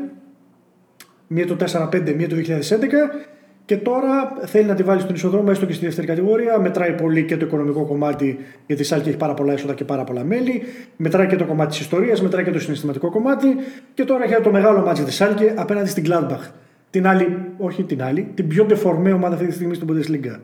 μία 1.31 1.47
το 1.47 1.55
4-5, 1.59 2.13
μία 2.15 2.27
το 2.29 2.35
2011 2.35 3.29
και 3.65 3.77
τώρα 3.77 4.33
θέλει 4.45 4.65
να 4.65 4.75
τη 4.75 4.83
βάλει 4.83 5.01
στον 5.01 5.15
ισοδρόμο 5.15 5.47
έστω 5.49 5.65
και 5.65 5.73
στη 5.73 5.85
δεύτερη 5.85 6.07
κατηγορία. 6.07 6.59
Μετράει 6.59 6.91
πολύ 6.91 7.23
και 7.23 7.37
το 7.37 7.45
οικονομικό 7.45 7.85
κομμάτι, 7.85 8.39
γιατί 8.67 8.81
η 8.81 8.85
Σάλκη 8.85 9.09
έχει 9.09 9.17
πάρα 9.17 9.33
πολλά 9.33 9.53
έσοδα 9.53 9.73
και 9.73 9.83
πάρα 9.83 10.03
πολλά 10.03 10.23
μέλη. 10.23 10.61
Μετράει 10.95 11.27
και 11.27 11.35
το 11.35 11.45
κομμάτι 11.45 11.69
της 11.69 11.79
ιστορίας, 11.79 12.21
μετράει 12.21 12.43
και 12.43 12.51
το 12.51 12.59
συναισθηματικό 12.59 13.09
κομμάτι. 13.09 13.47
Και 13.93 14.03
τώρα 14.03 14.23
έχει 14.23 14.41
το 14.41 14.51
μεγάλο 14.51 14.81
μάτι 14.81 15.03
τη 15.03 15.11
Σάλκη 15.11 15.51
απέναντι 15.55 15.89
στην 15.89 16.03
Gladbach. 16.07 16.49
Την 16.89 17.07
άλλη, 17.07 17.37
όχι 17.57 17.83
την 17.83 18.03
άλλη, 18.03 18.31
την 18.33 18.47
πιο 18.47 18.65
ντεφορμέ 18.65 19.11
ομάδα 19.11 19.33
αυτή 19.35 19.47
τη 19.47 19.53
στιγμή 19.53 19.73
στην 19.73 19.87
Bundesliga. 19.91 20.39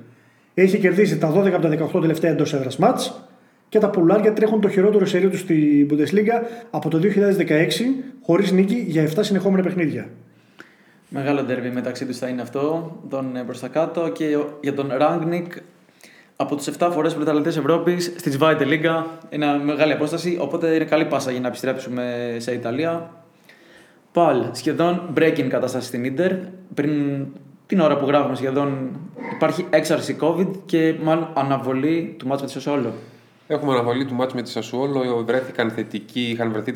Έχει 0.53 0.77
κερδίσει 0.77 1.17
τα 1.17 1.33
12 1.33 1.47
από 1.47 1.61
τα 1.61 1.89
18 1.93 2.01
τελευταία 2.01 2.31
εντός 2.31 2.53
έδρας 2.53 2.77
μάτς 2.77 3.29
και 3.69 3.79
τα 3.79 3.89
πουλάρια 3.89 4.33
τρέχουν 4.33 4.61
το 4.61 4.69
χειρότερο 4.69 5.05
σερίο 5.05 5.29
τους 5.29 5.39
στην 5.39 5.87
Bundesliga 5.89 6.45
από 6.69 6.89
το 6.89 6.99
2016 6.99 7.03
χωρίς 8.21 8.51
νίκη 8.51 8.85
για 8.87 9.03
7 9.03 9.07
συνεχόμενα 9.19 9.63
παιχνίδια. 9.63 10.09
Μεγάλο 11.09 11.41
ντερβι 11.43 11.69
μεταξύ 11.69 12.05
τους 12.05 12.17
θα 12.17 12.27
είναι 12.27 12.41
αυτό, 12.41 12.95
τον 13.09 13.39
προς 13.45 13.59
τα 13.59 13.67
κάτω. 13.67 14.09
Και 14.09 14.37
για 14.61 14.73
τον 14.73 14.91
Ράγνικ, 14.97 15.53
από 16.35 16.55
τους 16.55 16.67
7 16.67 16.89
φορές 16.91 17.13
πρωταθλητές 17.13 17.57
Ευρώπης 17.57 18.13
στη 18.17 18.37
Zweite 18.39 18.61
Liga, 18.61 19.03
είναι 19.29 19.57
μεγάλη 19.63 19.91
απόσταση. 19.91 20.37
Οπότε 20.41 20.75
είναι 20.75 20.85
καλή 20.85 21.05
πάσα 21.05 21.31
για 21.31 21.39
να 21.39 21.47
επιστρέψουμε 21.47 22.35
σε 22.39 22.53
Ιταλία. 22.53 23.11
Παλ, 24.11 24.43
σχεδόν 24.51 25.13
breaking 25.17 25.47
κατάσταση 25.47 25.87
στην 25.87 26.03
Ιντερ. 26.03 26.31
Πριν 26.73 27.25
την 27.65 27.79
ώρα 27.79 27.97
που 27.97 28.05
γράφουμε 28.05 28.35
σχεδόν 28.35 28.99
υπάρχει 29.33 29.65
έξαρση 29.69 30.17
COVID 30.21 30.47
και 30.65 30.95
μάλλον 31.03 31.29
αναβολή 31.33 32.15
του 32.19 32.27
μάτς 32.27 32.41
με 32.41 32.47
τη 32.47 32.53
Σασουόλο. 32.53 32.93
Έχουμε 33.47 33.73
αναβολή 33.73 34.05
του 34.05 34.13
μάτς 34.13 34.33
με 34.33 34.41
τη 34.41 34.49
Σασουόλο. 34.49 35.23
Βρέθηκαν 35.25 35.71
θετικοί, 35.71 36.21
είχαν 36.21 36.51
βρεθεί 36.51 36.71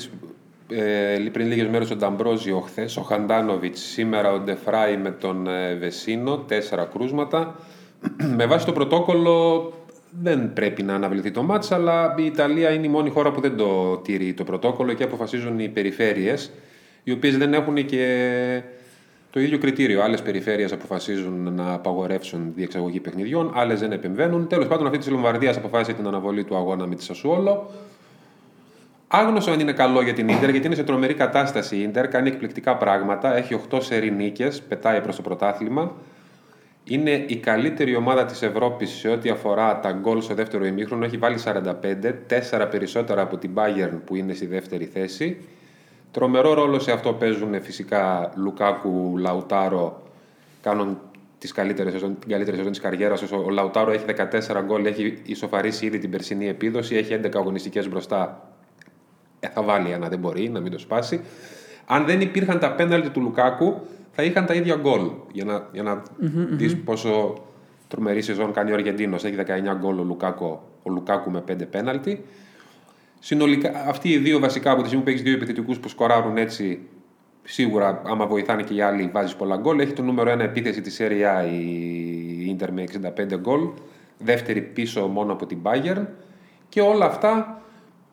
ε, 0.70 1.30
πριν 1.32 1.48
λίγες 1.48 1.68
μέρες 1.68 1.92
ο 1.92 1.96
Νταμπρόζιο 1.96 2.60
χθε, 2.60 2.90
ο 2.98 3.02
Χαντάνοβιτς, 3.02 3.82
σήμερα 3.82 4.32
ο 4.32 4.40
Ντεφράι 4.40 4.98
με 4.98 5.12
τον 5.12 5.48
ε, 5.48 5.76
Βεσίνο, 5.76 6.38
τέσσερα 6.38 6.86
κρούσματα. 6.86 7.56
με 8.38 8.46
βάση 8.46 8.66
το 8.66 8.72
πρωτόκολλο 8.72 9.74
δεν 10.22 10.54
πρέπει 10.54 10.84
να 10.84 10.96
αναβληθεί 10.96 11.32
το 11.32 11.44
μάτς, 11.44 11.72
αλλά 11.72 12.16
η 12.18 12.26
Ιταλία 12.26 12.70
είναι 12.70 12.86
η 12.86 12.90
μόνη 12.90 13.10
χώρα 13.10 13.32
που 13.32 13.42
δεν 13.42 13.58
το 13.58 13.98
τηρεί 13.98 14.34
το 14.34 14.44
πρωτόκολλο 14.44 14.94
και 14.94 15.04
αποφασίζουν 15.04 15.60
οι 15.60 15.70
περιφέρειες, 15.70 16.52
οι 17.04 17.12
οποίες 17.12 17.38
δεν 17.38 17.54
έχουν 17.54 17.86
και 17.86 18.62
το 19.30 19.40
ίδιο 19.40 19.58
κριτήριο. 19.58 20.02
Άλλες 20.02 20.22
περιφέρειες 20.22 20.72
αποφασίζουν 20.72 21.54
να 21.54 21.74
απαγορεύσουν 21.74 22.52
διεξαγωγή 22.56 23.00
παιχνιδιών, 23.00 23.52
άλλες 23.56 23.80
δεν 23.80 23.92
επεμβαίνουν. 23.92 24.48
Τέλος 24.48 24.68
πάντων, 24.68 24.86
αυτή 24.86 24.98
τη 24.98 25.10
Λομβαρδίας 25.10 25.58
αποφάσισε 25.58 25.94
την 25.94 26.08
αναβολή 26.08 26.44
του 26.44 26.56
αγώνα 26.56 26.88
με 26.88 26.96
τη 26.96 27.04
Σασουόλο. 27.04 27.70
Άγνωστο 29.12 29.52
αν 29.52 29.60
είναι 29.60 29.72
καλό 29.72 30.02
για 30.02 30.14
την 30.14 30.26
ντερ, 30.26 30.50
γιατί 30.50 30.66
είναι 30.66 30.76
σε 30.76 30.84
τρομερή 30.84 31.14
κατάσταση 31.14 31.78
η 31.78 31.88
ντερ, 31.88 32.08
κάνει 32.08 32.30
εκπληκτικά 32.30 32.78
πράγματα, 32.78 33.36
έχει 33.36 33.62
8 33.72 33.82
σερή 33.82 34.12
νίκες, 34.12 34.62
πετάει 34.62 35.02
προς 35.02 35.16
το 35.16 35.22
πρωτάθλημα. 35.22 35.92
Είναι 36.84 37.24
η 37.28 37.36
καλύτερη 37.36 37.96
ομάδα 37.96 38.26
της 38.26 38.42
Ευρώπης 38.42 38.90
σε 38.90 39.10
ό,τι 39.10 39.30
αφορά 39.30 39.80
τα 39.80 39.92
γκολ 39.92 40.22
στο 40.22 40.34
δεύτερο 40.34 40.66
ημίχρονο. 40.66 41.06
Έχει 41.06 41.18
βάλει 41.18 41.38
45, 41.46 42.14
4 42.52 42.68
περισσότερα 42.72 43.22
από 43.22 43.38
την 43.38 43.52
Bayern 43.56 44.00
που 44.06 44.16
είναι 44.16 44.34
στη 44.34 44.46
δεύτερη 44.46 44.86
θέση. 44.86 45.38
Τρομερό 46.12 46.54
ρόλο 46.54 46.80
σε 46.80 46.92
αυτό 46.92 47.14
παίζουν 47.14 47.62
φυσικά 47.62 48.32
Λουκάκου, 48.36 49.18
Λαουτάρο, 49.18 50.04
κάνουν 50.62 51.00
τις 51.38 51.52
καλύτερες, 51.52 52.02
την 52.02 52.30
καλύτερη 52.30 52.58
σεζόν 52.58 52.72
της 52.72 52.82
καριέρας. 52.82 53.32
Ο 53.32 53.50
Λαουτάρο 53.50 53.92
έχει 53.92 54.06
14 54.06 54.62
γκολ, 54.66 54.86
έχει 54.86 55.22
ισοφαρίσει 55.26 55.86
ήδη 55.86 55.98
την 55.98 56.10
περσινή 56.10 56.48
επίδοση, 56.48 56.96
έχει 56.96 57.20
11 57.24 57.30
αγωνιστικές 57.36 57.90
μπροστά 57.90 58.44
ε, 58.44 58.59
θα 59.54 59.64
βάλει 59.64 59.92
ένα, 59.92 60.10
δεν 60.10 60.20
μπορεί 60.20 60.50
να 60.50 60.60
μην 60.60 60.72
το 60.72 60.78
σπάσει. 60.78 61.22
Αν 61.86 62.06
δεν 62.06 62.22
υπήρχαν 62.22 62.60
τα 62.60 62.72
πέναλτι 62.72 63.10
του 63.10 63.22
Λουκάκου, 63.22 63.82
θα 64.12 64.24
είχαν 64.24 64.46
τα 64.46 64.54
ίδια 64.54 64.76
γκολ. 64.76 65.10
Για 65.32 65.46
να, 65.46 65.68
για 65.72 65.84
να 65.84 66.02
mm-hmm, 66.02 66.48
δεις 66.50 66.78
πόσο 66.78 67.34
τρομερή 67.88 68.22
σεζόν 68.22 68.54
κάνει 68.54 68.72
ο 68.72 68.74
Αργεντίνος. 68.74 69.24
Έχει 69.24 69.36
19 69.38 69.44
γκολ 69.80 70.00
ο 70.00 70.04
Λουκάκου, 70.04 70.60
ο 70.84 70.90
Λουκάκου 70.90 71.32
με 71.32 71.44
5 71.52 71.68
πέναλτι. 71.70 72.26
Συνολικά, 73.20 73.86
αυτοί 73.88 74.10
οι 74.10 74.18
δύο 74.18 74.40
βασικά 74.40 74.72
από 74.72 74.82
τη 74.82 74.88
στιγμή 74.88 75.04
που 75.04 75.10
έχεις 75.10 75.22
δύο 75.22 75.34
επιθετικούς 75.34 75.80
που 75.80 75.90
σκοράρουν 75.90 76.38
έτσι, 76.38 76.80
σίγουρα 77.44 78.02
άμα 78.06 78.26
βοηθάνε 78.28 78.64
και 78.64 78.74
οι 78.74 78.82
άλλοι, 78.82 79.10
βάζεις 79.14 79.36
πολλά 79.36 79.58
γκολ. 79.58 79.80
Έχει 79.80 79.94
το 79.94 80.02
νούμερο 80.02 80.34
1 80.34 80.40
επίθεση 80.40 80.82
της 80.82 81.02
Serie 81.02 81.42
A 81.42 81.52
η 81.52 82.58
Inter 82.58 82.70
με 82.72 82.84
65 82.84 83.40
γκολ. 83.40 83.70
Δεύτερη 84.18 84.62
πίσω 84.62 85.08
μόνο 85.08 85.34
από 85.34 85.46
την 85.46 85.60
Bayern. 85.64 86.06
Και 86.70 86.82
όλα 86.82 87.06
αυτά 87.06 87.59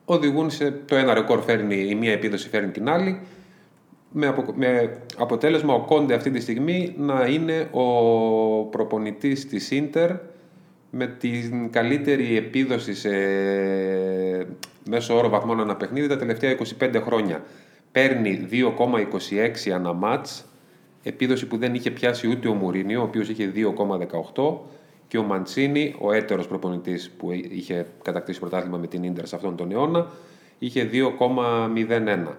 οδηγούν 0.08 0.50
σε 0.50 0.70
το 0.70 0.96
ένα 0.96 1.14
ρεκόρ 1.14 1.40
φέρνει, 1.42 1.76
η 1.76 1.94
μία 1.94 2.12
επίδοση 2.12 2.48
φέρνει 2.48 2.70
την 2.70 2.88
άλλη 2.88 3.20
με, 4.10 4.34
με 4.54 4.98
αποτέλεσμα 5.16 5.74
ο 5.74 5.80
Κόντε 5.80 6.14
αυτή 6.14 6.30
τη 6.30 6.40
στιγμή 6.40 6.94
να 6.98 7.26
είναι 7.26 7.68
ο 7.70 7.84
προπονητής 8.64 9.46
της 9.46 9.70
Ίντερ 9.70 10.10
με 10.90 11.06
την 11.06 11.70
καλύτερη 11.70 12.36
επίδοση 12.36 12.94
σε 12.94 13.10
μέσο 14.88 15.16
όρο 15.16 15.28
βαθμών 15.28 15.60
ανά 15.60 15.76
παιχνίδι 15.76 16.06
τα 16.06 16.16
τελευταία 16.16 16.56
25 16.80 17.00
χρόνια. 17.04 17.42
Παίρνει 17.92 18.46
2,26 18.50 19.70
ανά 19.74 19.92
μάτς, 19.92 20.44
επίδοση 21.02 21.46
που 21.46 21.56
δεν 21.56 21.74
είχε 21.74 21.90
πιάσει 21.90 22.28
ούτε 22.28 22.48
ο 22.48 22.54
Μουρίνιο, 22.54 23.00
ο 23.00 23.04
οποίος 23.04 23.28
είχε 23.28 23.52
2,18 23.54 24.54
και 25.16 25.22
ο 25.22 25.26
Μαντσίνη, 25.26 25.94
ο 25.98 26.12
έτερος 26.12 26.46
προπονητής 26.46 27.10
που 27.18 27.32
είχε 27.50 27.86
κατακτήσει 28.02 28.40
πρωτάθλημα 28.40 28.78
με 28.78 28.86
την 28.86 29.12
ντερ 29.12 29.26
σε 29.26 29.36
αυτόν 29.36 29.56
τον 29.56 29.72
αιώνα, 29.72 30.06
είχε 30.58 30.90
2,01. 30.92 32.32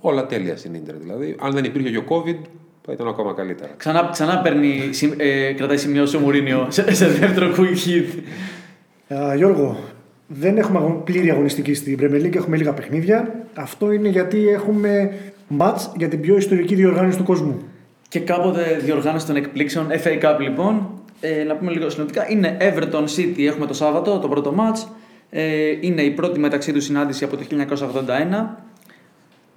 Όλα 0.00 0.26
τέλεια 0.26 0.56
στην 0.56 0.72
ντερ 0.84 0.94
δηλαδή. 0.94 1.36
Αν 1.40 1.52
δεν 1.52 1.64
υπήρχε 1.64 1.90
και 1.90 1.96
ο 1.96 2.04
COVID, 2.08 2.36
θα 2.86 2.92
ήταν 2.92 3.08
ακόμα 3.08 3.32
καλύτερα. 3.32 3.70
Ξανά, 3.76 4.08
ξανά 4.12 4.38
παίρνει, 4.38 4.90
ε, 5.16 5.52
κρατάει 5.52 5.76
σημειώσει 5.76 6.16
ο 6.16 6.20
Μουρίνιο 6.20 6.66
σε, 6.70 6.94
σε 6.94 7.06
δεύτερο 7.06 7.54
quick 7.56 7.88
hit. 7.88 8.18
Uh, 9.08 9.36
Γιώργο, 9.36 9.78
δεν 10.26 10.58
έχουμε 10.58 11.00
πλήρη 11.04 11.30
αγωνιστική 11.30 11.74
στην 11.74 11.98
Premier 12.00 12.24
League, 12.24 12.36
έχουμε 12.36 12.56
λίγα 12.56 12.72
παιχνίδια. 12.72 13.46
Αυτό 13.54 13.92
είναι 13.92 14.08
γιατί 14.08 14.48
έχουμε 14.48 15.12
match 15.58 15.80
για 15.96 16.08
την 16.08 16.20
πιο 16.20 16.36
ιστορική 16.36 16.74
διοργάνωση 16.74 17.18
του 17.18 17.24
κόσμου. 17.24 17.58
Και 18.08 18.20
κάποτε 18.20 18.80
διοργάνωση 18.82 19.26
των 19.26 19.36
εκπλήξεων, 19.36 19.86
FA 20.04 20.22
Cup 20.22 20.40
λοιπόν, 20.40 20.99
ε, 21.20 21.44
να 21.44 21.56
πούμε 21.56 21.72
λίγο 21.72 21.90
συνοπτικά, 21.90 22.30
είναι 22.30 22.56
Everton 22.60 23.04
City, 23.16 23.42
έχουμε 23.42 23.66
το 23.66 23.74
Σάββατο, 23.74 24.18
το 24.18 24.28
πρώτο 24.28 24.54
match. 24.58 24.88
Ε, 25.30 25.76
είναι 25.80 26.02
η 26.02 26.10
πρώτη 26.10 26.38
μεταξύ 26.38 26.72
τους 26.72 26.84
συνάντηση 26.84 27.24
από 27.24 27.36
το 27.36 27.44
1981. 27.50 28.56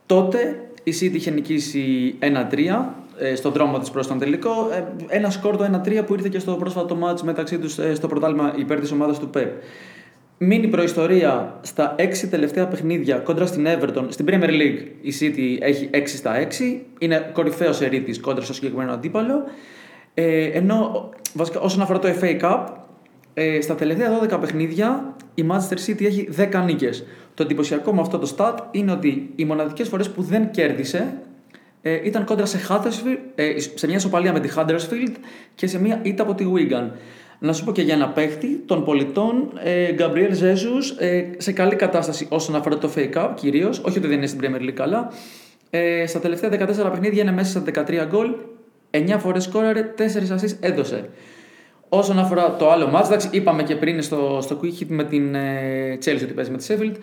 Τότε 0.05 0.64
η 0.84 0.93
City 1.01 1.14
είχε 1.14 1.32
νικήσει 1.32 2.16
1-3 2.20 2.26
ε, 3.18 3.36
στον 3.36 3.51
δρόμο 3.51 3.80
της 3.80 3.89
προς 3.91 4.07
τον 4.07 4.20
τελικό. 4.20 4.70
Ε, 4.72 4.84
ένα 5.07 5.30
σκορ 5.30 5.57
το 5.57 5.82
1-3 5.86 6.03
που 6.05 6.14
ήρθε 6.14 6.30
και 6.30 6.39
στο 6.39 6.55
πρόσφατο 6.55 6.97
match 7.03 7.22
μεταξύ 7.22 7.57
τους 7.57 7.78
ε, 7.78 7.95
στο 7.95 8.07
πρωτάλημα 8.07 8.53
υπέρ 8.55 8.80
της 8.80 8.91
ομάδας 8.91 9.20
του 9.20 9.30
ΠΕΠ. 9.30 9.51
Μείνει 10.38 10.68
προϊστορία 10.68 11.59
στα 11.61 11.95
6 11.97 12.03
τελευταία 12.30 12.68
παιχνίδια 12.68 13.18
κόντρα 13.18 13.45
στην 13.45 13.68
Everton. 13.68 14.05
Στην 14.09 14.26
Premier 14.30 14.49
League 14.49 14.88
η 15.01 15.14
City 15.20 15.64
έχει 15.66 15.89
6 15.93 16.01
στα 16.05 16.47
6. 16.47 16.47
Είναι 16.97 17.30
κορυφαίος 17.34 17.82
ερήτης 17.82 18.20
κόντρα 18.20 18.43
στο 18.43 18.53
συγκεκριμένο 18.53 18.91
αντίπαλο. 18.91 19.43
Ε, 20.14 20.45
ενώ 20.45 21.09
βασικά, 21.34 21.59
όσον 21.59 21.82
αφορά 21.82 21.99
το 21.99 22.07
FA 22.22 22.41
Cup, 22.41 22.66
ε, 23.34 23.61
στα 23.61 23.76
τελευταία 23.76 24.20
12 24.22 24.39
παιχνίδια 24.39 25.16
η 25.34 25.45
Manchester 25.51 25.89
City 25.89 26.03
έχει 26.03 26.30
10 26.38 26.64
νίκες. 26.66 27.03
Το 27.34 27.43
εντυπωσιακό 27.43 27.93
με 27.93 28.01
αυτό 28.01 28.20
το 28.20 28.36
stat 28.38 28.57
είναι 28.72 28.91
ότι 28.91 29.32
οι 29.36 29.45
μοναδικές 29.45 29.88
φορές 29.88 30.09
που 30.09 30.22
δεν 30.22 30.51
κέρδισε 30.51 31.18
ε, 31.82 31.99
ήταν 32.03 32.26
κόντρα 32.26 32.45
σε, 32.45 32.59
ε, 33.36 33.59
σε 33.76 33.88
μια 33.88 33.99
σοπαλία 33.99 34.34
με 34.34 34.39
τη 34.39 34.49
Huddersfield 34.55 35.16
και 35.55 35.68
σε 35.68 35.82
μια 35.82 35.99
ήττα 36.03 36.24
από 36.24 36.34
τη 36.36 36.45
Wigan. 36.55 36.89
Να 37.39 37.53
σου 37.53 37.64
πω 37.64 37.72
και 37.72 37.82
για 37.82 37.93
ένα 37.93 38.09
παίχτη 38.09 38.64
των 38.66 38.84
πολιτών, 38.84 39.51
ε, 39.64 39.91
Γκαμπριέλ 39.93 40.34
Ζέζου, 40.34 40.78
ε, 40.97 41.24
σε 41.38 41.51
καλή 41.51 41.76
κατάσταση 41.76 42.28
όσον 42.30 42.55
αφορά 42.55 42.78
το 42.78 42.91
FA 42.95 43.14
Cup 43.14 43.30
κυρίως, 43.36 43.80
όχι 43.80 43.97
ότι 43.97 44.07
δεν 44.07 44.18
είναι 44.18 44.28
στην 44.28 44.39
Premier 44.43 44.61
League 44.61 44.74
καλά. 44.74 45.11
Ε, 45.70 46.05
στα 46.07 46.20
τελευταία 46.20 46.49
14 46.49 46.89
παιχνίδια 46.91 47.22
είναι 47.22 47.32
μέσα 47.32 47.49
στα 47.49 47.86
13 47.88 48.05
γκολ 48.07 48.36
9 48.97 49.15
φορές 49.19 49.43
σκόραρε, 49.43 49.93
4 49.97 50.01
assists 50.01 50.57
έδωσε. 50.59 51.09
Όσον 51.89 52.19
αφορά 52.19 52.55
το 52.55 52.71
άλλο 52.71 52.91
match, 52.95 53.05
εντάξει, 53.05 53.27
είπαμε 53.31 53.63
και 53.63 53.75
πριν 53.75 54.01
στο, 54.01 54.39
στο 54.41 54.59
quick 54.63 54.81
hit 54.81 54.85
με 54.87 55.03
την 55.03 55.35
ε, 55.35 55.97
Chelsea 56.05 56.19
ότι 56.23 56.33
παίζει 56.33 56.51
με 56.51 56.57
τη 56.57 56.65
Sheffield. 56.69 56.95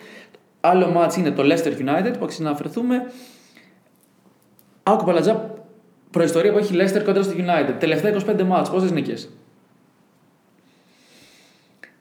Άλλο 0.61 0.93
match 0.97 1.17
είναι 1.17 1.31
το 1.31 1.43
Leicester 1.43 1.71
United 1.81 2.13
που 2.19 2.23
αξίζει 2.23 2.43
να 2.43 2.49
αφαιρθούμε. 2.49 3.11
Άκου 4.83 5.05
Παλατζά, 5.05 5.53
Προϊστορία 6.11 6.51
που 6.51 6.57
έχει 6.57 6.73
η 6.73 6.77
Leicester 6.81 7.01
κόντρα 7.05 7.23
στο 7.23 7.33
United. 7.37 7.73
Τελευταία 7.79 8.15
25 8.37 8.43
μάτς, 8.43 8.69
πόσες 8.69 8.91
νίκες; 8.91 9.29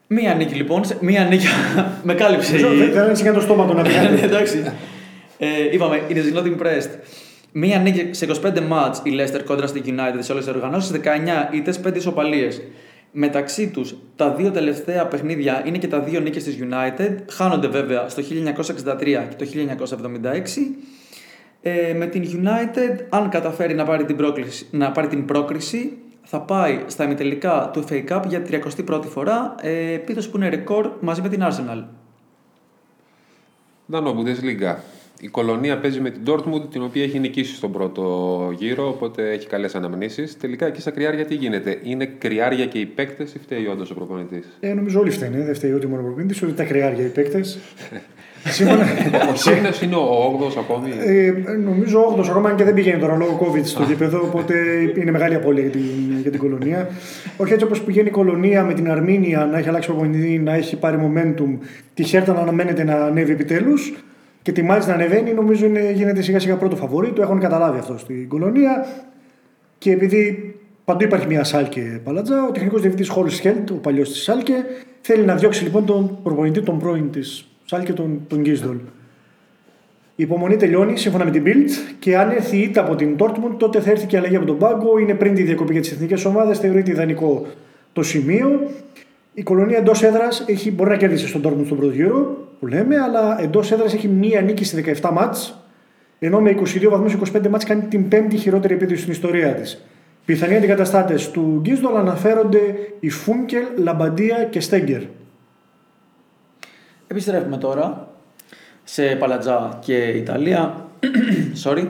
Μία 0.06 0.34
νίκη 0.34 0.54
λοιπόν, 0.54 0.84
σε- 0.84 0.96
μία 1.00 1.24
νίκη 1.24 1.46
με 2.02 2.14
κάλυψε. 2.14 2.56
η- 2.58 2.60
Δεν 2.60 2.92
δεν 2.92 3.08
έτσι 3.08 3.22
για 3.22 3.32
το 3.32 3.40
στόμα 3.40 3.66
του 3.66 3.74
να 3.74 3.82
πει 3.82 3.90
κάτι. 4.00 4.14
Ναι, 4.14 4.20
εντάξει. 4.20 4.72
Ε, 5.38 5.46
είπαμε, 5.72 6.02
it 6.08 6.12
is 6.14 6.36
not 6.38 6.44
impressed. 6.44 6.90
Μία 7.52 7.78
νίκη 7.78 8.08
σε 8.10 8.26
25 8.42 8.60
μάτς 8.60 9.02
η 9.04 9.10
Leicester 9.18 9.42
κόντρα 9.44 9.66
στη 9.66 9.82
United 9.86 10.18
σε 10.18 10.32
όλες 10.32 10.44
τις 10.44 10.54
οργανώσεις, 10.54 10.90
19 10.90 11.48
ήττες, 11.52 11.80
5 11.80 11.96
ισοπαλίες. 11.96 12.62
Μεταξύ 13.12 13.70
τους, 13.70 13.94
τα 14.16 14.30
δύο 14.30 14.50
τελευταία 14.50 15.06
παιχνίδια 15.06 15.62
είναι 15.66 15.78
και 15.78 15.88
τα 15.88 16.00
δύο 16.00 16.20
νίκες 16.20 16.44
της 16.44 16.58
United. 16.60 17.16
Χάνονται 17.30 17.68
βέβαια 17.68 18.08
στο 18.08 18.22
1963 18.22 19.26
και 19.28 19.36
το 19.36 19.44
1976. 19.44 20.76
Ε, 21.62 21.94
με 21.96 22.06
την 22.06 22.24
United, 22.24 23.04
αν 23.08 23.28
καταφέρει 23.28 23.74
να 23.74 23.84
πάρει 23.84 24.04
την, 24.04 24.16
πρόκληση, 24.16 24.66
να 24.70 24.92
πάρει 24.92 25.06
την 25.06 25.24
πρόκριση, 25.24 25.98
θα 26.22 26.40
πάει 26.40 26.80
στα 26.86 27.04
ημιτελικά 27.04 27.70
του 27.72 27.84
FA 27.88 28.04
Cup 28.08 28.22
για 28.26 28.42
31η 28.50 29.04
φορά, 29.06 29.54
ε, 29.60 29.92
επίθεση 29.92 30.30
που 30.30 30.36
είναι 30.36 30.48
ρεκόρ 30.48 30.90
μαζί 31.00 31.22
με 31.22 31.28
την 31.28 31.42
Arsenal. 31.42 31.84
Δανό, 33.86 34.14
Bundesliga. 34.18 34.74
Η 35.22 35.28
κολονία 35.28 35.78
παίζει 35.78 36.00
με 36.00 36.10
την 36.10 36.20
Dortmund, 36.26 36.70
την 36.70 36.82
οποία 36.82 37.02
έχει 37.02 37.18
νικήσει 37.18 37.54
στον 37.54 37.72
πρώτο 37.72 38.04
γύρο, 38.56 38.88
οπότε 38.88 39.30
έχει 39.30 39.46
καλές 39.46 39.74
αναμνήσεις. 39.74 40.36
Τελικά 40.36 40.66
εκεί 40.66 40.80
στα 40.80 40.90
κρυάρια 40.90 41.24
τι 41.24 41.34
γίνεται; 41.34 41.78
Είναι 41.82 42.08
κρυάρια 42.18 42.66
και 42.66 42.78
οι 42.78 42.86
παίκτες 42.86 43.34
ή 43.34 43.38
φταίει 43.38 43.66
όντως 43.66 43.90
ο 43.90 43.94
προπονητής; 43.94 44.46
Ε, 44.60 44.72
νομίζω 44.72 45.00
όλοι 45.00 45.10
φταίνε. 45.10 45.44
Δεν 45.44 45.54
φταίει 45.54 45.72
ούτε 45.72 45.86
μόνο 45.86 46.00
ο 46.00 46.04
προπονητής, 46.04 46.42
ούτε 46.42 46.52
τα 46.52 46.64
κρυάρια 46.64 47.04
οι 47.04 47.08
παίκτες. 47.08 47.58
Σύμφωνα. 48.44 48.84
Ο 49.32 49.36
Σίγνε 49.36 49.70
είναι 49.82 49.94
ο 49.94 50.40
8ο 50.40 50.58
ακόμη; 50.58 50.90
Ε, 50.98 51.32
νομίζω 51.64 52.16
8ο 52.18 52.26
ακόμα 52.28 52.52
και 52.52 52.64
δεν 52.64 52.74
πηγαίνει 52.74 53.00
τώρα 53.00 53.16
λόγω 53.16 53.40
COVID 53.42 53.64
στο 53.64 53.82
γήπεδο, 53.82 54.20
οπότε 54.20 54.54
είναι 54.96 55.10
μεγάλη 55.10 55.34
απώλεια 55.34 55.62
για 55.62 55.70
την, 55.70 55.80
για 56.22 56.30
την 56.30 56.40
κολονία. 56.40 56.88
Όχι 57.36 57.52
έτσι 57.52 57.64
όπως 57.64 57.82
πηγαίνει 57.82 58.08
η 58.08 58.10
κολονία 58.10 58.64
με 58.64 58.74
την 58.74 58.90
Αρμίνια 58.90 59.44
να 59.44 59.58
έχει 59.58 59.68
αλλάξει 59.68 59.88
προπονητή, 59.88 60.38
να 60.38 60.54
έχει 60.54 60.76
πάρει 60.76 60.98
momentum, 61.00 61.58
τη 61.94 62.02
Χέρτα 62.02 62.32
να 62.32 62.40
αναμένεται 62.40 62.84
να 62.84 62.94
ανέβει 62.94 63.32
επιτέλους 63.32 63.92
και 64.42 64.52
τη 64.52 64.62
Μάλτ 64.62 64.86
να 64.86 64.94
ανεβαίνει, 64.94 65.32
νομίζω 65.32 65.66
είναι, 65.66 65.92
γίνεται 65.92 66.22
σιγά 66.22 66.38
σιγά 66.38 66.56
πρώτο 66.56 66.76
φαβορή. 66.76 67.12
Το 67.12 67.22
έχουν 67.22 67.40
καταλάβει 67.40 67.78
αυτό 67.78 67.98
στην 67.98 68.28
κολονία. 68.28 68.86
Και 69.78 69.90
επειδή 69.90 70.54
παντού 70.84 71.04
υπάρχει 71.04 71.26
μια 71.26 71.44
Σάλκε 71.44 72.00
Παλατζά, 72.04 72.46
ο 72.46 72.50
τεχνικός 72.50 72.80
διευθυντής 72.80 73.08
Χόλ 73.08 73.28
Σχέλτ, 73.28 73.70
ο 73.70 73.74
παλιός 73.74 74.10
της 74.12 74.22
Σάλκε, 74.22 74.64
θέλει 75.00 75.24
να 75.24 75.34
διώξει 75.34 75.64
λοιπόν 75.64 75.84
τον 75.84 76.18
προπονητή, 76.22 76.62
τον 76.62 76.78
πρώην 76.78 77.10
της 77.10 77.48
Σάλκε, 77.64 77.92
τον, 77.92 78.20
τον 78.26 78.40
Γκίσδολ. 78.40 78.76
Η 80.16 80.22
υπομονή 80.22 80.56
τελειώνει 80.56 80.96
σύμφωνα 80.96 81.24
με 81.24 81.30
την 81.30 81.42
Bild 81.46 81.94
και 81.98 82.16
αν 82.16 82.30
έρθει 82.30 82.56
η 82.56 82.60
ήττα 82.60 82.80
από 82.80 82.94
την 82.94 83.16
Dortmund, 83.18 83.54
τότε 83.56 83.80
θα 83.80 83.90
έρθει 83.90 84.06
και 84.06 84.16
η 84.16 84.18
αλλαγή 84.18 84.36
από 84.36 84.46
τον 84.46 84.58
πάγκο. 84.58 84.98
Είναι 84.98 85.14
πριν 85.14 85.34
τη 85.34 85.42
διακοπή 85.42 85.72
για 85.72 85.80
τις 85.80 85.92
εθνικές 85.92 86.24
ομάδες, 86.24 86.58
θεωρείται 86.58 86.90
ιδανικό 86.90 87.46
το 87.92 88.02
σημείο. 88.02 88.70
Η 89.34 89.42
κολονία 89.42 89.78
εντός 89.78 90.02
έδρας 90.02 90.44
μπορεί 90.72 90.90
να 90.90 90.96
κέρδισε 90.96 91.26
στον 91.26 91.40
Dortmund 91.44 91.64
στον 91.64 91.78
πρώτο 91.78 91.92
γύρο, 91.92 92.39
που 92.60 92.66
λέμε, 92.66 92.96
αλλά 92.98 93.40
εντός 93.40 93.72
έδρας 93.72 93.94
έχει 93.94 94.08
μία 94.08 94.40
νίκη 94.40 94.64
σε 94.64 94.84
17 95.00 95.10
μάτς, 95.12 95.64
ενώ 96.18 96.40
με 96.40 96.50
22 96.50 96.88
βαθμούς 96.90 97.16
25 97.32 97.48
μάτς 97.48 97.64
κάνει 97.64 97.82
την 97.82 98.08
πέμπτη 98.08 98.36
χειρότερη 98.36 98.74
επίδοση 98.74 99.00
στην 99.00 99.12
ιστορία 99.12 99.54
της. 99.54 99.84
Πιθανοί 100.24 100.56
αντικαταστάτες 100.56 101.30
του 101.30 101.58
Γκίσδολ 101.60 101.96
αναφέρονται 101.96 102.60
οι 103.00 103.10
Φούνκελ, 103.10 103.64
Λαμπαντία 103.76 104.44
και 104.44 104.60
Στέγκερ. 104.60 105.02
Επιστρέφουμε 107.06 107.56
τώρα 107.56 108.08
σε 108.84 109.16
Παλατζά 109.16 109.78
και 109.84 109.96
Ιταλία. 109.96 110.88
Sorry. 111.64 111.86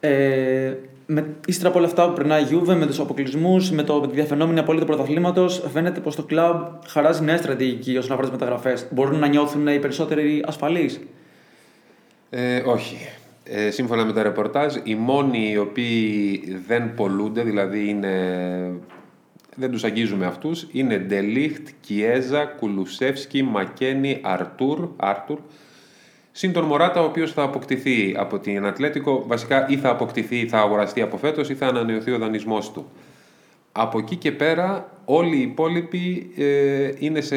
Ε, 0.00 0.72
με, 1.06 1.34
ύστερα 1.46 1.68
από 1.68 1.78
όλα 1.78 1.86
αυτά 1.86 2.08
που 2.08 2.12
περνάει 2.12 2.42
η 2.42 2.46
Juve 2.50 2.74
με 2.74 2.86
τους 2.86 2.98
αποκλεισμούς, 3.00 3.70
με, 3.70 3.82
το, 3.82 4.00
με 4.00 4.06
τη 4.06 4.14
διαφαινόμενη 4.14 4.58
απόλυτα 4.58 4.84
πρωταθλήματος, 4.84 5.64
φαίνεται 5.72 6.00
πως 6.00 6.16
το 6.16 6.22
κλαμπ 6.22 6.66
χαράζει 6.86 7.22
νέα 7.24 7.36
στρατηγική 7.36 7.96
όσον 7.96 8.12
αφορά 8.12 8.28
τις 8.28 8.38
μεταγραφές. 8.38 8.86
Μπορούν 8.90 9.18
να 9.18 9.26
νιώθουν 9.26 9.66
οι 9.66 9.78
περισσότεροι 9.78 10.44
ασφαλείς; 10.46 11.00
Ε, 12.30 12.62
όχι. 12.66 12.96
Ε, 13.46 13.70
σύμφωνα 13.70 14.04
με 14.04 14.12
τα 14.12 14.22
ρεπορτάζ, 14.22 14.74
οι 14.82 14.94
μόνοι 14.94 15.50
οι 15.50 15.56
οποίοι 15.56 16.42
δεν 16.66 16.94
πολλούνται, 16.94 17.42
δηλαδή 17.42 17.88
είναι, 17.88 18.12
δεν 19.56 19.70
τους 19.70 19.84
αγγίζουμε 19.84 20.26
αυτούς, 20.26 20.66
είναι 20.72 20.98
Ντελίχτ, 20.98 21.68
Κιέζα, 21.80 22.44
Κουλουσεύσκι, 22.44 23.42
Μακένι, 23.42 24.20
Αρτούρ, 24.22 24.88
Άρτουρ, 24.96 25.38
Συν 26.36 26.52
τον 26.52 26.64
Μωράτα, 26.64 27.00
ο 27.00 27.04
οποίος 27.04 27.32
θα 27.32 27.42
αποκτηθεί 27.42 28.14
από 28.16 28.38
την 28.38 28.66
Ατλέτικο, 28.66 29.24
βασικά 29.26 29.66
ή 29.68 29.76
θα 29.76 29.90
αποκτηθεί, 29.90 30.46
θα 30.46 30.58
αγοραστεί 30.58 31.00
από 31.00 31.16
φέτος 31.16 31.50
ή 31.50 31.54
θα 31.54 31.66
ανανεωθεί 31.66 32.10
ο 32.10 32.18
δανεισμός 32.18 32.72
του. 32.72 32.90
Από 33.72 33.98
εκεί 33.98 34.16
και 34.16 34.32
πέρα 34.32 34.88
όλοι 35.04 35.36
οι 35.36 35.40
υπόλοιποι 35.40 36.32
ε, 36.36 36.90
είναι 36.98 37.20
σε, 37.20 37.36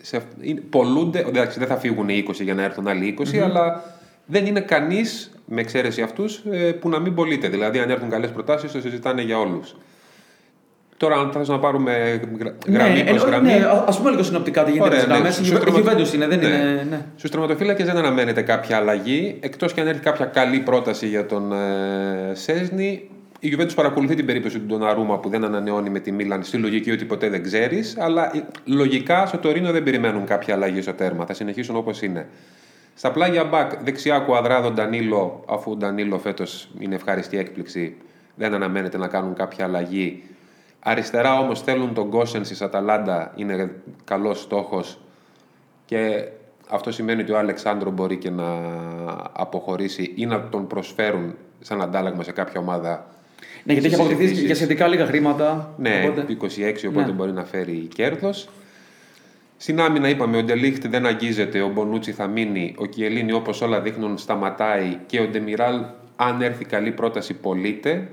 σε, 0.00 0.22
είναι, 0.40 0.60
πολλούνται, 0.60 1.18
εντάξει 1.18 1.58
δεν 1.58 1.68
θα 1.68 1.76
φύγουν 1.76 2.08
οι 2.08 2.24
20 2.28 2.34
για 2.40 2.54
να 2.54 2.62
έρθουν 2.62 2.88
άλλοι 2.88 3.16
20, 3.18 3.36
αλλά 3.36 3.84
δεν 4.26 4.46
είναι 4.46 4.60
κανείς, 4.60 5.32
με 5.46 5.60
εξαίρεση 5.60 6.02
αυτούς, 6.02 6.42
ε, 6.50 6.72
που 6.72 6.88
να 6.88 6.98
μην 6.98 7.14
πωλείται. 7.14 7.48
Δηλαδή 7.48 7.78
αν 7.78 7.90
έρθουν 7.90 8.10
καλές 8.10 8.30
προτάσεις 8.30 8.72
το 8.72 8.80
συζητάνε 8.80 9.22
για 9.22 9.38
όλους. 9.38 9.76
Τώρα 11.02 11.16
αν 11.16 11.30
θες 11.32 11.48
να 11.48 11.58
πάρουμε 11.58 12.20
γρα- 12.38 12.54
γραμμή 12.68 13.02
ναι, 13.02 13.04
προς 13.10 13.22
ε, 13.22 13.26
γραμμή... 13.26 13.48
ναι, 13.48 13.66
ας 13.86 13.98
πούμε 13.98 14.10
λίγο 14.10 14.22
συνοπτικά 14.22 14.64
τι 14.64 14.70
γίνεται 14.70 14.88
με 14.88 14.94
Ωραία, 14.94 14.98
τις 15.04 15.08
ναι. 15.08 15.14
γραμμές. 15.14 15.34
Στους 15.34 15.48
Η 15.48 15.54
τρομα- 15.58 15.78
Juventus 15.78 16.14
είναι, 16.14 16.26
δεν 16.26 16.38
Ναι. 16.38 16.46
είναι. 16.46 16.86
Ναι. 16.90 17.00
Στους 17.16 17.30
τερματοφύλακε 17.30 17.84
δεν 17.84 17.96
αναμένεται 17.96 18.42
κάποια 18.42 18.76
αλλαγή. 18.76 19.36
Εκτός 19.40 19.72
και 19.72 19.80
αν 19.80 19.86
έρθει 19.86 20.00
κάποια 20.00 20.24
καλή 20.24 20.58
πρόταση 20.58 21.06
για 21.06 21.26
τον 21.26 21.52
ε, 21.52 22.34
Σέσνη. 22.34 23.08
Η 23.40 23.56
Juventus 23.56 23.74
παρακολουθεί 23.74 24.14
την 24.14 24.26
περίπτωση 24.26 24.58
του 24.58 24.64
Ντοναρούμα 24.66 25.18
που 25.18 25.28
δεν 25.28 25.44
ανανεώνει 25.44 25.90
με 25.90 25.98
τη 25.98 26.12
Μίλαν 26.12 26.42
στη 26.42 26.56
λογική 26.56 26.90
ότι 26.90 27.04
ποτέ 27.04 27.28
δεν 27.28 27.42
ξέρεις. 27.42 27.96
Αλλά 27.98 28.36
ε, 28.36 28.44
λογικά 28.64 29.26
στο 29.26 29.38
Τωρίνο 29.38 29.72
δεν 29.72 29.82
περιμένουν 29.82 30.24
κάποια 30.26 30.54
αλλαγή 30.54 30.82
στο 30.82 30.92
τέρμα. 30.92 31.26
Θα 31.26 31.34
συνεχίσουν 31.34 31.76
όπως 31.76 32.02
είναι. 32.02 32.26
Στα 32.94 33.10
πλάγια 33.12 33.44
μπακ, 33.44 33.70
δεξιά 33.84 34.18
Κουαδράδο 34.18 34.70
Ντανίλο, 34.70 35.44
αφού 35.48 35.70
ο 35.70 35.76
Ντανίλο 35.76 36.18
φέτος 36.18 36.68
είναι 36.78 36.94
ευχάριστη 36.94 37.38
έκπληξη, 37.38 37.96
δεν 38.34 38.54
αναμένεται 38.54 38.98
να 38.98 39.06
κάνουν 39.06 39.34
κάποια 39.34 39.64
αλλαγή. 39.64 40.22
Αριστερά 40.84 41.38
όμως 41.38 41.60
θέλουν 41.62 41.94
τον 41.94 42.08
Γκόσεν 42.08 42.42
τη 42.42 42.56
Αταλάντα, 42.60 43.32
είναι 43.36 43.70
καλός 44.04 44.40
στόχος 44.40 44.98
και 45.84 46.24
αυτό 46.70 46.92
σημαίνει 46.92 47.22
ότι 47.22 47.32
ο 47.32 47.38
Αλεξάνδρο 47.38 47.90
μπορεί 47.90 48.16
και 48.16 48.30
να 48.30 48.44
αποχωρήσει 49.32 50.12
ή 50.16 50.26
να 50.26 50.48
τον 50.48 50.66
προσφέρουν 50.66 51.34
σαν 51.60 51.82
αντάλλαγμα 51.82 52.22
σε 52.22 52.32
κάποια 52.32 52.60
ομάδα. 52.60 53.06
Ναι, 53.64 53.72
γιατί 53.72 53.86
έχει 53.86 53.94
Στις 53.94 53.98
αποκτηθεί 53.98 54.20
συζητήσεις. 54.22 54.46
για 54.46 54.54
σχετικά 54.54 54.86
λίγα 54.86 55.06
χρήματα. 55.06 55.74
Ναι, 55.76 56.04
οπότε- 56.08 56.32
26, 56.32 56.86
οπότε 56.88 57.06
Ναι. 57.06 57.12
μπορεί 57.12 57.32
να 57.32 57.44
φέρει 57.44 57.72
κέρδος. 57.94 58.48
Στην 59.56 59.80
άμυνα 59.80 60.08
είπαμε, 60.08 60.36
ο 60.36 60.42
Ντελίχτ 60.42 60.86
δεν 60.86 61.06
αγγίζεται, 61.06 61.60
ο 61.60 61.68
Μπονούτσι 61.68 62.12
θα 62.12 62.26
μείνει, 62.26 62.74
ο 62.78 62.86
Κιελίνη 62.86 63.32
όπως 63.32 63.60
όλα 63.60 63.80
δείχνουν 63.80 64.18
σταματάει 64.18 64.98
και 65.06 65.20
ο 65.20 65.26
Ντεμιράλ 65.26 65.84
αν 66.16 66.42
έρθει 66.42 66.64
καλή 66.64 66.90
πρόταση 66.92 67.34
πωλείται. 67.34 68.08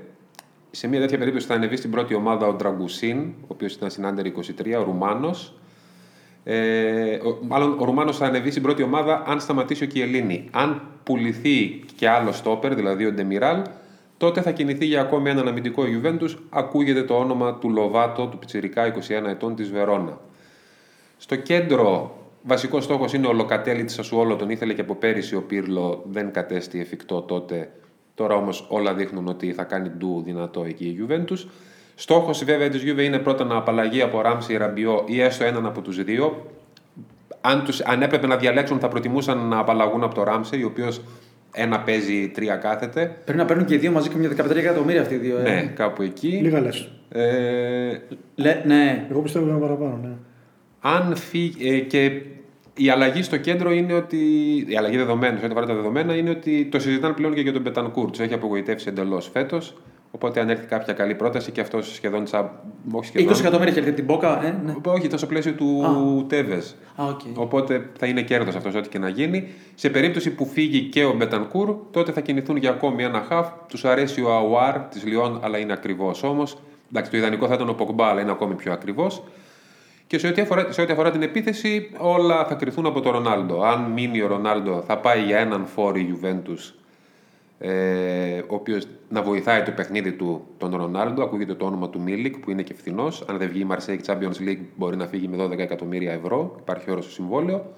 Σε 0.70 0.88
μια 0.88 1.00
τέτοια 1.00 1.18
περίπτωση 1.18 1.46
θα 1.46 1.54
ανεβεί 1.54 1.76
στην 1.76 1.90
πρώτη 1.90 2.14
ομάδα 2.14 2.46
ο 2.46 2.54
Ντραγκουσίν, 2.54 3.18
ο 3.20 3.46
οποίος 3.46 3.74
ήταν 3.74 3.90
στην 3.90 4.06
Under 4.06 4.26
23, 4.26 4.30
ο 4.78 4.82
Ρουμάνος. 4.82 5.54
Ε, 6.44 7.14
ο, 7.14 7.38
μάλλον 7.42 7.76
ο 7.78 7.84
Ρουμάνος 7.84 8.16
θα 8.16 8.26
ανεβεί 8.26 8.50
στην 8.50 8.62
πρώτη 8.62 8.82
ομάδα 8.82 9.22
αν 9.26 9.40
σταματήσει 9.40 9.84
ο 9.84 9.86
Κιελίνη. 9.86 10.48
Αν 10.50 10.82
πουληθεί 11.02 11.84
και 11.96 12.08
άλλο 12.08 12.32
στόπερ, 12.32 12.74
δηλαδή 12.74 13.06
ο 13.06 13.12
Ντεμιράλ, 13.12 13.62
τότε 14.16 14.40
θα 14.40 14.50
κινηθεί 14.50 14.84
για 14.84 15.00
ακόμη 15.00 15.30
έναν 15.30 15.48
αμυντικό 15.48 15.82
Juventus. 15.82 16.36
Ακούγεται 16.50 17.02
το 17.02 17.18
όνομα 17.18 17.54
του 17.54 17.70
Λοβάτο, 17.70 18.26
του 18.26 18.38
πιτσιρικά 18.38 18.94
21 18.94 19.28
ετών 19.28 19.54
της 19.54 19.70
Βερόνα. 19.70 20.20
Στο 21.16 21.36
κέντρο, 21.36 22.16
βασικός 22.42 22.84
στόχος 22.84 23.12
είναι 23.12 23.26
ο 23.26 23.32
Λοκατέλη 23.32 23.84
της 23.84 23.98
Ασουόλο. 23.98 24.36
Τον 24.36 24.50
ήθελε 24.50 24.72
και 24.74 24.80
από 24.80 24.94
πέρυσι 24.94 25.36
ο 25.36 25.42
Πύρλο, 25.42 26.02
δεν 26.10 26.32
κατέστη 26.32 26.80
εφικτό 26.80 27.22
τότε. 27.22 27.70
Τώρα 28.20 28.34
όμως 28.34 28.66
όλα 28.68 28.94
δείχνουν 28.94 29.28
ότι 29.28 29.52
θα 29.52 29.62
κάνει 29.64 29.88
ντου 29.88 30.22
δυνατό 30.24 30.64
εκεί 30.68 30.84
η 30.84 31.06
Juventus. 31.08 31.46
Στόχος 31.94 32.44
βέβαια 32.44 32.68
της 32.68 32.82
Juve 32.86 32.98
είναι 32.98 33.18
πρώτα 33.18 33.44
να 33.44 33.56
απαλλαγεί 33.56 34.02
από 34.02 34.20
Ράμψη 34.20 34.56
Ραμπιό 34.56 35.04
ή 35.06 35.20
έστω 35.20 35.44
έναν 35.44 35.66
από 35.66 35.80
τους 35.80 36.04
δύο. 36.04 36.46
Αν, 37.40 37.64
τους, 37.64 37.80
αν 37.80 38.02
έπρεπε 38.02 38.26
να 38.26 38.36
διαλέξουν, 38.36 38.78
θα 38.78 38.88
προτιμούσαν 38.88 39.38
να 39.48 39.58
απαλλαγούν 39.58 40.02
από 40.02 40.14
το 40.14 40.22
Ράμψη, 40.22 40.62
ο 40.62 40.66
οποίος 40.66 41.00
ένα 41.52 41.80
παίζει, 41.80 42.28
τρία 42.28 42.56
κάθεται. 42.56 43.16
Πρέπει 43.24 43.38
να 43.38 43.44
παίρνουν 43.44 43.64
και 43.66 43.74
οι 43.74 43.78
δύο 43.78 43.90
μαζί 43.92 44.08
και 44.08 44.16
μια 44.16 44.30
13 44.30 44.56
εκατομμύρια 44.56 45.00
αυτοί 45.00 45.14
οι 45.14 45.18
δύο. 45.18 45.38
ε. 45.38 45.42
Ναι, 45.42 45.62
κάπου 45.74 46.02
εκεί. 46.02 46.28
Λίγα 46.28 46.60
λες. 46.60 46.88
Ε, 47.08 47.98
Λε, 48.34 48.62
ναι. 48.64 49.06
Εγώ 49.10 49.20
πιστεύω 49.20 49.44
ότι 49.44 49.54
είναι 49.54 49.62
παραπάνω. 49.62 49.98
Ναι. 50.02 50.12
αν 50.80 51.16
φύγει. 51.16 51.68
ε, 51.74 51.78
και 51.78 52.22
η 52.82 52.90
αλλαγή 52.90 53.22
στο 53.22 53.36
κέντρο 53.36 53.72
είναι 53.72 53.92
ότι. 53.92 54.16
Η 54.68 54.76
αλλαγή 54.76 54.96
δεδομένα, 54.96 55.38
σε 55.38 55.44
ό,τι 55.44 55.52
αφορά 55.52 55.66
τα 55.66 55.74
δεδομένα, 55.74 56.16
είναι 56.16 56.30
ότι 56.30 56.68
το 56.70 56.78
συζητάνε 56.78 57.14
πλέον 57.14 57.34
και 57.34 57.40
για 57.40 57.52
τον 57.52 57.62
Μπετανκούρ. 57.62 58.10
Του 58.10 58.22
έχει 58.22 58.34
απογοητεύσει 58.34 58.88
εντελώς 58.88 59.30
φέτος. 59.32 59.74
Οπότε 60.10 60.40
αν 60.40 60.48
έρθει 60.48 60.66
κάποια 60.66 60.92
καλή 60.92 61.14
πρόταση 61.14 61.50
και 61.50 61.60
αυτός 61.60 61.94
σχεδόν 61.94 62.24
τσάμπα. 62.24 62.46
Όχι 62.92 63.06
σχεδόν. 63.06 63.34
20 63.34 63.38
εκατομμύρια 63.38 63.72
και 63.72 63.78
έρθει 63.78 63.92
την 63.92 64.04
Μπόκα, 64.04 64.44
ε, 64.44 64.60
ναι. 64.64 64.74
Όχι, 64.84 65.06
ήταν 65.06 65.18
στο 65.18 65.26
πλαίσιο 65.26 65.52
του 65.52 66.24
Τέβες. 66.28 66.62
Α, 66.96 67.04
οκ. 67.04 67.20
Οπότε 67.34 67.90
θα 67.98 68.06
είναι 68.06 68.22
κέρδος 68.22 68.54
αυτός 68.54 68.74
ό,τι 68.74 68.88
και 68.88 68.98
να 68.98 69.08
γίνει. 69.08 69.48
Σε 69.74 69.90
περίπτωση 69.90 70.30
που 70.30 70.46
φύγει 70.46 70.80
και 70.80 71.04
ο 71.04 71.12
Μπετανκούρ, 71.12 71.76
τότε 71.90 72.12
θα 72.12 72.20
κινηθούν 72.20 72.56
για 72.56 72.70
ακόμη 72.70 73.04
ένα 73.04 73.24
χαφ. 73.28 73.48
Τους 73.68 73.84
αρέσει 73.84 74.22
ο 74.22 74.32
Αουάρ 74.32 74.78
της 74.78 75.04
Λιόν, 75.04 75.40
αλλά 75.42 75.58
είναι 75.58 75.72
ακριβώς 75.72 76.22
όμως. 76.22 76.58
Εντάξει, 76.90 77.10
το 77.10 77.16
ιδανικό 77.16 77.46
θα 77.46 77.54
ήταν 77.54 77.68
ο 77.68 77.72
Ποκμπά, 77.72 78.06
αλλά 78.06 78.20
είναι 78.20 78.30
ακόμη 78.30 78.54
πιο 78.54 78.72
ακριβώς. 78.72 79.22
Και 80.10 80.18
σε 80.18 80.26
ό,τι, 80.26 80.40
αφορά, 80.40 80.72
σε 80.72 80.80
ό,τι 80.80 80.92
αφορά 80.92 81.10
την 81.10 81.22
επίθεση, 81.22 81.90
όλα 81.98 82.44
θα 82.44 82.54
κρυθούν 82.54 82.86
από 82.86 83.00
τον 83.00 83.12
Ρονάλντο. 83.12 83.62
Αν 83.62 83.82
μείνει 83.82 84.22
ο 84.22 84.26
Ρονάλντο, 84.26 84.82
θα 84.86 84.98
πάει 84.98 85.22
για 85.22 85.38
έναν 85.38 85.66
φόρο 85.66 85.98
η 85.98 86.18
Juventus, 86.20 86.72
ε, 87.58 88.38
ο 88.38 88.54
οποίος 88.54 88.86
να 89.08 89.22
βοηθάει 89.22 89.62
το 89.62 89.70
παιχνίδι 89.70 90.12
του 90.12 90.46
τον 90.58 90.76
Ρονάλντο. 90.76 91.22
Ακούγεται 91.22 91.54
το 91.54 91.66
όνομα 91.66 91.88
του 91.88 92.00
Μίλικ, 92.00 92.38
που 92.38 92.50
είναι 92.50 92.62
και 92.62 92.74
φθηνός. 92.74 93.24
Αν 93.26 93.38
δεν 93.38 93.48
βγει 93.48 93.60
η 93.60 93.66
Marseille 93.70 93.98
Champions 94.06 94.48
League, 94.48 94.60
μπορεί 94.76 94.96
να 94.96 95.06
φύγει 95.06 95.28
με 95.28 95.36
12 95.44 95.58
εκατομμύρια 95.58 96.12
ευρώ. 96.12 96.56
Υπάρχει 96.60 96.90
όρος 96.90 97.04
στο 97.04 97.12
συμβόλαιο. 97.12 97.72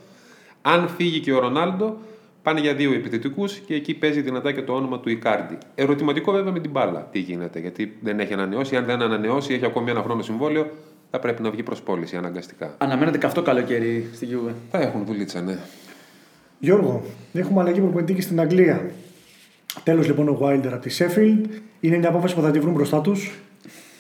Αν 0.63 0.89
φύγει 0.89 1.21
και 1.21 1.33
ο 1.33 1.39
Ρονάλντο, 1.39 1.97
πάνε 2.43 2.61
για 2.61 2.75
δύο 2.75 2.93
επιθετικούς 2.93 3.59
και 3.59 3.75
εκεί 3.75 3.95
παίζει 3.95 4.21
δυνατά 4.21 4.53
και 4.53 4.63
το 4.63 4.73
όνομα 4.73 5.01
του 5.01 5.11
Ικάρντι. 5.11 5.59
Ερωτηματικό 5.75 6.33
βέβαια 6.33 6.53
με 6.53 6.61
την 6.61 6.71
μπάλα 6.71 7.09
τι 7.13 7.19
γίνεται, 7.19 7.59
γιατί 7.59 7.97
δεν 8.01 8.21
έχει 8.21 8.33
ανανεώσει. 8.33 8.77
Αν 8.77 8.85
δεν 8.85 9.03
ανανεώσει, 9.03 9.55
έχει 9.55 9.65
ακόμη 9.65 9.91
ένα 9.91 10.03
χρόνο 10.03 10.23
συμβόλαιο, 10.23 10.67
θα 11.15 11.19
πρέπει 11.19 11.43
να 11.43 11.51
βγει 11.51 11.63
προ 11.63 11.77
πώληση 11.85 12.17
αναγκαστικά. 12.17 12.75
Αναμένεται 12.79 13.19
και 13.19 13.27
αυτό 13.27 13.43
καλοκαίρι 13.43 14.09
στη 14.15 14.29
Juve. 14.33 14.53
Θα 14.71 14.79
έχουν 14.81 15.05
δουλίτσα, 15.07 15.41
ναι. 15.41 15.57
Γιώργο, 16.59 17.03
έχουμε 17.33 17.61
αλλαγή 17.61 17.81
προπονητή 17.81 18.15
και 18.15 18.21
στην 18.21 18.41
Αγγλία. 18.41 18.91
Τέλος 19.83 20.07
λοιπόν 20.07 20.29
ο 20.29 20.39
Wilder 20.43 20.67
από 20.73 20.79
τη 20.83 20.97
Sheffield. 20.99 21.49
Είναι 21.81 21.97
μια 21.97 22.09
απόφαση 22.09 22.35
που 22.35 22.41
θα 22.41 22.51
τη 22.51 22.59
βρουν 22.61 22.73
μπροστά 22.75 23.01
τους. 23.01 23.39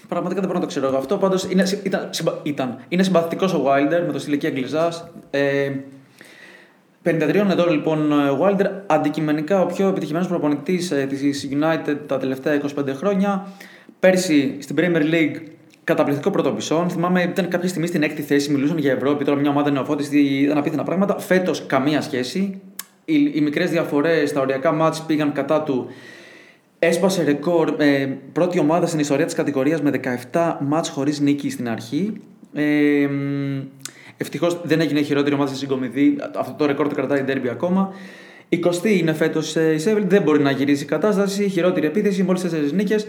Πραγματικά 0.08 0.40
δεν 0.40 0.48
μπορώ 0.48 0.60
να 0.60 0.64
το 0.66 0.70
ξέρω 0.70 0.86
εγώ 0.86 0.96
αυτό. 0.96 1.16
Πάντως 1.18 1.44
ήταν, 1.44 2.08
συμπα- 2.10 2.38
ήταν. 2.42 2.78
Είναι 2.88 3.02
συμπαθητικός 3.02 3.52
ο 3.54 3.64
Wilder 3.66 4.02
με 4.06 4.12
το 4.12 4.18
στυλική 4.18 4.46
Αγγλιζά. 4.46 5.10
Ε, 5.30 5.70
53 7.04 7.48
ετών 7.50 7.70
λοιπόν 7.72 8.12
ο 8.12 8.38
Wilder, 8.42 8.66
αντικειμενικά 8.86 9.60
ο 9.62 9.66
πιο 9.66 9.88
επιτυχημένος 9.88 10.28
προπονητής 10.28 10.90
ε, 10.90 11.06
της 11.08 11.48
United 11.50 11.96
τα 12.06 12.18
τελευταία 12.18 12.60
25 12.78 12.88
χρόνια. 12.94 13.46
Πέρσι 14.00 14.56
στην 14.60 14.76
Premier 14.78 15.02
League 15.12 15.36
καταπληκτικό 15.84 16.30
πρωτοπισόν. 16.30 16.90
Θυμάμαι 16.90 17.22
ήταν 17.22 17.48
κάποια 17.48 17.68
στιγμή 17.68 17.86
στην 17.86 18.02
έκτη 18.02 18.22
θέση, 18.22 18.50
μιλούσαν 18.50 18.78
για 18.78 18.92
Ευρώπη. 18.92 19.24
Τώρα 19.24 19.40
μια 19.40 19.50
ομάδα 19.50 19.70
νεοφώτιστη 19.70 20.18
ήταν 20.18 20.58
απίθυνα 20.58 20.82
πράγματα. 20.82 21.18
Φέτος 21.18 21.66
καμία 21.66 22.00
σχέση. 22.00 22.60
Οι, 23.04 23.30
οι 23.34 23.40
μικρές 23.40 23.70
διαφορές 23.70 24.28
στα 24.28 24.40
οριακά 24.40 24.72
μάτς 24.72 25.02
πήγαν 25.02 25.32
κατά 25.32 25.62
του. 25.62 25.86
Έσπασε 26.78 27.22
ρεκόρ, 27.22 27.74
ε, 27.78 28.16
πρώτη 28.32 28.58
ομάδα 28.58 28.86
στην 28.86 28.98
ιστορία 28.98 29.24
της 29.24 29.34
κατηγορίας 29.34 29.82
με 29.82 29.90
17 30.30 30.56
μάτς 30.60 30.88
χωρίς 30.88 31.20
νίκη 31.20 31.50
στην 31.50 31.68
αρχή. 31.68 32.12
Ε, 32.54 33.08
Ευτυχώς 34.22 34.60
δεν 34.62 34.80
έγινε 34.80 35.00
η 35.00 35.02
χειρότερη 35.02 35.34
ομάδα 35.34 35.50
στη 35.50 35.58
συγκομιδή. 35.58 36.16
Αυτό 36.36 36.54
το 36.58 36.66
ρεκόρ 36.66 36.88
το 36.88 36.94
κρατάει 36.94 37.20
η 37.20 37.24
Derby 37.28 37.48
ακόμα. 37.50 37.92
20 38.48 38.58
είναι 38.84 39.12
φέτος 39.12 39.56
η 39.56 39.78
Σέβιλ, 39.78 40.04
δεν 40.06 40.22
μπορεί 40.22 40.42
να 40.42 40.50
γυρίσει 40.50 40.82
η 40.82 40.86
κατάσταση. 40.86 41.48
Χειρότερη 41.48 41.86
επίθεση, 41.86 42.22
μόλις 42.22 42.42
4 42.42 42.72
νίκες. 42.72 43.06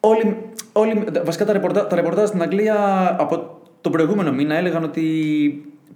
Όλοι, 0.00 0.36
όλοι, 0.78 1.04
βασικά 1.24 1.44
τα 1.44 1.52
ρεπορτάζ, 1.52 1.86
τα 1.86 1.96
ρεπορτάζ 1.96 2.28
στην 2.28 2.42
Αγγλία 2.42 2.76
από 3.18 3.58
τον 3.80 3.92
προηγούμενο 3.92 4.32
μήνα 4.32 4.54
έλεγαν 4.54 4.84
ότι 4.84 5.02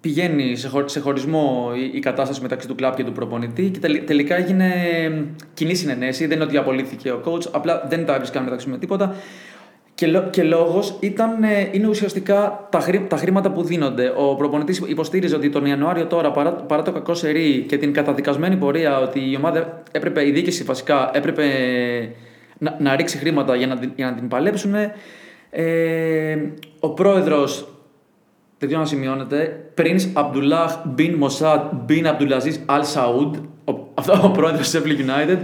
πηγαίνει 0.00 0.56
σε, 0.56 0.68
χω, 0.68 0.88
σε 0.88 1.00
χωρισμό 1.00 1.72
η, 1.76 1.96
η, 1.96 1.98
κατάσταση 1.98 2.42
μεταξύ 2.42 2.68
του 2.68 2.74
κλαπ 2.74 2.96
και 2.96 3.04
του 3.04 3.12
προπονητή 3.12 3.70
και 3.70 3.78
τελ, 3.78 4.04
τελικά 4.04 4.36
έγινε 4.36 4.70
κοινή 5.54 5.74
συνενέση. 5.74 6.26
Δεν 6.26 6.36
είναι 6.36 6.44
ότι 6.44 6.56
απολύθηκε 6.56 7.10
ο 7.10 7.20
coach, 7.24 7.46
απλά 7.50 7.86
δεν 7.88 8.06
τα 8.06 8.14
έβρισκαν 8.14 8.44
μεταξύ 8.44 8.68
με 8.68 8.78
τίποτα. 8.78 9.14
Και, 9.94 10.06
λο, 10.06 10.28
και 10.30 10.42
λόγος 10.42 10.98
είναι 11.72 11.88
ουσιαστικά 11.88 12.68
τα, 12.70 12.80
χρή, 12.80 13.06
τα 13.08 13.16
χρήματα 13.16 13.50
που 13.50 13.62
δίνονται. 13.62 14.12
Ο 14.16 14.34
προπονητής 14.34 14.78
υποστήριζε 14.78 15.34
ότι 15.36 15.50
τον 15.50 15.66
Ιανουάριο 15.66 16.06
τώρα, 16.06 16.30
παρά, 16.30 16.52
παρά 16.52 16.82
το 16.82 16.92
κακό 16.92 17.14
σερί 17.14 17.64
και 17.68 17.76
την 17.76 17.92
καταδικασμένη 17.92 18.56
πορεία, 18.56 19.00
ότι 19.00 19.30
η 19.30 19.36
ομάδα 19.36 19.82
έπρεπε, 19.92 20.26
η 20.26 20.30
διοίκηση 20.30 20.64
βασικά 20.64 21.10
έπρεπε 21.12 21.44
να, 22.58 22.76
να 22.80 22.96
ρίξει 22.96 23.18
χρήματα 23.18 23.56
για 23.56 23.66
να, 23.66 23.78
για 23.96 24.06
να 24.06 24.14
την 24.14 24.28
παλέψουν. 24.28 24.74
Ε, 25.50 26.36
ο 26.80 26.90
πρόεδρος, 26.90 27.68
δεν 28.58 28.68
ξέρω 28.68 28.82
να 28.82 28.88
σημειώνεται, 28.88 29.64
Prince 29.76 30.12
Abdullah 30.14 30.68
bin 30.96 31.18
Mossad 31.22 31.60
bin 31.88 32.04
Abdulaziz 32.04 32.56
Al 32.66 32.82
Saud, 32.94 33.30
ο, 33.64 33.72
αυτό 33.94 34.20
ο 34.24 34.30
πρόεδρος 34.30 34.70
της 34.70 34.80
Sheffield 34.80 34.98
United, 34.98 35.38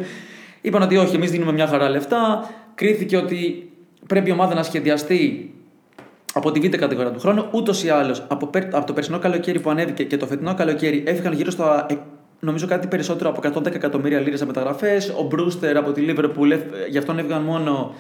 είπαν 0.61 0.83
ότι 0.83 0.97
όχι, 0.97 1.15
εμείς 1.15 1.31
δίνουμε 1.31 1.53
μια 1.53 1.67
χαρά 1.67 1.89
λεφτά. 1.89 2.51
Κρίθηκε 2.75 3.17
ότι 3.17 3.71
πρέπει 4.07 4.29
η 4.29 4.33
ομάδα 4.33 4.55
να 4.55 4.63
σχεδιαστεί 4.63 5.53
από 6.35 6.53
τη 6.53 6.61
β' 6.61 6.77
κατηγορία 6.77 7.11
του 7.11 7.21
χρόνου. 7.21 7.49
Ούτως 7.51 7.85
ή 7.85 7.89
άλλως, 7.89 8.25
από, 8.29 8.51
από 8.73 8.87
το 8.87 8.93
περσινό 8.93 9.19
καλοκαίρι 9.19 9.61
που 9.61 9.71
ανέβηκε 9.71 10.05
και 10.05 10.17
το 10.17 10.27
φετινό 10.27 10.55
καλοκαίρι 10.55 11.03
έφυγαν 11.07 11.33
γύρω 11.33 11.51
στα 11.51 11.87
νομίζω 12.41 12.67
κάτι 12.67 12.87
περισσότερο 12.87 13.31
από 13.31 13.61
110 13.61 13.75
εκατομμύρια 13.75 14.21
λίρες 14.21 14.45
μεταγραφές. 14.45 15.15
Ο 15.19 15.23
Μπρούστερ 15.23 15.77
από 15.77 15.93
τη 15.93 16.05
Liverpool, 16.09 16.59
γι' 16.89 16.99
αυτόν 16.99 17.19
έφυγαν 17.19 17.43
μόνο 17.43 17.95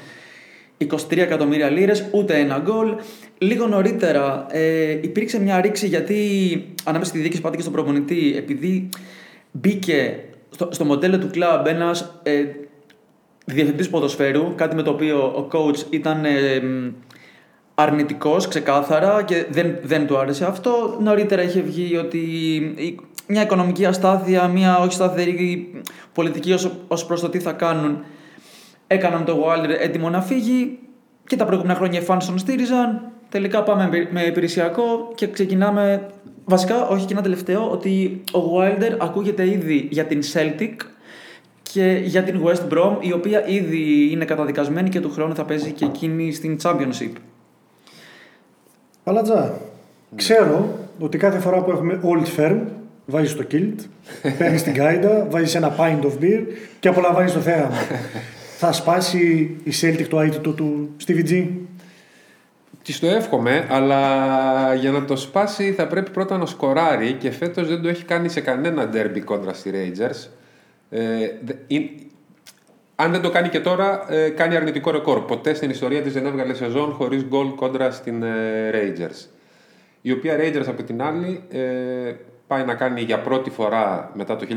23 0.78 1.16
εκατομμύρια 1.16 1.70
λίρες, 1.70 2.09
ούτε 2.11 2.39
ένα 2.39 2.59
γκολ. 2.59 2.95
Λίγο 3.39 3.66
νωρίτερα 3.66 4.47
ε, 4.51 4.91
υπήρξε 4.91 5.41
μια 5.41 5.61
ρήξη 5.61 5.86
γιατί 5.86 6.16
ανάμεσα 6.84 7.11
στη 7.11 7.20
διοίκηση 7.20 7.43
και 7.51 7.61
στον 7.61 7.72
προπονητή, 7.72 8.34
επειδή 8.36 8.89
μπήκε 9.53 10.20
στο, 10.51 10.68
στο 10.70 10.84
μοντέλο 10.84 11.18
του 11.18 11.30
κλαμπ 11.30 11.66
ένας 11.66 12.20
ε, 12.22 12.45
διευθυντής 13.45 13.89
ποδοσφαίρου, 13.89 14.55
κάτι 14.55 14.74
με 14.74 14.82
το 14.82 14.91
οποίο 14.91 15.18
ο 15.18 15.49
coach 15.53 15.93
ήταν 15.93 16.24
ε, 16.24 16.61
αρνητικός 17.81 18.49
ξεκάθαρα 18.49 19.22
και 19.22 19.47
δεν, 19.51 19.76
δεν 19.83 20.07
του 20.07 20.18
άρεσε 20.18 20.45
αυτό. 20.45 20.97
Νωρίτερα 21.01 21.43
είχε 21.43 21.61
βγει 21.61 21.97
ότι 21.97 22.20
μια 23.26 23.43
οικονομική 23.43 23.87
αστάθεια, 23.87 24.49
μια 24.49 24.79
όχι 24.79 24.93
σταθερή 24.93 25.70
πολιτική 26.12 26.53
ως, 26.53 26.70
ως 26.89 27.07
προς 27.07 27.20
το 27.20 27.29
τι 27.29 27.39
θα 27.39 27.53
κάνουν 27.53 27.99
έκαναν 28.87 29.24
το 29.24 29.45
Wilder 29.45 29.76
έτοιμο 29.81 30.11
να 30.11 30.20
φύγει 30.20 30.79
και 31.26 31.37
τα 31.37 31.45
προηγούμενα 31.45 31.79
χρόνια 31.79 32.01
οι 32.01 32.05
fans 32.09 32.22
τον 32.26 32.39
στήριζαν. 32.39 33.11
Τελικά 33.29 33.62
πάμε 33.62 34.09
με 34.11 34.22
υπηρεσιακό 34.22 35.12
και 35.14 35.29
ξεκινάμε. 35.29 36.07
Βασικά, 36.45 36.87
όχι 36.89 37.07
και 37.07 37.12
ένα 37.12 37.22
τελευταίο, 37.22 37.70
ότι 37.70 38.22
ο 38.33 38.39
Wilder 38.59 38.97
ακούγεται 38.99 39.51
ήδη 39.51 39.89
για 39.91 40.05
την 40.05 40.20
Celtic 40.33 40.74
και 41.62 42.01
για 42.05 42.22
την 42.22 42.43
West 42.45 42.72
Brom, 42.72 42.97
η 43.01 43.12
οποία 43.12 43.49
ήδη 43.49 44.09
είναι 44.11 44.24
καταδικασμένη 44.24 44.89
και 44.89 45.01
του 45.01 45.11
χρόνου 45.11 45.35
θα 45.35 45.45
παίζει 45.45 45.72
και 45.72 45.85
εκείνη 45.85 46.33
στην 46.33 46.59
Championship. 46.62 47.12
Παλατζά, 49.09 49.61
ξέρω 50.17 50.79
ότι 50.99 51.19
κάθε 51.19 51.39
φορά 51.39 51.63
που 51.63 51.71
έχουμε 51.71 52.01
Old 52.03 52.39
Firm, 52.39 52.59
βάζεις 53.07 53.37
το 53.37 53.45
kilt, 53.51 53.75
παίρνεις 54.39 54.63
την 54.63 54.75
κάιντα, 54.75 55.27
βάζεις 55.31 55.55
ένα 55.55 55.77
pint 55.79 56.05
of 56.05 56.23
beer 56.23 56.43
και 56.81 56.89
απολαμβάνεις 56.89 57.33
το 57.33 57.41
θέαμα. 57.41 57.77
θα 58.61 58.73
σπάσει 58.73 59.19
η 59.65 59.73
Celtic 59.81 60.07
το 60.09 60.21
αίτητο 60.21 60.41
του, 60.41 60.55
του 60.99 61.05
Stevie 61.07 61.29
G; 61.31 61.47
Της 62.83 63.01
το 63.01 63.07
εύχομαι, 63.07 63.67
αλλά 63.71 64.75
για 64.75 64.91
να 64.91 65.05
το 65.05 65.17
σπάσει 65.17 65.73
θα 65.73 65.87
πρέπει 65.87 66.11
πρώτα 66.11 66.37
να 66.37 66.47
σκοράρει 66.47 67.13
και 67.13 67.31
φέτος 67.31 67.69
δεν 67.69 67.83
το 67.83 67.89
έχει 67.89 68.05
κάνει 68.05 68.29
σε 68.29 68.41
κανένα 68.41 68.91
derby 68.93 69.21
κόντρα 69.25 69.53
στη 69.53 69.71
Rangers. 69.75 70.29
Ε, 70.91 71.01
αν 73.01 73.12
δεν 73.12 73.20
το 73.20 73.30
κάνει 73.30 73.49
και 73.49 73.61
τώρα, 73.61 74.12
ε, 74.12 74.28
κάνει 74.28 74.57
αρνητικό 74.57 74.90
ρεκόρ. 74.90 75.24
Ποτέ 75.24 75.55
στην 75.55 75.70
ιστορία 75.70 76.03
της 76.03 76.12
δεν 76.12 76.26
έβγαλε 76.26 76.55
σεζόν 76.55 76.92
χωρίς 76.92 77.24
γκολ 77.24 77.55
κόντρα 77.55 77.90
στην 77.90 78.22
ε, 78.22 78.70
Rangers. 78.72 79.26
Η 80.01 80.12
οποία 80.12 80.36
Rangers 80.40 80.66
από 80.66 80.82
την 80.82 81.03
άλλη 81.03 81.42
ε, 81.49 82.14
πάει 82.46 82.64
να 82.64 82.74
κάνει 82.74 83.01
για 83.01 83.20
πρώτη 83.20 83.51
φορά 83.51 84.11
μετά 84.14 84.36
το 84.36 84.46
1999-2000, 84.49 84.55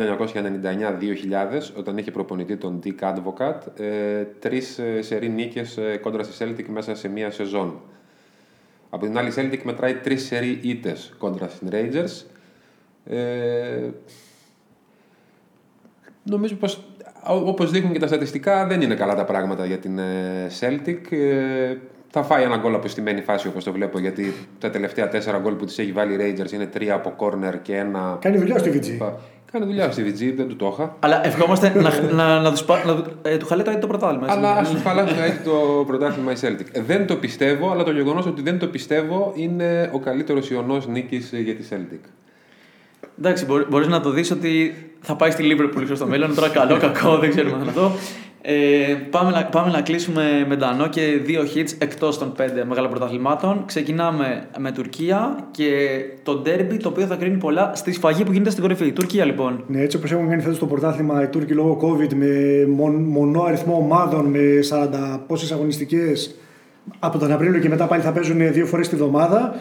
όταν 1.77 1.97
είχε 1.97 2.11
προπονητή 2.11 2.57
τον 2.57 2.79
Dick 2.83 2.99
Advocat, 2.99 3.79
ε, 3.79 4.23
τρεις 4.39 4.79
ε, 4.79 5.01
σερή 5.01 5.29
νίκες 5.29 5.77
ε, 5.77 5.97
κόντρα 5.97 6.23
στη 6.23 6.45
Celtic 6.45 6.65
μέσα 6.67 6.95
σε 6.95 7.07
μία 7.07 7.31
σεζόν. 7.31 7.81
Από 8.89 9.05
την 9.05 9.17
άλλη 9.17 9.29
η 9.29 9.33
Celtic 9.35 9.59
μετράει 9.63 9.93
τρεις 9.93 10.25
σερή 10.25 10.59
ήττες 10.61 11.13
κόντρα 11.17 11.47
στην 11.47 11.69
Rangers. 11.71 12.25
Ε, 13.05 13.89
νομίζω 16.23 16.55
πως 16.55 16.90
όπως 17.23 17.71
δείχνουν 17.71 17.93
και 17.93 17.99
τα 17.99 18.07
στατιστικά 18.07 18.65
δεν 18.67 18.81
είναι 18.81 18.95
καλά 18.95 19.15
τα 19.15 19.25
πράγματα 19.25 19.65
για 19.65 19.77
την 19.77 19.99
Celtic. 20.59 21.11
Ε, 21.11 21.75
θα 22.09 22.23
φάει 22.23 22.43
ένα 22.43 22.57
γκολ 22.57 22.75
από 22.75 22.87
στημένη 22.87 23.21
φάση 23.21 23.47
όπως 23.47 23.63
το 23.63 23.71
βλέπω 23.71 23.99
γιατί 23.99 24.33
τα 24.59 24.69
τελευταία 24.69 25.07
τέσσερα 25.07 25.37
γκολ 25.37 25.53
που 25.53 25.65
τη 25.65 25.75
έχει 25.77 25.91
βάλει 25.91 26.13
η 26.13 26.17
Rangers 26.19 26.51
είναι 26.51 26.65
τρία 26.65 26.93
από 26.93 27.13
corner 27.17 27.53
και 27.61 27.75
ένα. 27.75 28.17
Κάνει 28.21 28.37
δουλειά 28.37 28.57
στη 28.57 28.97
VG. 28.99 29.11
Κάνει 29.51 29.65
δουλειά 29.65 29.91
στη 29.91 30.03
VG, 30.07 30.33
δεν 30.35 30.47
του 30.47 30.55
το 30.55 30.71
είχα. 30.73 30.95
Αλλά 30.99 31.25
ευχόμαστε 31.25 31.73
να, 31.75 32.13
να, 32.13 32.39
να, 32.39 32.51
τους, 32.51 32.65
να 32.65 33.03
ε, 33.21 33.37
του 33.37 33.45
χαλάει 33.45 33.77
το 33.77 33.87
πρωτάθλημα. 33.87 34.25
Αλλά 34.29 34.51
ας 34.51 34.69
τους 34.69 34.81
χαλάει 34.81 35.05
το 35.43 35.83
πρωτάθλημα 35.87 36.31
η 36.31 36.35
Celtic. 36.41 36.81
Δεν 36.85 37.07
το 37.07 37.15
πιστεύω, 37.15 37.71
αλλά 37.71 37.83
το 37.83 37.91
γεγονός 37.91 38.25
ότι 38.25 38.41
δεν 38.41 38.59
το 38.59 38.67
πιστεύω 38.67 39.31
είναι 39.35 39.89
ο 39.93 39.99
καλύτερος 39.99 40.49
ιονός 40.49 40.87
νίκης 40.87 41.31
για 41.33 41.55
τη 41.55 41.63
Celtic. 41.69 42.09
Εντάξει, 43.17 43.45
μπορεί 43.69 43.87
να 43.87 44.01
το 44.01 44.09
δεις 44.09 44.31
ότι 44.31 44.73
θα 45.01 45.15
πάει 45.15 45.31
στη 45.31 45.43
Liverpool 45.51 45.91
στο 45.93 46.07
μέλλον. 46.07 46.35
Τώρα 46.35 46.49
καλό, 46.49 46.77
κακό, 46.77 47.17
δεν 47.17 47.29
ξέρουμε 47.29 47.63
αυτό. 47.67 47.91
Ε, 48.43 48.93
πάμε, 49.09 49.31
να, 49.31 49.45
πάμε 49.45 49.71
να 49.71 49.81
κλείσουμε 49.81 50.45
με 50.47 50.55
Ντανό 50.55 50.87
και 50.87 51.01
δύο 51.23 51.41
hits 51.55 51.75
εκτός 51.77 52.17
των 52.17 52.33
πέντε 52.33 52.65
μεγάλων 52.65 52.89
πρωταθλημάτων. 52.89 53.63
Ξεκινάμε 53.65 54.43
με 54.57 54.71
Τουρκία 54.71 55.47
και 55.51 55.99
το 56.23 56.35
ντέρμπι 56.35 56.77
το 56.77 56.89
οποίο 56.89 57.05
θα 57.05 57.15
κρίνει 57.15 57.37
πολλά 57.37 57.71
στη 57.75 57.93
σφαγή 57.93 58.23
που 58.23 58.31
γίνεται 58.31 58.49
στην 58.49 58.63
κορυφή. 58.63 58.85
Η 58.85 58.91
Τουρκία 58.91 59.25
λοιπόν. 59.25 59.63
Ναι, 59.67 59.81
έτσι 59.81 59.97
όπως 59.97 60.11
έχουν 60.11 60.29
κάνει 60.29 60.41
φέτος 60.41 60.59
το 60.59 60.65
πρωτάθλημα 60.65 61.23
οι 61.23 61.27
Τούρκοι 61.27 61.53
λόγω 61.53 61.79
COVID 61.81 62.13
με 62.13 62.65
μον, 62.67 62.95
μονό 62.95 63.43
αριθμό 63.43 63.75
ομάδων 63.75 64.25
με 64.25 64.39
40 65.15 65.19
πόσες 65.27 65.51
αγωνιστικές 65.51 66.35
από 66.99 67.17
τον 67.17 67.31
Απρίλιο 67.31 67.59
και 67.59 67.69
μετά 67.69 67.85
πάλι 67.85 68.01
θα 68.01 68.11
παίζουν 68.11 68.53
δύο 68.53 68.65
φορές 68.65 68.89
τη 68.89 68.95
βδομάδα. 68.95 69.55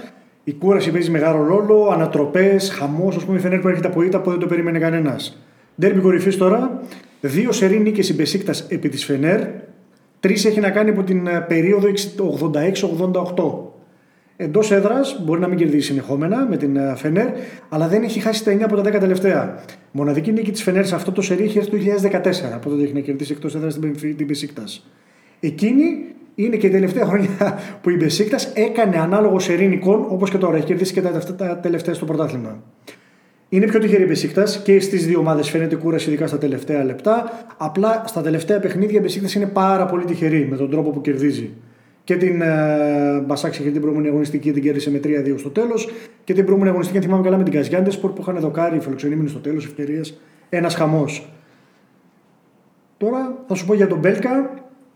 Η 0.50 0.52
κούραση 0.52 0.90
παίζει 0.90 1.10
μεγάλο 1.10 1.44
ρόλο, 1.44 1.88
ανατροπές, 1.92 2.70
χαμός. 2.70 3.16
Α 3.16 3.24
πούμε, 3.24 3.38
η 3.38 3.40
Φενέρ 3.40 3.58
που 3.58 3.68
έρχεται 3.68 3.86
από 3.86 4.02
ήττα 4.02 4.20
που 4.20 4.30
δεν 4.30 4.38
το 4.38 4.46
περίμενε 4.46 4.78
κανένας. 4.78 5.42
Ντέρμπι 5.80 6.00
κορυφής 6.00 6.36
τώρα. 6.36 6.82
Δύο 7.20 7.52
σερί 7.52 7.78
νίκες 7.78 8.08
η 8.08 8.14
Μπεσίκτα 8.14 8.54
επί 8.68 8.88
της 8.88 9.04
Φενέρ. 9.04 9.40
Τρεις 10.20 10.44
έχει 10.44 10.60
να 10.60 10.70
κάνει 10.70 10.90
από 10.90 11.02
την 11.02 11.26
ε, 11.26 11.40
περίοδο 11.48 11.88
86-88. 13.36 13.44
Εντός 14.36 14.70
έδρας 14.70 15.22
μπορεί 15.24 15.40
να 15.40 15.48
μην 15.48 15.58
κερδίσει 15.58 15.86
συνεχόμενα 15.86 16.46
με 16.50 16.56
την 16.56 16.76
ε, 16.76 16.94
Φενέρ, 16.96 17.26
αλλά 17.68 17.88
δεν 17.88 18.02
έχει 18.02 18.20
χάσει 18.20 18.44
τα 18.44 18.52
9 18.52 18.60
από 18.60 18.76
τα 18.76 18.96
10 18.96 19.00
τελευταία. 19.00 19.64
Μοναδική 19.90 20.32
νίκη 20.32 20.50
της 20.50 20.62
Φενέρ 20.62 20.86
σε 20.86 20.94
αυτό 20.94 21.12
το 21.12 21.22
σερί 21.22 21.42
έχει 21.42 21.58
έρθει 21.58 21.70
το 21.70 21.76
2014, 22.12 22.32
από 22.54 22.68
τότε 22.68 22.82
έχει 22.82 22.92
να 22.92 23.00
κερδίσει 23.00 23.32
εκτός 23.32 23.54
έδρας 23.54 23.78
την 24.16 24.26
Μπεσίκτα. 24.26 24.64
Εκείνη 25.40 26.14
είναι 26.34 26.56
και 26.56 26.66
η 26.66 26.70
τελευταία 26.70 27.04
χρονιά 27.04 27.58
που 27.82 27.90
η 27.90 27.96
Μπεσίκτας 27.96 28.52
έκανε 28.54 28.96
ανάλογο 28.96 29.38
σερί 29.38 29.66
νικών 29.66 30.06
όπως 30.08 30.30
και 30.30 30.38
τώρα. 30.38 30.56
Έχει 30.56 30.66
κερδίσει 30.66 30.92
και 30.92 31.00
τα 31.36 31.58
τελευταία 31.58 31.94
στο 31.94 32.04
πρωτάθλημα. 32.04 32.62
Είναι 33.52 33.66
πιο 33.66 33.78
τυχερή 33.80 34.02
η 34.02 34.06
Μπεσίκτας 34.08 34.62
και 34.62 34.80
στις 34.80 35.06
δύο 35.06 35.18
ομάδες 35.18 35.50
φαίνεται 35.50 35.76
κούραση, 35.76 36.08
ειδικά 36.08 36.26
στα 36.26 36.38
τελευταία 36.38 36.84
λεπτά. 36.84 37.44
Απλά 37.56 38.02
στα 38.06 38.20
τελευταία 38.22 38.60
παιχνίδια 38.60 38.98
η 38.98 39.02
Μπεσίκτας 39.02 39.34
είναι 39.34 39.46
πάρα 39.46 39.86
πολύ 39.86 40.04
τυχερή 40.04 40.46
με 40.50 40.56
τον 40.56 40.70
τρόπο 40.70 40.90
που 40.90 41.00
κερδίζει. 41.00 41.50
Και 42.04 42.16
την 42.16 42.42
ε, 42.42 43.20
Μπασάξη 43.26 43.62
και 43.62 43.70
την 43.70 43.80
προηγούμενη 43.80 44.08
αγωνιστική 44.08 44.52
την 44.52 44.62
κέρδισε 44.62 44.90
με 44.90 45.00
3-2 45.04 45.34
στο 45.38 45.48
τέλος. 45.50 45.88
Και 46.24 46.32
την 46.32 46.42
προηγούμενη 46.42 46.70
αγωνιστική, 46.70 46.98
αν 46.98 47.04
θυμάμαι 47.04 47.22
καλά, 47.22 47.36
με 47.36 47.42
την 47.42 47.52
Καζιάντες 47.52 47.98
που 47.98 48.14
είχαν 48.20 48.38
δοκάρει 48.40 48.80
φιλοξενήμενοι 48.80 49.28
στο 49.28 49.38
τέλος 49.38 49.64
ευκαιρία. 49.64 50.04
Ένας 50.48 50.74
χαμός. 50.74 51.32
Τώρα 52.96 53.34
θα 53.46 53.54
σου 53.54 53.66
πω 53.66 53.74
για 53.74 53.86
τον 53.86 53.98
Μπέλκα. 53.98 54.50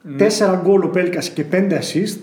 Mm. 0.08 0.22
4 0.22 0.60
γκολ 0.62 0.82
ο 0.82 0.90
Μπέλκα 0.92 1.18
και 1.18 1.44
5 1.52 1.70
assist. 1.70 2.20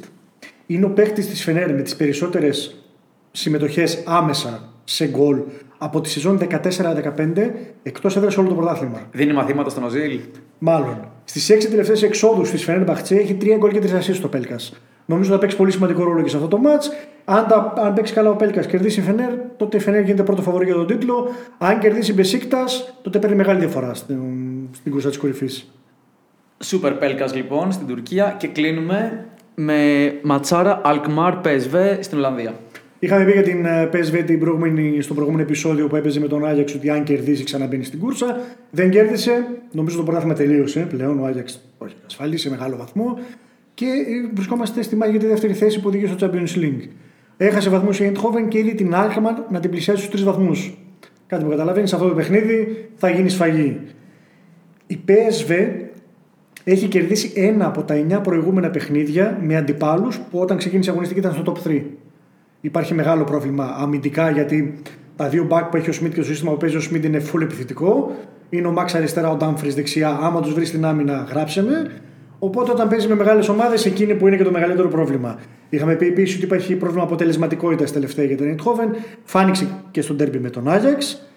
Είναι 0.66 0.86
ο 0.86 0.90
παίκτης 0.90 1.28
της 1.28 1.44
Φενέρ 1.44 1.74
με 1.74 1.82
τις 1.82 1.96
περισσότερες 1.96 2.84
συμμετοχές 3.32 4.04
άμεσα 4.06 4.70
σε 4.84 5.08
γκολ 5.08 5.42
από 5.78 6.02
τη 6.02 6.10
σεζόν 6.10 6.40
14-15 6.40 7.52
εκτός 7.84 8.16
έδρας 8.16 8.38
όλο 8.38 8.48
το 8.48 8.56
πρωτάθλημα. 8.56 9.08
Δίνει 9.12 9.34
μαθήματα 9.34 9.70
στον 9.70 9.84
Οζήλ. 9.84 10.20
Μάλλον. 10.58 11.08
Στις 11.24 11.50
6 11.50 11.70
τελευταίες 11.70 12.04
εξόδους 12.04 12.50
της 12.50 12.64
Φενέρ 12.64 12.84
Μπαχτσέ 12.84 13.16
έχει 13.16 13.38
3 13.42 13.56
γκολ 13.58 13.72
και 13.72 13.80
3 13.80 13.92
ασίστ 13.92 14.18
στο 14.18 14.28
Πέλκας. 14.28 14.74
Νομίζω 15.06 15.30
ότι 15.30 15.36
θα 15.36 15.40
παίξει 15.40 15.58
πολύ 15.58 15.72
σημαντικό 15.72 16.04
ρόλο 16.04 16.22
και 16.22 16.30
σε 16.30 16.36
αυτό 16.36 16.48
το 16.48 16.60
match. 16.64 16.94
Αν, 17.26 17.48
τα, 17.48 17.74
αν 17.78 17.94
παίξει 17.94 18.14
καλά 18.14 18.30
ο 18.30 18.36
Πέλκας 18.36 18.66
κερδίσει 18.66 19.00
η 19.00 19.04
Φενέρ, 19.04 19.32
τότε 19.58 19.78
η 19.78 19.80
Φενέρ 19.80 20.04
γίνεται 20.04 20.24
πρώτο 20.24 20.42
φαβορή 20.42 20.66
για 20.66 20.74
τον 20.74 20.88
τίτλο. 20.88 21.28
Αν 21.58 21.80
κερδίσει 21.80 22.12
η 22.12 22.14
Μπεσίκτας, 22.18 22.94
τότε 23.02 23.20
παίρνει 23.20 23.36
μεγάλη 23.36 23.60
διαφορά 23.60 23.94
στην, 23.94 24.20
στην 24.72 24.92
κουρσά 24.92 25.10
της 25.10 25.18
κορυφής. 25.18 25.72
Σούπερ 26.62 26.94
Πέλκα 26.94 27.36
λοιπόν 27.36 27.72
στην 27.72 27.88
Τουρκία 27.88 28.36
και 28.40 28.48
κλείνουμε 28.48 29.26
με 29.56 30.14
Ματσάρα 30.22 30.82
Αλκμάρ 30.84 31.34
PSV 31.44 31.98
στην 32.00 32.18
Ολλανδία. 32.18 32.60
Είχαμε 33.00 33.26
πει 33.26 33.32
για 33.32 33.44
την 33.44 33.66
ε, 33.66 33.90
PSV 33.94 34.24
την 34.26 34.40
προηγούμενη, 34.40 35.02
στο 35.02 35.14
προηγούμενο 35.14 35.44
επεισόδιο 35.44 35.88
που 35.88 35.96
έπαιζε 35.96 36.20
με 36.20 36.28
τον 36.28 36.46
Άγιαξ 36.46 36.74
ότι 36.74 36.90
αν 36.90 37.04
κερδίσει 37.04 37.44
ξαναμπαίνει 37.44 37.84
στην 37.84 38.00
κούρσα. 38.00 38.40
Δεν 38.72 38.90
κέρδισε. 38.90 39.48
Νομίζω 39.72 39.98
το 39.98 40.04
πρωτάθλημα 40.04 40.36
τελείωσε 40.36 40.80
πλέον. 40.80 41.20
Ο 41.20 41.26
Άγιαξ 41.26 41.62
όχι, 41.78 41.96
ασφαλή 42.06 42.38
σε 42.38 42.50
μεγάλο 42.50 42.78
βαθμό. 42.78 43.20
Και 43.74 43.86
ε, 43.86 44.32
βρισκόμαστε 44.34 44.82
στη 44.82 44.96
μάχη 44.96 45.12
για 45.12 45.20
τη 45.20 45.26
δεύτερη 45.26 45.54
θέση 45.54 45.80
που 45.80 45.88
οδηγεί 45.88 46.06
στο 46.06 46.16
Champions 46.20 46.58
League. 46.58 46.88
Έχασε 47.38 47.70
βαθμούς 47.70 48.00
η 48.00 48.12
Eindhoven 48.12 48.48
και 48.48 48.58
είδε 48.58 48.72
την 48.72 48.94
Alkmaar 48.94 49.36
να 49.50 49.60
την 49.60 49.70
πλησιάσει 49.70 50.00
στους 50.00 50.12
τρεις 50.12 50.24
βαθμούς. 50.24 50.78
Κάτι 51.28 51.44
που 51.44 51.50
καταλαβαίνεις, 51.50 51.90
σε 51.90 51.96
αυτό 51.96 52.08
το 52.08 52.16
παιχνίδι 52.16 52.90
θα 52.96 53.10
γίνει 53.10 53.30
σφαγή. 53.30 53.80
Η 54.88 55.00
PSV 55.08 55.68
έχει 56.64 56.88
κερδίσει 56.88 57.32
ένα 57.36 57.66
από 57.68 57.84
τα 57.84 58.06
9 58.10 58.24
προηγούμενα 58.24 58.70
παιχνίδια 58.70 59.38
με 59.42 59.56
αντιπάλους 59.56 60.20
που 60.20 60.40
όταν 60.40 60.58
ξεκίνησε 60.58 60.90
η 60.90 60.92
αγωνιστική 60.92 61.20
ήταν 61.20 61.34
στο 61.34 61.54
top 61.54 61.68
3 61.68 61.82
υπάρχει 62.62 62.94
μεγάλο 62.94 63.24
πρόβλημα 63.24 63.76
αμυντικά 63.80 64.30
γιατί 64.30 64.82
τα 65.16 65.28
δύο 65.28 65.48
back 65.50 65.68
που 65.72 65.78
έχει 65.78 65.90
ο 65.90 65.94
Σμιτ 65.94 66.14
και 66.14 66.20
το 66.20 66.26
σύστημα 66.26 66.52
που 66.52 66.58
παίζει 66.58 66.76
ο 66.76 66.80
Σμιτ 66.80 67.06
είναι 67.06 67.22
full 67.34 67.42
επιθετικό. 67.42 68.12
Είναι 68.50 68.68
ο 68.68 68.72
Μαξ 68.72 68.96
αριστερά, 68.96 69.30
ο 69.30 69.36
Ντάμφρι 69.36 69.70
δεξιά. 69.70 70.20
Άμα 70.22 70.42
τους 70.42 70.54
βρεις 70.54 70.68
στην 70.68 70.86
άμυνα, 70.86 71.28
γράψε 71.30 71.64
με. 71.64 71.92
Οπότε 72.40 72.72
όταν 72.72 72.88
παίζεις 72.88 73.08
με 73.08 73.16
μεγάλες 73.16 73.50
ομάδες, 73.50 73.86
εκείνη 73.86 74.14
που 74.16 74.28
είναι 74.28 74.38
και 74.38 74.44
το 74.44 74.52
μεγαλύτερο 74.52 74.88
πρόβλημα. 74.88 75.40
Είχαμε 75.70 75.96
πει 75.96 76.06
επίσης 76.06 76.36
ότι 76.36 76.46
υπάρχει 76.46 76.76
πρόβλημα 76.76 77.04
αποτελεσματικότητας 77.04 77.92
τελευταία 77.92 78.26
για 78.26 78.38
την 78.38 78.56
Eindhoven. 78.56 78.96
Φάνηξε 79.24 79.68
και 79.92 80.02
στο 80.02 80.14
ντέρμπι 80.14 80.40
με 80.40 80.50
τον 80.50 80.70
Άγιαξ. 80.70 81.31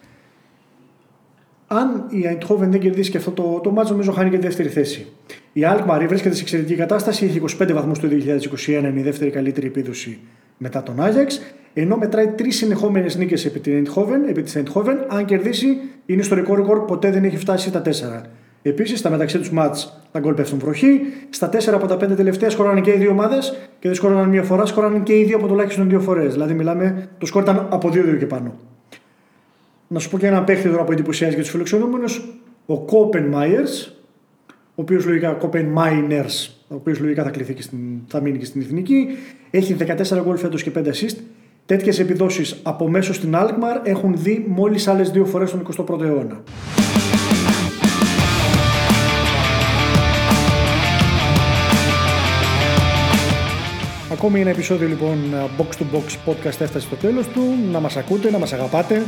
Αν 1.79 2.05
η 2.09 2.25
Eindhoven 2.31 2.69
δεν 2.69 2.81
κερδίσει 2.81 3.11
και 3.11 3.17
αυτό 3.17 3.31
το, 3.31 3.61
το 3.63 3.71
μάτσο, 3.71 3.93
νομίζω 3.93 4.13
χάνει 4.13 4.31
και 4.31 4.37
τη 4.37 4.43
δεύτερη 4.43 4.69
θέση. 4.69 5.07
Η 5.53 5.61
Alkmaar 5.65 6.05
βρίσκεται 6.09 6.35
σε 6.35 6.43
εξαιρετική 6.43 6.75
κατάσταση, 6.75 7.25
έχει 7.25 7.43
25 7.61 7.73
βαθμούς 7.73 7.99
το 7.99 8.09
2021, 8.11 8.69
είναι 8.69 8.93
η 8.97 9.03
δεύτερη 9.03 9.31
καλύτερη 9.31 9.67
επίδοση 9.67 10.19
μετά 10.59 10.83
τον 10.83 11.01
Άγιαξ, 11.01 11.41
ενώ 11.75 11.97
μετράει 11.97 12.27
τρεις 12.27 12.57
συνεχόμενες 12.57 13.17
νίκες 13.17 13.45
επί, 13.45 13.61
την 13.61 13.87
Eindhoven, 13.87 14.29
επί 14.29 14.43
της 14.43 14.57
Eindhoven, 14.57 14.97
αν 15.09 15.25
κερδίσει 15.25 15.67
είναι 16.07 16.21
ιστορικό 16.21 16.55
ρεκόρ, 16.55 16.85
ποτέ 16.85 17.11
δεν 17.11 17.25
έχει 17.25 17.37
φτάσει 17.37 17.69
στα 17.69 17.83
4. 17.83 18.23
Επίσης, 18.63 18.99
στα 18.99 19.11
μεταξύ 19.11 19.39
τους 19.39 19.51
μάτς 19.51 20.01
τα 20.13 20.21
γκολ 20.21 20.35
πέφτουν 20.35 20.59
βροχή. 20.59 21.01
Στα 21.31 21.49
4 21.49 21.75
από 21.75 21.87
τα 21.87 21.97
5 21.97 22.17
τελευταία 22.17 22.51
σκοράνε 22.51 22.81
και 22.81 22.91
οι 22.91 22.97
δύο 22.97 23.11
ομάδες 23.11 23.51
και 23.79 23.89
δεν 23.89 23.95
σκοράνε 23.95 24.27
μία 24.27 24.43
φορά, 24.43 24.67
σκοράνε 24.67 24.99
και 24.99 25.19
οι 25.19 25.25
δύο 25.25 25.37
από 25.37 25.47
τουλάχιστον 25.47 25.89
δύο 25.89 26.01
φορές. 26.01 26.33
Δηλαδή, 26.33 26.55
μιλάμε, 26.55 27.09
το 27.19 27.27
σκορ 27.27 27.43
ήταν 27.43 27.67
από 27.71 27.89
2-2 27.89 28.17
και 28.19 28.27
πάνω. 28.27 28.55
Να 29.95 30.01
σου 30.01 30.11
πω 30.11 30.19
και 30.19 30.27
ένα 30.27 30.45
παίχτη 30.45 30.69
τώρα 30.69 30.85
που 30.85 30.93
εντυπωσιάζει 30.93 31.35
για 31.35 31.43
τους 31.43 31.53
φιλοξενούμενους. 31.53 32.23
Ο 32.67 32.81
Κόπεν 32.81 33.25
Μάιερ, 33.25 33.65
ο 33.65 33.65
οποίος 34.75 35.05
λογικά 35.05 35.33
Κόπεν 35.33 35.67
Μάινερ, 35.67 36.25
ο 36.69 36.75
οποίος 36.75 36.99
λογικά 36.99 37.23
θα, 37.23 37.31
κληθεί 37.31 37.55
και 37.55 37.63
στην, 37.63 37.79
θα 38.07 38.21
μείνει 38.21 38.39
και 38.39 38.45
στην 38.45 38.61
εθνική. 38.61 39.07
Έχει 39.51 39.77
14 39.79 40.23
γκολ 40.23 40.37
φέτος 40.37 40.63
και 40.63 40.71
5 40.77 40.79
assist. 40.79 41.17
Τέτοιες 41.67 41.99
επιδόσεις 41.99 42.61
από 42.63 42.89
μέσω 42.89 43.13
στην 43.13 43.35
Alkmaar 43.35 43.81
έχουν 43.83 44.15
δει 44.17 44.45
μόλις 44.49 44.89
άλλες 44.89 45.11
δύο 45.11 45.25
φορές 45.25 45.51
τον 45.51 45.67
21ο 45.77 46.01
αιώνα. 46.01 46.43
Ακόμη 54.13 54.41
ένα 54.41 54.51
επεισόδιο 54.51 54.89
λοιπόν 54.89 55.19
Box 55.59 55.81
to 55.81 55.97
Box 55.97 56.31
podcast 56.31 56.45
έφτασε 56.45 56.81
στο 56.81 56.97
τέλος 56.97 57.27
του. 57.27 57.41
Να 57.73 57.81
μας 57.81 57.97
ακούτε, 57.97 58.31
να 58.31 58.39
μας 58.39 58.53
αγαπάτε. 58.53 59.03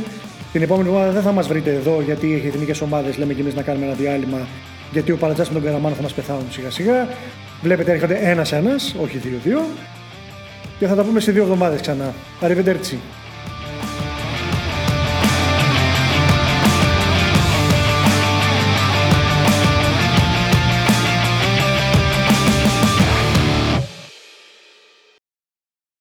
Την 0.57 0.65
επόμενη 0.65 0.87
εβδομάδα 0.87 1.11
δεν 1.11 1.21
θα 1.21 1.31
μας 1.31 1.47
βρείτε 1.47 1.73
εδώ 1.73 2.01
γιατί 2.01 2.33
έχει 2.33 2.47
εθνικές 2.47 2.81
ομάδες. 2.81 3.17
Λέμε 3.17 3.33
και 3.33 3.41
εμείς 3.41 3.55
να 3.55 3.61
κάνουμε 3.61 3.85
ένα 3.85 3.95
διάλειμμα 3.95 4.47
γιατί 4.91 5.11
ο 5.11 5.17
Παλατζάς 5.17 5.47
με 5.47 5.53
τον 5.53 5.63
Καραμάνο 5.63 5.95
θα 5.95 6.01
μας 6.01 6.13
πεθάνουν 6.13 6.45
σιγά 6.49 6.71
σιγά. 6.71 7.07
Βλέπετε 7.61 7.91
έρχονται 7.91 8.19
ένας-ένας, 8.21 8.95
όχι 9.01 9.17
δύο-δύο. 9.17 9.65
Και 10.79 10.87
θα 10.87 10.95
τα 10.95 11.03
πούμε 11.03 11.19
σε 11.19 11.31
δύο 11.31 11.41
εβδομάδες 11.41 11.81
ξανά. 11.81 12.13
Arrivederci. 12.41 12.97